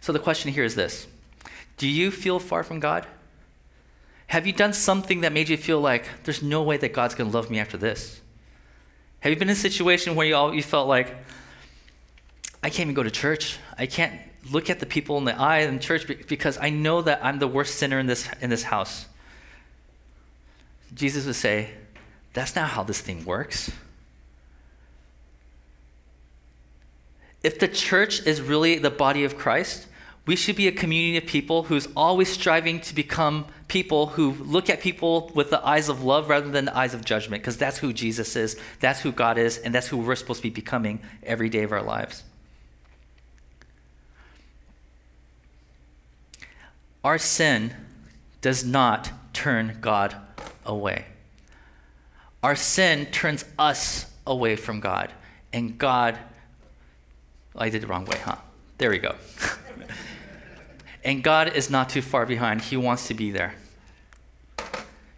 So 0.00 0.12
the 0.12 0.18
question 0.18 0.52
here 0.52 0.64
is 0.64 0.74
this 0.74 1.06
Do 1.76 1.88
you 1.88 2.10
feel 2.10 2.38
far 2.38 2.62
from 2.62 2.78
God? 2.78 3.06
Have 4.28 4.46
you 4.46 4.52
done 4.52 4.72
something 4.72 5.20
that 5.20 5.32
made 5.32 5.48
you 5.48 5.56
feel 5.56 5.80
like 5.80 6.06
there's 6.24 6.42
no 6.42 6.62
way 6.62 6.76
that 6.76 6.92
God's 6.92 7.14
going 7.14 7.30
to 7.30 7.36
love 7.36 7.50
me 7.50 7.58
after 7.58 7.76
this? 7.76 8.20
Have 9.20 9.30
you 9.30 9.38
been 9.38 9.48
in 9.48 9.52
a 9.52 9.56
situation 9.56 10.14
where 10.14 10.26
you, 10.26 10.36
all, 10.36 10.54
you 10.54 10.62
felt 10.62 10.88
like, 10.88 11.14
I 12.62 12.70
can't 12.70 12.86
even 12.86 12.94
go 12.94 13.02
to 13.02 13.10
church. 13.10 13.58
I 13.78 13.86
can't 13.86 14.20
look 14.50 14.70
at 14.70 14.80
the 14.80 14.86
people 14.86 15.18
in 15.18 15.24
the 15.24 15.38
eye 15.38 15.60
in 15.60 15.78
church 15.78 16.06
because 16.28 16.58
I 16.58 16.70
know 16.70 17.02
that 17.02 17.24
I'm 17.24 17.38
the 17.38 17.48
worst 17.48 17.76
sinner 17.76 17.98
in 17.98 18.06
this, 18.06 18.28
in 18.40 18.50
this 18.50 18.64
house. 18.64 19.06
Jesus 20.94 21.26
would 21.26 21.36
say, 21.36 21.70
That's 22.32 22.54
not 22.54 22.70
how 22.70 22.84
this 22.84 23.00
thing 23.00 23.24
works. 23.24 23.70
If 27.42 27.58
the 27.58 27.68
church 27.68 28.26
is 28.26 28.40
really 28.40 28.78
the 28.78 28.90
body 28.90 29.24
of 29.24 29.36
Christ, 29.36 29.86
we 30.26 30.36
should 30.36 30.56
be 30.56 30.66
a 30.66 30.72
community 30.72 31.18
of 31.18 31.26
people 31.26 31.64
who's 31.64 31.86
always 31.94 32.30
striving 32.30 32.80
to 32.80 32.94
become 32.94 33.46
people 33.68 34.06
who 34.06 34.30
look 34.32 34.70
at 34.70 34.80
people 34.80 35.30
with 35.34 35.50
the 35.50 35.64
eyes 35.66 35.90
of 35.90 36.02
love 36.02 36.30
rather 36.30 36.48
than 36.48 36.64
the 36.64 36.76
eyes 36.76 36.94
of 36.94 37.04
judgment, 37.04 37.42
because 37.42 37.58
that's 37.58 37.78
who 37.78 37.92
Jesus 37.92 38.34
is, 38.34 38.58
that's 38.80 39.00
who 39.00 39.12
God 39.12 39.36
is, 39.36 39.58
and 39.58 39.74
that's 39.74 39.88
who 39.88 39.98
we're 39.98 40.16
supposed 40.16 40.38
to 40.38 40.44
be 40.44 40.50
becoming 40.50 41.00
every 41.22 41.50
day 41.50 41.62
of 41.62 41.72
our 41.72 41.82
lives. 41.82 42.22
Our 47.04 47.18
sin 47.18 47.74
does 48.40 48.64
not 48.64 49.12
turn 49.34 49.78
God 49.82 50.16
away. 50.64 51.04
Our 52.42 52.56
sin 52.56 53.06
turns 53.06 53.44
us 53.58 54.10
away 54.26 54.56
from 54.56 54.80
God. 54.80 55.12
And 55.52 55.78
God, 55.78 56.18
oh, 57.54 57.60
I 57.60 57.68
did 57.68 57.82
the 57.82 57.86
wrong 57.86 58.06
way, 58.06 58.18
huh? 58.18 58.36
There 58.78 58.90
we 58.90 58.98
go. 58.98 59.14
and 61.04 61.22
God 61.22 61.54
is 61.54 61.68
not 61.68 61.90
too 61.90 62.02
far 62.02 62.24
behind. 62.24 62.62
He 62.62 62.76
wants 62.76 63.06
to 63.08 63.14
be 63.14 63.30
there 63.30 63.54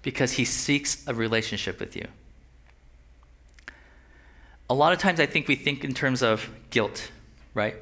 because 0.03 0.33
He 0.33 0.44
seeks 0.44 1.07
a 1.07 1.14
relationship 1.14 1.79
with 1.79 1.96
you. 1.96 2.07
A 4.68 4.75
lot 4.75 4.92
of 4.92 4.99
times 4.99 5.20
I 5.20 5.27
think 5.27 5.46
we 5.46 5.55
think 5.55 5.85
in 5.85 5.94
terms 5.94 6.22
of 6.22 6.51
guilt, 6.70 7.11
right? 7.55 7.77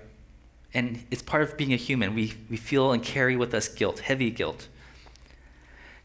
And 0.74 1.04
it's 1.10 1.22
part 1.22 1.42
of 1.42 1.56
being 1.56 1.72
a 1.72 1.76
human. 1.76 2.14
We, 2.14 2.34
we 2.50 2.56
feel 2.56 2.92
and 2.92 3.02
carry 3.02 3.36
with 3.36 3.54
us 3.54 3.68
guilt, 3.68 4.00
heavy 4.00 4.30
guilt. 4.30 4.68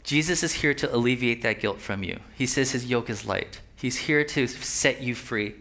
Jesus 0.03 0.43
is 0.43 0.53
here 0.53 0.73
to 0.75 0.95
alleviate 0.95 1.41
that 1.41 1.59
guilt 1.59 1.79
from 1.79 2.03
you. 2.03 2.19
He 2.35 2.45
says 2.45 2.71
his 2.71 2.85
yoke 2.85 3.09
is 3.09 3.25
light. 3.25 3.61
He's 3.75 3.97
here 3.97 4.23
to 4.23 4.47
set 4.47 5.01
you 5.01 5.15
free. 5.15 5.55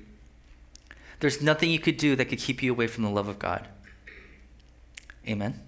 There's 1.21 1.43
nothing 1.43 1.71
you 1.71 1.79
could 1.79 1.97
do 1.97 2.15
that 2.17 2.27
could 2.27 2.39
keep 2.39 2.63
you 2.63 2.73
away 2.73 2.87
from 2.87 3.05
the 3.05 3.11
love 3.11 3.29
of 3.29 3.39
God. 3.39 3.67
Amen. 5.27 5.61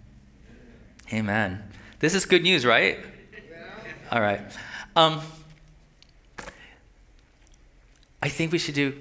Amen. 1.12 1.62
This 1.98 2.14
is 2.14 2.24
good 2.24 2.42
news, 2.42 2.64
right? 2.64 2.98
All 4.12 4.20
right. 4.20 4.40
Um, 4.94 5.20
I 8.22 8.28
think 8.28 8.52
we 8.52 8.58
should 8.58 8.74
do. 8.74 8.90
Do 8.92 8.98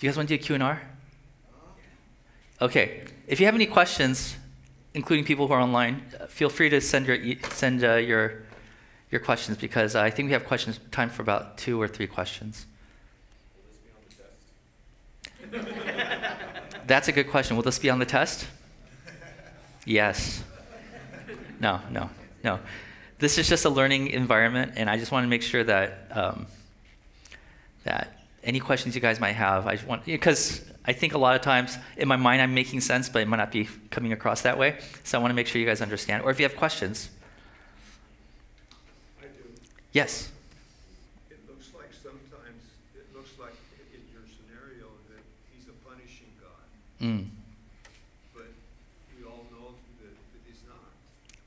you 0.00 0.08
guys 0.08 0.16
want 0.16 0.28
to 0.28 0.36
do 0.36 0.42
a 0.42 0.44
Q 0.44 0.54
and 0.54 0.62
R? 0.62 0.82
Okay. 2.64 3.02
If 3.26 3.40
you 3.40 3.46
have 3.46 3.54
any 3.54 3.66
questions, 3.66 4.36
including 4.94 5.26
people 5.26 5.46
who 5.46 5.52
are 5.52 5.60
online, 5.60 6.02
uh, 6.18 6.24
feel 6.24 6.48
free 6.48 6.70
to 6.70 6.80
send 6.80 7.06
your 7.06 7.18
send 7.50 7.84
uh, 7.84 7.96
your 7.96 8.44
your 9.10 9.20
questions 9.20 9.58
because 9.58 9.94
I 9.94 10.08
think 10.08 10.28
we 10.28 10.32
have 10.32 10.46
questions 10.46 10.80
time 10.90 11.10
for 11.10 11.20
about 11.20 11.58
two 11.58 11.78
or 11.78 11.86
three 11.86 12.06
questions. 12.06 12.64
That's 16.86 17.08
a 17.08 17.12
good 17.12 17.28
question. 17.28 17.54
Will 17.54 17.64
this 17.64 17.78
be 17.78 17.90
on 17.90 17.98
the 17.98 18.06
test? 18.06 18.46
Yes. 19.84 20.42
No, 21.60 21.82
no, 21.90 22.08
no. 22.42 22.60
This 23.18 23.36
is 23.36 23.46
just 23.46 23.66
a 23.66 23.70
learning 23.70 24.06
environment, 24.06 24.72
and 24.76 24.88
I 24.88 24.96
just 24.96 25.12
want 25.12 25.24
to 25.24 25.28
make 25.28 25.42
sure 25.42 25.64
that 25.64 26.08
um, 26.12 26.46
that 27.82 28.20
any 28.42 28.58
questions 28.58 28.94
you 28.94 29.02
guys 29.02 29.20
might 29.20 29.32
have, 29.32 29.66
I 29.66 29.72
just 29.72 29.86
want 29.86 30.06
because 30.06 30.64
I 30.86 30.92
think 30.92 31.14
a 31.14 31.18
lot 31.18 31.34
of 31.34 31.40
times 31.40 31.78
in 31.96 32.08
my 32.08 32.16
mind 32.16 32.42
I'm 32.42 32.54
making 32.54 32.80
sense, 32.80 33.08
but 33.08 33.22
it 33.22 33.28
might 33.28 33.38
not 33.38 33.50
be 33.52 33.68
coming 33.90 34.12
across 34.12 34.42
that 34.42 34.58
way. 34.58 34.78
So 35.02 35.18
I 35.18 35.20
want 35.20 35.30
to 35.30 35.34
make 35.34 35.46
sure 35.46 35.60
you 35.60 35.66
guys 35.66 35.80
understand. 35.80 36.22
Or 36.22 36.30
if 36.30 36.38
you 36.38 36.44
have 36.44 36.56
questions. 36.56 37.10
I 39.20 39.26
do. 39.26 39.44
Yes. 39.92 40.30
It 41.30 41.38
looks 41.48 41.68
like 41.74 41.92
sometimes, 41.92 42.62
it 42.94 43.06
looks 43.14 43.30
like 43.38 43.54
in 43.94 44.00
your 44.12 44.22
scenario 44.28 44.86
that 45.08 45.22
he's 45.54 45.68
a 45.68 45.88
punishing 45.88 46.28
God. 46.38 47.06
Mm. 47.06 47.28
But 48.34 48.52
we 49.18 49.24
all 49.26 49.46
know 49.50 49.74
that, 50.02 50.10
that 50.10 50.40
he's 50.46 50.60
not. 50.68 50.76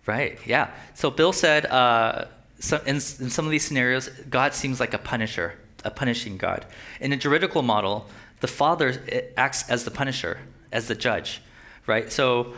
Right. 0.06 0.40
Yeah. 0.48 0.72
So 0.96 1.12
Bill 1.12 1.32
said 1.32 1.68
uh, 1.68 2.26
so 2.60 2.82
in, 2.86 2.96
in 2.96 3.02
some 3.02 3.46
of 3.46 3.52
these 3.52 3.66
scenarios, 3.66 4.10
God 4.30 4.54
seems 4.54 4.80
like 4.80 4.94
a 4.94 4.98
punisher, 4.98 5.54
a 5.84 5.92
punishing 5.92 6.38
God. 6.38 6.66
In 7.00 7.14
a 7.14 7.18
juridical 7.18 7.62
model, 7.62 8.10
the 8.40 8.48
father 8.48 9.02
acts 9.36 9.70
as 9.70 9.84
the 9.84 9.92
punisher, 9.92 10.40
as 10.72 10.88
the 10.88 10.96
judge, 10.96 11.42
right? 11.86 12.12
So 12.12 12.54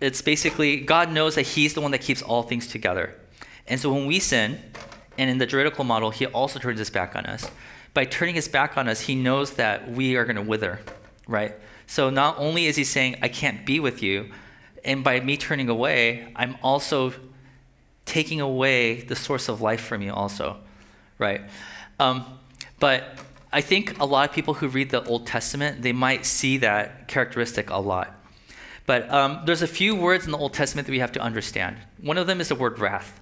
it's 0.00 0.22
basically 0.22 0.80
God 0.80 1.10
knows 1.10 1.34
that 1.34 1.42
He's 1.42 1.74
the 1.74 1.80
one 1.80 1.90
that 1.92 2.00
keeps 2.00 2.22
all 2.22 2.42
things 2.42 2.66
together. 2.66 3.14
And 3.66 3.80
so 3.80 3.92
when 3.92 4.06
we 4.06 4.18
sin, 4.18 4.58
and 5.18 5.30
in 5.30 5.38
the 5.38 5.46
juridical 5.46 5.84
model, 5.84 6.10
He 6.10 6.26
also 6.26 6.58
turns 6.58 6.78
His 6.78 6.90
back 6.90 7.14
on 7.14 7.26
us. 7.26 7.50
By 7.94 8.04
turning 8.04 8.34
His 8.34 8.48
back 8.48 8.76
on 8.76 8.88
us, 8.88 9.02
He 9.02 9.14
knows 9.14 9.52
that 9.54 9.90
we 9.90 10.16
are 10.16 10.24
going 10.24 10.36
to 10.36 10.42
wither, 10.42 10.80
right? 11.26 11.54
So 11.86 12.10
not 12.10 12.38
only 12.38 12.66
is 12.66 12.76
He 12.76 12.84
saying, 12.84 13.16
I 13.22 13.28
can't 13.28 13.64
be 13.66 13.80
with 13.80 14.02
you, 14.02 14.30
and 14.84 15.04
by 15.04 15.20
me 15.20 15.36
turning 15.36 15.68
away, 15.68 16.32
I'm 16.34 16.56
also 16.62 17.12
taking 18.04 18.40
away 18.40 19.02
the 19.02 19.14
source 19.14 19.48
of 19.48 19.60
life 19.60 19.82
from 19.82 20.02
you, 20.02 20.12
also, 20.12 20.56
right? 21.18 21.42
Um, 22.00 22.24
but 22.80 23.18
I 23.52 23.60
think 23.60 23.98
a 24.00 24.04
lot 24.04 24.28
of 24.28 24.34
people 24.34 24.54
who 24.54 24.68
read 24.68 24.90
the 24.90 25.04
Old 25.04 25.26
Testament, 25.26 25.82
they 25.82 25.92
might 25.92 26.24
see 26.24 26.56
that 26.58 27.06
characteristic 27.08 27.68
a 27.68 27.76
lot. 27.76 28.18
But 28.86 29.10
um, 29.12 29.42
there's 29.44 29.62
a 29.62 29.66
few 29.66 29.94
words 29.94 30.24
in 30.24 30.32
the 30.32 30.38
Old 30.38 30.54
Testament 30.54 30.86
that 30.86 30.92
we 30.92 31.00
have 31.00 31.12
to 31.12 31.20
understand. 31.20 31.76
One 32.00 32.18
of 32.18 32.26
them 32.26 32.40
is 32.40 32.48
the 32.48 32.54
word 32.54 32.78
wrath. 32.78 33.20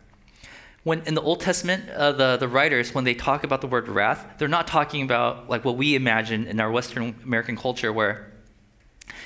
When 0.85 1.03
in 1.03 1.15
the 1.15 1.21
Old 1.21 1.41
Testament, 1.41 1.91
uh, 1.91 2.13
the, 2.13 2.37
the 2.37 2.49
writers, 2.49 2.95
when 2.95 3.05
they 3.05 3.15
talk 3.15 3.45
about 3.45 3.61
the 3.61 3.67
word 3.67 3.89
wrath, 3.89 4.25
they're 4.39 4.49
not 4.49 4.67
talking 4.67 5.03
about 5.03 5.51
like 5.51 5.65
what 5.65 5.77
we 5.77 5.95
imagine 5.95 6.47
in 6.47 6.61
our 6.61 6.71
Western 6.71 7.15
American 7.25 7.57
culture, 7.57 7.93
where 7.93 8.33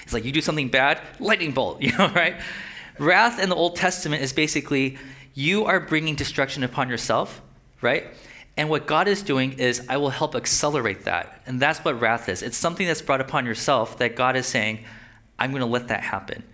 it's 0.02 0.12
like 0.12 0.24
you 0.24 0.32
do 0.32 0.40
something 0.40 0.68
bad, 0.68 1.00
lightning 1.20 1.52
bolt, 1.52 1.80
you 1.82 1.96
know, 1.96 2.08
right? 2.08 2.40
Wrath 2.98 3.38
in 3.38 3.50
the 3.50 3.56
Old 3.56 3.76
Testament 3.76 4.22
is 4.22 4.32
basically 4.32 4.98
you 5.34 5.66
are 5.66 5.80
bringing 5.80 6.14
destruction 6.14 6.64
upon 6.64 6.88
yourself, 6.88 7.40
right? 7.80 8.06
And 8.56 8.68
what 8.68 8.86
God 8.86 9.08
is 9.08 9.22
doing 9.22 9.54
is, 9.54 9.84
I 9.88 9.96
will 9.96 10.10
help 10.10 10.36
accelerate 10.36 11.04
that. 11.04 11.42
And 11.46 11.58
that's 11.58 11.80
what 11.84 12.00
wrath 12.00 12.28
is. 12.28 12.42
It's 12.42 12.56
something 12.56 12.86
that's 12.86 13.02
brought 13.02 13.20
upon 13.20 13.46
yourself 13.46 13.98
that 13.98 14.14
God 14.14 14.36
is 14.36 14.46
saying, 14.46 14.84
I'm 15.38 15.50
going 15.50 15.60
to 15.60 15.66
let 15.66 15.88
that 15.88 16.02
happen. 16.02 16.44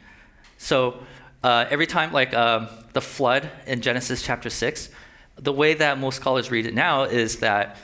So 0.57 1.03
uh, 1.43 1.67
every 1.69 1.87
time, 1.87 2.13
like 2.13 2.33
uh, 2.33 2.69
the 2.95 3.03
flood 3.03 3.51
in 3.67 3.83
Genesis 3.83 4.23
chapter 4.23 4.49
6, 4.49 4.89
the 5.37 5.53
way 5.53 5.75
that 5.75 5.99
most 5.99 6.17
scholars 6.17 6.51
read 6.51 6.67
it 6.67 6.75
now 6.75 7.05
is 7.05 7.41
that, 7.41 7.77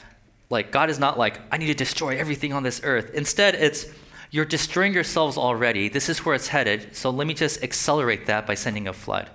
like, 0.49 0.73
God 0.73 0.89
is 0.89 0.99
not 0.99 1.19
like, 1.19 1.41
I 1.53 1.59
need 1.59 1.67
to 1.67 1.75
destroy 1.75 2.17
everything 2.19 2.53
on 2.53 2.63
this 2.63 2.81
earth. 2.85 3.11
Instead, 3.15 3.55
it's, 3.55 3.87
you're 4.31 4.45
destroying 4.45 4.95
yourselves 4.95 5.37
already. 5.37 5.89
This 5.89 6.09
is 6.09 6.25
where 6.25 6.35
it's 6.35 6.49
headed. 6.49 6.95
So 6.97 7.11
let 7.11 7.27
me 7.27 7.35
just 7.35 7.63
accelerate 7.63 8.27
that 8.27 8.47
by 8.47 8.55
sending 8.55 8.89
a 8.89 8.93
flood. 8.93 9.29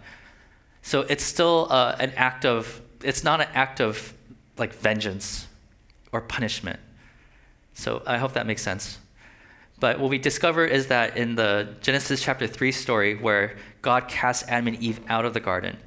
So 0.82 1.01
it's 1.01 1.23
still 1.23 1.67
uh, 1.69 1.95
an 1.99 2.13
act 2.15 2.45
of, 2.45 2.82
it's 3.03 3.23
not 3.23 3.41
an 3.41 3.47
act 3.53 3.82
of 3.82 4.13
like 4.62 4.74
vengeance 4.74 5.47
or 6.14 6.22
punishment. 6.22 6.80
So 7.74 8.01
I 8.05 8.18
hope 8.18 8.34
that 8.34 8.47
makes 8.47 8.62
sense. 8.62 8.99
But 9.82 9.99
what 9.99 10.09
we 10.09 10.20
discover 10.20 10.64
is 10.64 10.88
that 10.88 11.18
in 11.18 11.36
the 11.36 11.76
Genesis 11.82 12.22
chapter 12.22 12.47
3 12.47 12.72
story, 12.72 13.16
where 13.16 13.57
God 13.82 14.07
cast 14.07 14.47
Adam 14.47 14.68
and 14.68 14.78
Eve 14.80 15.01
out 15.09 15.26
of 15.26 15.34
the 15.34 15.39
garden, 15.39 15.78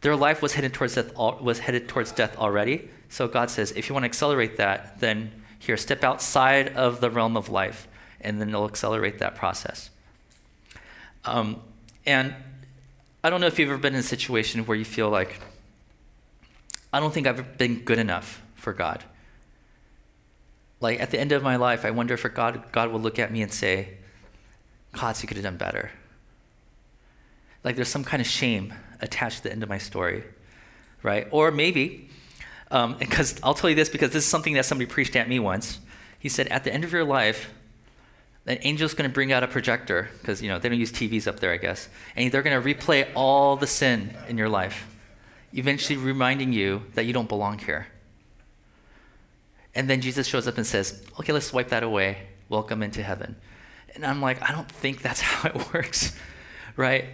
their 0.00 0.16
life 0.16 0.40
was 0.40 0.54
headed 0.54 0.72
towards 0.72 0.94
death, 0.94 1.14
was 1.16 1.58
headed 1.58 1.88
towards 1.88 2.12
death 2.12 2.36
already. 2.38 2.88
So 3.08 3.26
God 3.26 3.50
says, 3.50 3.72
if 3.72 3.88
you 3.88 3.94
want 3.94 4.04
to 4.04 4.08
accelerate 4.08 4.56
that, 4.58 5.00
then 5.00 5.32
here, 5.58 5.76
step 5.76 6.04
outside 6.04 6.68
of 6.74 7.00
the 7.00 7.10
realm 7.10 7.36
of 7.36 7.48
life, 7.48 7.88
and 8.20 8.40
then 8.40 8.50
it'll 8.50 8.66
accelerate 8.66 9.18
that 9.18 9.34
process. 9.34 9.90
Um, 11.24 11.60
and 12.04 12.34
I 13.24 13.30
don't 13.30 13.40
know 13.40 13.46
if 13.46 13.58
you've 13.58 13.70
ever 13.70 13.78
been 13.78 13.94
in 13.94 14.00
a 14.00 14.02
situation 14.02 14.66
where 14.66 14.76
you 14.76 14.84
feel 14.84 15.08
like, 15.08 15.40
I 16.94 17.00
don't 17.00 17.12
think 17.12 17.26
I've 17.26 17.58
been 17.58 17.80
good 17.80 17.98
enough 17.98 18.40
for 18.54 18.72
God. 18.72 19.02
Like 20.80 21.00
at 21.00 21.10
the 21.10 21.18
end 21.18 21.32
of 21.32 21.42
my 21.42 21.56
life, 21.56 21.84
I 21.84 21.90
wonder 21.90 22.14
if 22.14 22.22
God, 22.34 22.70
God 22.70 22.92
will 22.92 23.00
look 23.00 23.18
at 23.18 23.32
me 23.32 23.42
and 23.42 23.52
say, 23.52 23.94
God, 24.92 25.20
you 25.20 25.26
could 25.26 25.36
have 25.36 25.42
done 25.42 25.56
better. 25.56 25.90
Like 27.64 27.74
there's 27.74 27.88
some 27.88 28.04
kind 28.04 28.20
of 28.20 28.28
shame 28.28 28.72
attached 29.00 29.38
to 29.38 29.42
the 29.42 29.50
end 29.50 29.64
of 29.64 29.68
my 29.68 29.78
story, 29.78 30.22
right? 31.02 31.26
Or 31.32 31.50
maybe, 31.50 32.10
because 32.68 33.32
um, 33.32 33.38
I'll 33.42 33.54
tell 33.54 33.70
you 33.70 33.76
this 33.76 33.88
because 33.88 34.12
this 34.12 34.22
is 34.22 34.30
something 34.30 34.54
that 34.54 34.64
somebody 34.64 34.88
preached 34.88 35.16
at 35.16 35.28
me 35.28 35.40
once. 35.40 35.80
He 36.20 36.28
said, 36.28 36.46
at 36.46 36.62
the 36.62 36.72
end 36.72 36.84
of 36.84 36.92
your 36.92 37.04
life, 37.04 37.52
an 38.46 38.58
angel's 38.58 38.94
going 38.94 39.10
to 39.10 39.12
bring 39.12 39.32
out 39.32 39.42
a 39.42 39.48
projector 39.48 40.10
because 40.20 40.40
you 40.40 40.48
know 40.48 40.60
they 40.60 40.68
don't 40.68 40.78
use 40.78 40.92
TVs 40.92 41.26
up 41.26 41.40
there, 41.40 41.52
I 41.52 41.56
guess, 41.56 41.88
and 42.14 42.30
they're 42.30 42.42
going 42.42 42.62
to 42.62 42.74
replay 42.74 43.08
all 43.16 43.56
the 43.56 43.66
sin 43.66 44.16
in 44.28 44.38
your 44.38 44.48
life 44.48 44.86
eventually 45.54 45.96
reminding 45.96 46.52
you 46.52 46.82
that 46.94 47.06
you 47.06 47.12
don't 47.12 47.28
belong 47.28 47.58
here. 47.58 47.86
And 49.74 49.88
then 49.88 50.00
Jesus 50.00 50.26
shows 50.26 50.46
up 50.46 50.56
and 50.56 50.66
says, 50.66 51.02
Okay, 51.18 51.32
let's 51.32 51.52
wipe 51.52 51.68
that 51.68 51.82
away. 51.82 52.18
Welcome 52.48 52.82
into 52.82 53.02
heaven. 53.02 53.36
And 53.94 54.04
I'm 54.04 54.20
like, 54.20 54.42
I 54.42 54.52
don't 54.52 54.68
think 54.68 55.02
that's 55.02 55.20
how 55.22 55.48
it 55.48 55.72
works, 55.72 56.16
right? 56.76 57.06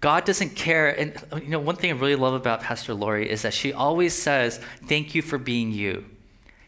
God 0.00 0.24
doesn't 0.24 0.56
care. 0.56 0.88
And 0.88 1.14
you 1.42 1.48
know, 1.48 1.60
one 1.60 1.76
thing 1.76 1.90
I 1.90 1.94
really 1.94 2.16
love 2.16 2.34
about 2.34 2.62
Pastor 2.62 2.94
Lori 2.94 3.28
is 3.30 3.42
that 3.42 3.52
she 3.52 3.72
always 3.72 4.14
says, 4.14 4.60
Thank 4.86 5.14
you 5.14 5.22
for 5.22 5.38
being 5.38 5.72
you. 5.72 6.06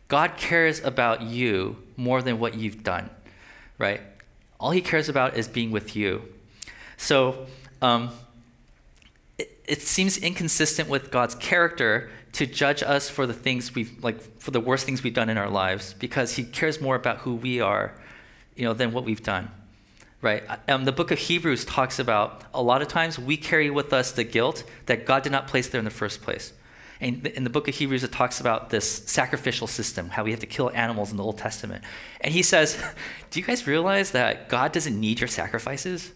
God 0.09 0.37
cares 0.37 0.81
about 0.85 1.23
you 1.23 1.77
more 1.97 2.21
than 2.21 2.39
what 2.39 2.55
you've 2.55 2.83
done, 2.83 3.09
right? 3.79 4.03
All 4.61 4.71
he 4.71 4.83
cares 4.83 5.09
about 5.09 5.37
is 5.37 5.49
being 5.49 5.71
with 5.71 5.97
you. 5.97 6.23
So, 6.99 7.47
um, 7.81 8.11
it 9.67 9.83
seems 9.83 10.19
inconsistent 10.19 10.89
with 10.89 11.11
God's 11.11 11.35
character 11.37 12.11
to 12.33 12.47
judge 12.47 12.83
us 12.83 13.09
for 13.09 13.27
the 13.27 13.35
things 13.35 13.75
we've 13.75 14.03
like 14.03 14.21
for 14.41 14.51
the 14.51 14.61
worst 14.61 14.87
things 14.87 15.03
we've 15.03 15.15
done 15.15 15.29
in 15.29 15.39
our 15.39 15.51
lives 15.51 15.95
because 15.99 16.37
he 16.37 16.45
cares 16.45 16.81
more 16.81 16.97
about 16.97 17.19
who 17.19 17.35
we 17.35 17.61
are 17.61 17.95
you 18.57 18.65
know 18.65 18.73
than 18.73 18.93
what 18.93 19.05
we've 19.05 19.23
done 19.23 19.51
right? 20.21 20.45
Um, 20.69 20.85
the 20.85 20.93
book 20.93 21.11
of 21.11 21.19
hebrews 21.19 21.65
talks 21.65 21.99
about 21.99 22.45
a 22.55 22.63
lot 22.63 22.81
of 22.81 22.89
times 22.89 23.19
we 23.19 23.37
carry 23.37 23.71
with 23.71 23.93
us 23.93 24.13
the 24.13 24.25
guilt 24.25 24.65
that 24.87 25.05
god 25.05 25.23
did 25.23 25.33
not 25.33 25.47
place 25.47 25.69
there 25.69 25.79
in 25.79 25.85
the 25.85 25.91
first 25.91 26.23
place. 26.23 26.53
And 27.01 27.27
in 27.27 27.43
the 27.43 27.51
book 27.51 27.69
of 27.69 27.75
hebrews 27.75 28.05
it 28.05 28.13
talks 28.13 28.41
about 28.41 28.71
this 28.71 28.89
sacrificial 28.89 29.67
system 29.67 30.09
how 30.09 30.25
we 30.25 30.31
have 30.31 30.41
to 30.41 30.47
kill 30.47 30.71
animals 30.75 31.11
in 31.11 31.19
the 31.19 31.25
old 31.25 31.39
testament. 31.39 31.85
And 32.21 32.33
he 32.33 32.43
says 32.43 32.83
do 33.31 33.41
you 33.41 33.47
guys 33.47 33.67
realize 33.67 34.13
that 34.13 34.49
god 34.49 34.73
doesn't 34.73 34.99
need 34.99 35.21
your 35.21 35.29
sacrifices 35.29 36.13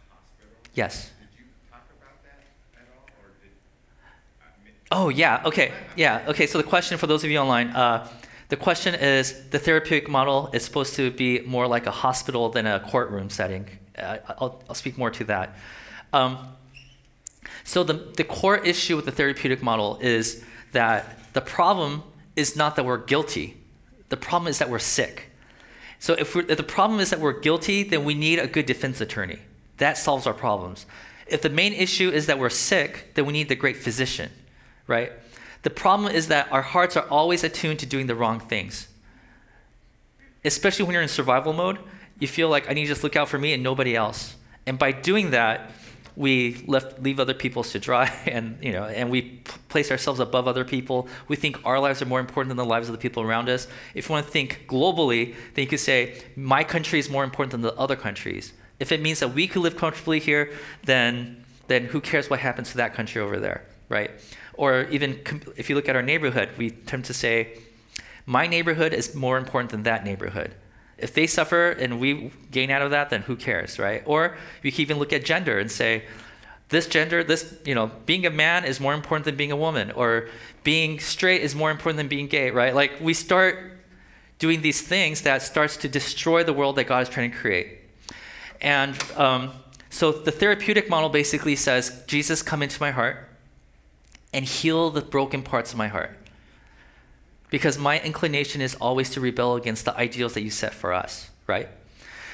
hospital. 0.09 0.57
Yes. 0.73 1.11
Did 1.21 1.29
you 1.37 1.45
talk 1.71 1.85
about 2.01 2.25
that 2.25 2.41
at 2.81 2.89
all, 2.97 3.05
or 3.21 3.29
did? 3.43 3.53
oh 4.91 5.11
yeah. 5.11 5.43
Okay. 5.45 5.71
Yeah. 5.97 6.25
Okay. 6.29 6.47
So 6.47 6.57
the 6.57 6.65
question 6.65 6.97
for 6.97 7.07
those 7.07 7.25
of 7.25 7.31
you 7.31 7.37
online. 7.37 7.69
Uh, 7.69 8.09
the 8.49 8.57
question 8.57 8.95
is 8.95 9.49
the 9.51 9.59
therapeutic 9.59 10.09
model 10.09 10.49
is 10.55 10.65
supposed 10.65 10.95
to 10.97 11.11
be 11.11 11.41
more 11.41 11.67
like 11.67 11.87
a 11.87 11.91
hospital 11.91 12.49
than 12.49 12.67
a 12.67 12.81
courtroom 12.81 13.29
setting. 13.29 13.69
Uh, 13.99 14.17
I'll, 14.39 14.63
I'll 14.67 14.75
speak 14.75 14.97
more 14.97 15.11
to 15.11 15.25
that. 15.25 15.57
Um, 16.15 16.39
so 17.65 17.85
the, 17.85 17.95
the 18.17 18.25
core 18.25 18.57
issue 18.57 18.97
with 18.97 19.05
the 19.05 19.13
therapeutic 19.13 19.63
model 19.63 19.99
is 20.01 20.43
that 20.73 21.19
the 21.35 21.41
problem 21.43 22.03
is 22.37 22.57
not 22.57 22.77
that 22.77 22.85
we're 22.85 22.99
guilty. 22.99 23.57
The 24.09 24.17
problem 24.17 24.49
is 24.49 24.59
that 24.59 24.71
we're 24.71 24.79
sick. 24.79 25.31
So 25.99 26.15
if, 26.15 26.37
if, 26.37 26.57
the 26.57 26.63
problem 26.63 27.01
is 27.01 27.11
that 27.11 27.21
we're 27.21 27.39
guilty, 27.39 27.83
then 27.83 28.05
we 28.05 28.15
need 28.15 28.39
a 28.39 28.47
good 28.47 28.67
defense 28.67 29.01
attorney. 29.01 29.39
That 29.79 29.97
solves 29.97 30.27
our 30.27 30.35
problems. 30.35 30.87
If 31.27 31.43
the 31.43 31.51
main 31.51 31.73
issue 31.73 32.11
is 32.11 32.27
that 32.27 32.39
we're 32.39 32.51
sick, 32.51 33.13
then 33.15 33.25
we 33.27 33.33
need 33.33 33.49
the 33.49 33.55
great 33.55 33.77
physician, 33.77 34.31
right? 34.87 35.13
The 35.63 35.71
problem 35.71 36.13
is 36.13 36.29
that 36.29 36.53
our 36.53 36.63
hearts 36.63 36.97
are 36.97 37.09
always 37.09 37.43
attuned 37.43 37.79
to 37.79 37.87
doing 37.87 38.07
the 38.07 38.15
wrong 38.15 38.39
things. 38.39 38.89
Especially 40.45 40.85
when 40.85 40.93
you're 40.93 41.03
in 41.03 41.09
survival 41.09 41.55
mode, 41.55 41.79
you 42.19 42.29
feel 42.29 42.51
like 42.51 42.69
I 42.69 42.75
need 42.75 42.83
to 42.83 42.89
just 42.89 43.03
look 43.03 43.17
out 43.17 43.29
for 43.29 43.39
me 43.39 43.55
and 43.55 43.63
nobody 43.63 43.97
else. 43.97 44.37
And 44.67 44.79
by 44.79 44.93
doing 44.93 45.31
that, 45.31 45.71
we 46.17 46.63
left, 46.67 47.03
leave 47.03 47.19
other 47.19 47.35
people's 47.35 47.73
to 47.73 47.79
dry 47.79 48.07
and 48.27 48.59
you 48.63 48.73
know 48.73 48.85
and 48.85 49.11
we 49.11 49.23
p- 49.23 49.53
place 49.69 49.91
ourselves 49.91 50.21
above 50.21 50.47
other 50.47 50.65
people 50.65 51.09
we 51.29 51.37
think 51.37 51.59
our 51.65 51.81
lives 51.81 52.01
are 52.01 52.07
more 52.07 52.21
important 52.21 52.49
than 52.49 52.57
the 52.57 52.65
lives 52.65 52.89
of 52.89 52.93
the 52.93 52.99
people 52.99 53.23
around 53.23 53.49
us 53.49 53.67
if 53.95 54.09
you 54.09 54.13
want 54.13 54.25
to 54.25 54.33
think 54.33 54.65
globally 54.69 55.35
then 55.55 55.63
you 55.63 55.69
could 55.69 55.81
say 55.81 56.21
my 56.37 56.63
country 56.63 56.99
is 56.99 57.11
more 57.11 57.25
important 57.25 57.51
than 57.51 57.63
the 57.63 57.75
other 57.75 57.97
countries 57.97 58.53
if 58.79 58.93
it 58.93 59.01
means 59.01 59.21
that 59.21 59.29
we 59.29 59.47
could 59.47 59.63
live 59.63 59.77
comfortably 59.77 60.21
here 60.21 60.53
then 60.85 61.45
then 61.67 61.87
who 61.87 62.01
cares 62.01 62.29
what 62.31 62.41
happens 62.41 62.71
to 62.71 62.77
that 62.77 62.95
country 62.95 63.21
over 63.21 63.41
there 63.41 63.65
right? 63.89 64.11
Or 64.55 64.83
even 64.91 65.23
com- 65.25 65.43
if 65.57 65.69
you 65.69 65.77
look 65.77 65.89
at 65.89 65.97
our 65.97 66.03
neighborhood, 66.03 66.51
we 66.57 66.71
tend 66.71 67.05
to 67.07 67.15
say, 67.15 67.59
my 68.27 68.47
neighborhood 68.47 68.93
is 68.93 69.15
more 69.15 69.37
important 69.37 69.71
than 69.71 69.83
that 69.85 70.05
neighborhood. 70.05 70.55
If 70.99 71.15
they 71.15 71.27
suffer 71.27 71.71
and 71.71 72.01
we 72.01 72.31
gain 72.51 72.71
out 72.71 72.83
of 72.83 72.91
that, 72.91 73.11
then 73.11 73.23
who 73.23 73.37
cares, 73.37 73.79
right? 73.79 74.03
Or 74.07 74.37
you 74.63 74.71
can 74.71 74.81
even 74.81 74.99
look 74.99 75.13
at 75.13 75.25
gender 75.25 75.59
and 75.59 75.71
say, 75.71 76.05
this 76.69 76.87
gender, 76.87 77.23
this, 77.23 77.55
you 77.65 77.75
know, 77.75 77.91
being 78.07 78.27
a 78.27 78.31
man 78.31 78.65
is 78.65 78.81
more 78.81 78.95
important 78.95 79.25
than 79.25 79.37
being 79.37 79.53
a 79.53 79.57
woman, 79.57 79.91
or 79.93 80.29
being 80.63 80.99
straight 80.99 81.43
is 81.43 81.55
more 81.55 81.71
important 81.71 81.99
than 81.99 82.09
being 82.09 82.27
gay, 82.27 82.51
right? 82.51 82.75
Like 82.75 82.93
we 83.01 83.15
start 83.15 83.73
doing 84.39 84.63
these 84.63 84.81
things 84.81 85.23
that 85.23 85.43
starts 85.43 85.77
to 85.79 85.89
destroy 85.89 86.43
the 86.43 86.53
world 86.53 86.77
that 86.77 86.85
God 86.85 87.03
is 87.03 87.09
trying 87.09 87.31
to 87.31 87.37
create. 87.37 87.79
And 88.61 88.97
um, 89.17 89.53
so 89.91 90.11
the 90.11 90.33
therapeutic 90.33 90.89
model 90.89 91.09
basically 91.09 91.55
says, 91.55 92.03
Jesus, 92.07 92.43
come 92.43 92.63
into 92.63 92.81
my 92.81 92.91
heart 92.91 93.29
and 94.33 94.45
heal 94.45 94.91
the 94.91 95.03
broken 95.03 95.43
parts 95.43 95.73
of 95.73 95.79
my 95.79 95.89
heart. 95.89 96.19
Because 97.55 97.79
my 97.79 98.01
inclination 98.01 98.61
is 98.61 98.75
always 98.81 99.11
to 99.11 99.21
rebel 99.21 99.55
against 99.55 99.85
the 99.85 99.97
ideals 99.97 100.35
that 100.35 100.43
you 100.43 100.51
set 100.51 100.75
for 100.75 100.93
us, 100.93 101.31
right? 101.47 101.69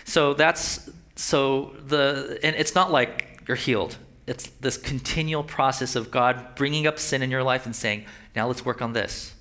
So 0.07 0.33
that's 0.33 0.89
so 1.15 1.75
the 1.87 2.39
and 2.43 2.57
it's 2.57 2.75
not 2.75 2.91
like 2.91 3.43
you're 3.47 3.55
healed. 3.55 3.99
It's 4.27 4.47
this 4.63 4.79
continual 4.79 5.45
process 5.45 5.95
of 5.95 6.11
God 6.11 6.55
bringing 6.55 6.87
up 6.87 6.99
sin 6.99 7.21
in 7.21 7.31
your 7.31 7.43
life 7.43 7.67
and 7.67 7.77
saying, 7.77 8.07
"Now 8.35 8.47
let's 8.47 8.65
work 8.65 8.81
on 8.81 8.95
this." 8.95 9.35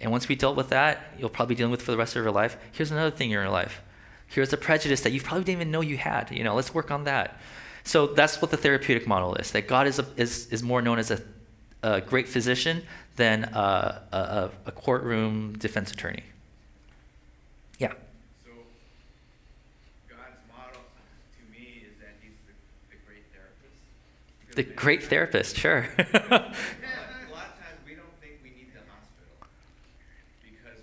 And 0.00 0.10
once 0.10 0.28
we 0.28 0.34
dealt 0.34 0.56
with 0.56 0.70
that, 0.70 1.12
you'll 1.18 1.28
probably 1.28 1.56
be 1.56 1.58
dealing 1.58 1.72
with 1.72 1.82
for 1.82 1.90
the 1.90 1.98
rest 1.98 2.16
of 2.16 2.22
your 2.22 2.32
life. 2.32 2.56
Here's 2.72 2.90
another 2.90 3.14
thing 3.14 3.28
in 3.28 3.34
your 3.34 3.50
life. 3.50 3.82
Here's 4.28 4.50
a 4.50 4.56
prejudice 4.56 5.02
that 5.02 5.12
you 5.12 5.20
probably 5.20 5.44
didn't 5.44 5.60
even 5.60 5.70
know 5.70 5.82
you 5.82 5.98
had. 5.98 6.30
You 6.30 6.42
know, 6.42 6.54
let's 6.54 6.72
work 6.72 6.90
on 6.90 7.04
that. 7.04 7.38
So 7.84 8.06
that's 8.06 8.40
what 8.40 8.50
the 8.50 8.56
therapeutic 8.56 9.06
model 9.06 9.34
is. 9.34 9.50
That 9.50 9.68
God 9.68 9.86
is 9.86 9.98
a, 9.98 10.06
is 10.16 10.46
is 10.46 10.62
more 10.62 10.80
known 10.80 10.98
as 10.98 11.10
a, 11.10 11.20
a 11.82 12.00
great 12.00 12.28
physician 12.28 12.82
than 13.16 13.44
a, 13.44 14.02
a, 14.12 14.50
a 14.66 14.72
courtroom 14.72 15.56
defense 15.58 15.90
attorney. 15.92 16.22
Yeah. 17.78 17.92
So 18.44 18.50
God's 20.08 20.36
model 20.54 20.80
to 20.82 21.42
me 21.52 21.82
is 21.86 21.96
that 22.00 22.14
he's 22.22 22.36
the, 22.46 22.54
the 22.90 22.98
great 23.06 23.24
therapist. 23.32 23.80
Because 24.40 24.56
The 24.56 24.62
great 24.74 25.00
times- 25.00 25.10
therapist, 25.10 25.56
sure. 25.56 25.88
A 25.98 26.00
lot 27.32 27.54
of 27.54 27.56
times 27.62 27.80
we 27.86 27.94
don't 27.94 28.12
think 28.20 28.40
we 28.42 28.50
need 28.50 28.72
the 28.74 28.84
hospital 28.90 29.36
because 30.44 30.80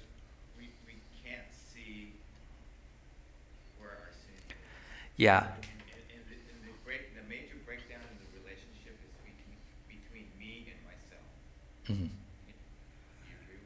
we, 0.58 0.70
we 0.88 0.95
can't 1.26 1.45
see 1.54 2.14
where 3.80 3.91
our 3.91 4.10
sin 4.14 4.34
is. 4.50 4.56
yeah. 5.18 5.45
And, 5.45 5.54
and, 6.10 6.24
the, 6.26 6.38
and 6.50 6.60
the 6.66 6.74
break, 6.86 7.14
the 7.14 7.26
major 7.30 7.58
breakdown 7.66 8.02
in 8.10 8.18
the 8.24 8.30
relationship 8.41 8.98
is 9.06 9.14
between, 9.22 9.60
between 9.91 10.28
me 10.41 10.72
and 10.74 10.80
myself. 10.88 11.26
Mhm. 11.89 12.09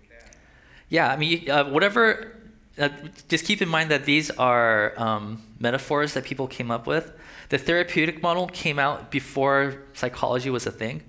That? 0.10 0.36
Yeah, 0.90 1.12
I 1.12 1.18
mean, 1.18 1.50
uh, 1.50 1.66
whatever. 1.66 2.34
Uh, 2.80 2.90
just 3.28 3.46
keep 3.46 3.62
in 3.62 3.68
mind 3.68 3.92
that 3.92 4.06
these 4.06 4.32
are 4.32 4.94
um, 4.98 5.42
metaphors 5.60 6.14
that 6.14 6.24
people 6.24 6.48
came 6.48 6.72
up 6.72 6.88
with. 6.88 7.12
The 7.50 7.58
therapeutic 7.58 8.22
model 8.22 8.48
came 8.48 8.80
out 8.80 9.12
before 9.12 9.84
psychology 9.94 10.50
was 10.50 10.66
a 10.66 10.72
thing. 10.72 11.04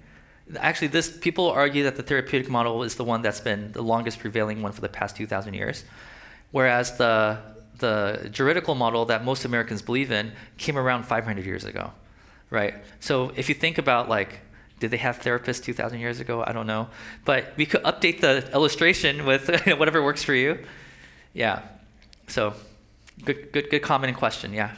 Actually, 0.57 0.89
this 0.89 1.17
people 1.17 1.49
argue 1.51 1.85
that 1.85 1.97
the 1.97 2.03
therapeutic 2.03 2.51
model 2.51 2.83
is 2.83 2.97
the 2.97 3.05
one 3.05 3.23
that's 3.23 3.41
been 3.41 3.73
the 3.73 3.83
longest 3.83 4.19
prevailing 4.19 4.61
one 4.61 4.73
for 4.73 4.81
the 4.81 4.89
past 4.89 5.17
2,000 5.17 5.55
years, 5.55 5.85
whereas 6.51 6.97
the 6.99 7.39
the 7.79 8.29
juridical 8.31 8.75
model 8.75 9.05
that 9.07 9.25
most 9.25 9.45
Americans 9.45 9.83
believe 9.83 10.13
in 10.13 10.33
came 10.59 10.79
around 10.79 11.05
500 11.05 11.45
years 11.45 11.65
ago, 11.65 11.93
right? 12.51 12.75
So 13.01 13.33
if 13.37 13.49
you 13.49 13.55
think 13.55 13.79
about 13.79 14.09
like 14.09 14.41
did 14.83 14.91
they 14.91 14.97
have 14.97 15.21
therapists 15.21 15.63
2,000 15.63 16.01
years 16.01 16.19
ago? 16.19 16.43
I 16.45 16.53
don't 16.53 16.67
know. 16.67 16.89
But 17.25 17.53
we 17.57 17.67
could 17.67 17.85
update 17.85 18.21
the 18.21 18.51
illustration 18.53 19.25
with 19.25 19.49
whatever 19.79 20.03
works 20.03 20.25
for 20.25 20.35
you. 20.35 20.59
Yeah. 21.35 21.63
So, 22.27 22.55
good, 23.25 23.53
good, 23.53 23.71
good 23.71 23.83
comment 23.83 24.09
and 24.09 24.19
question. 24.19 24.53
Yeah. 24.53 24.75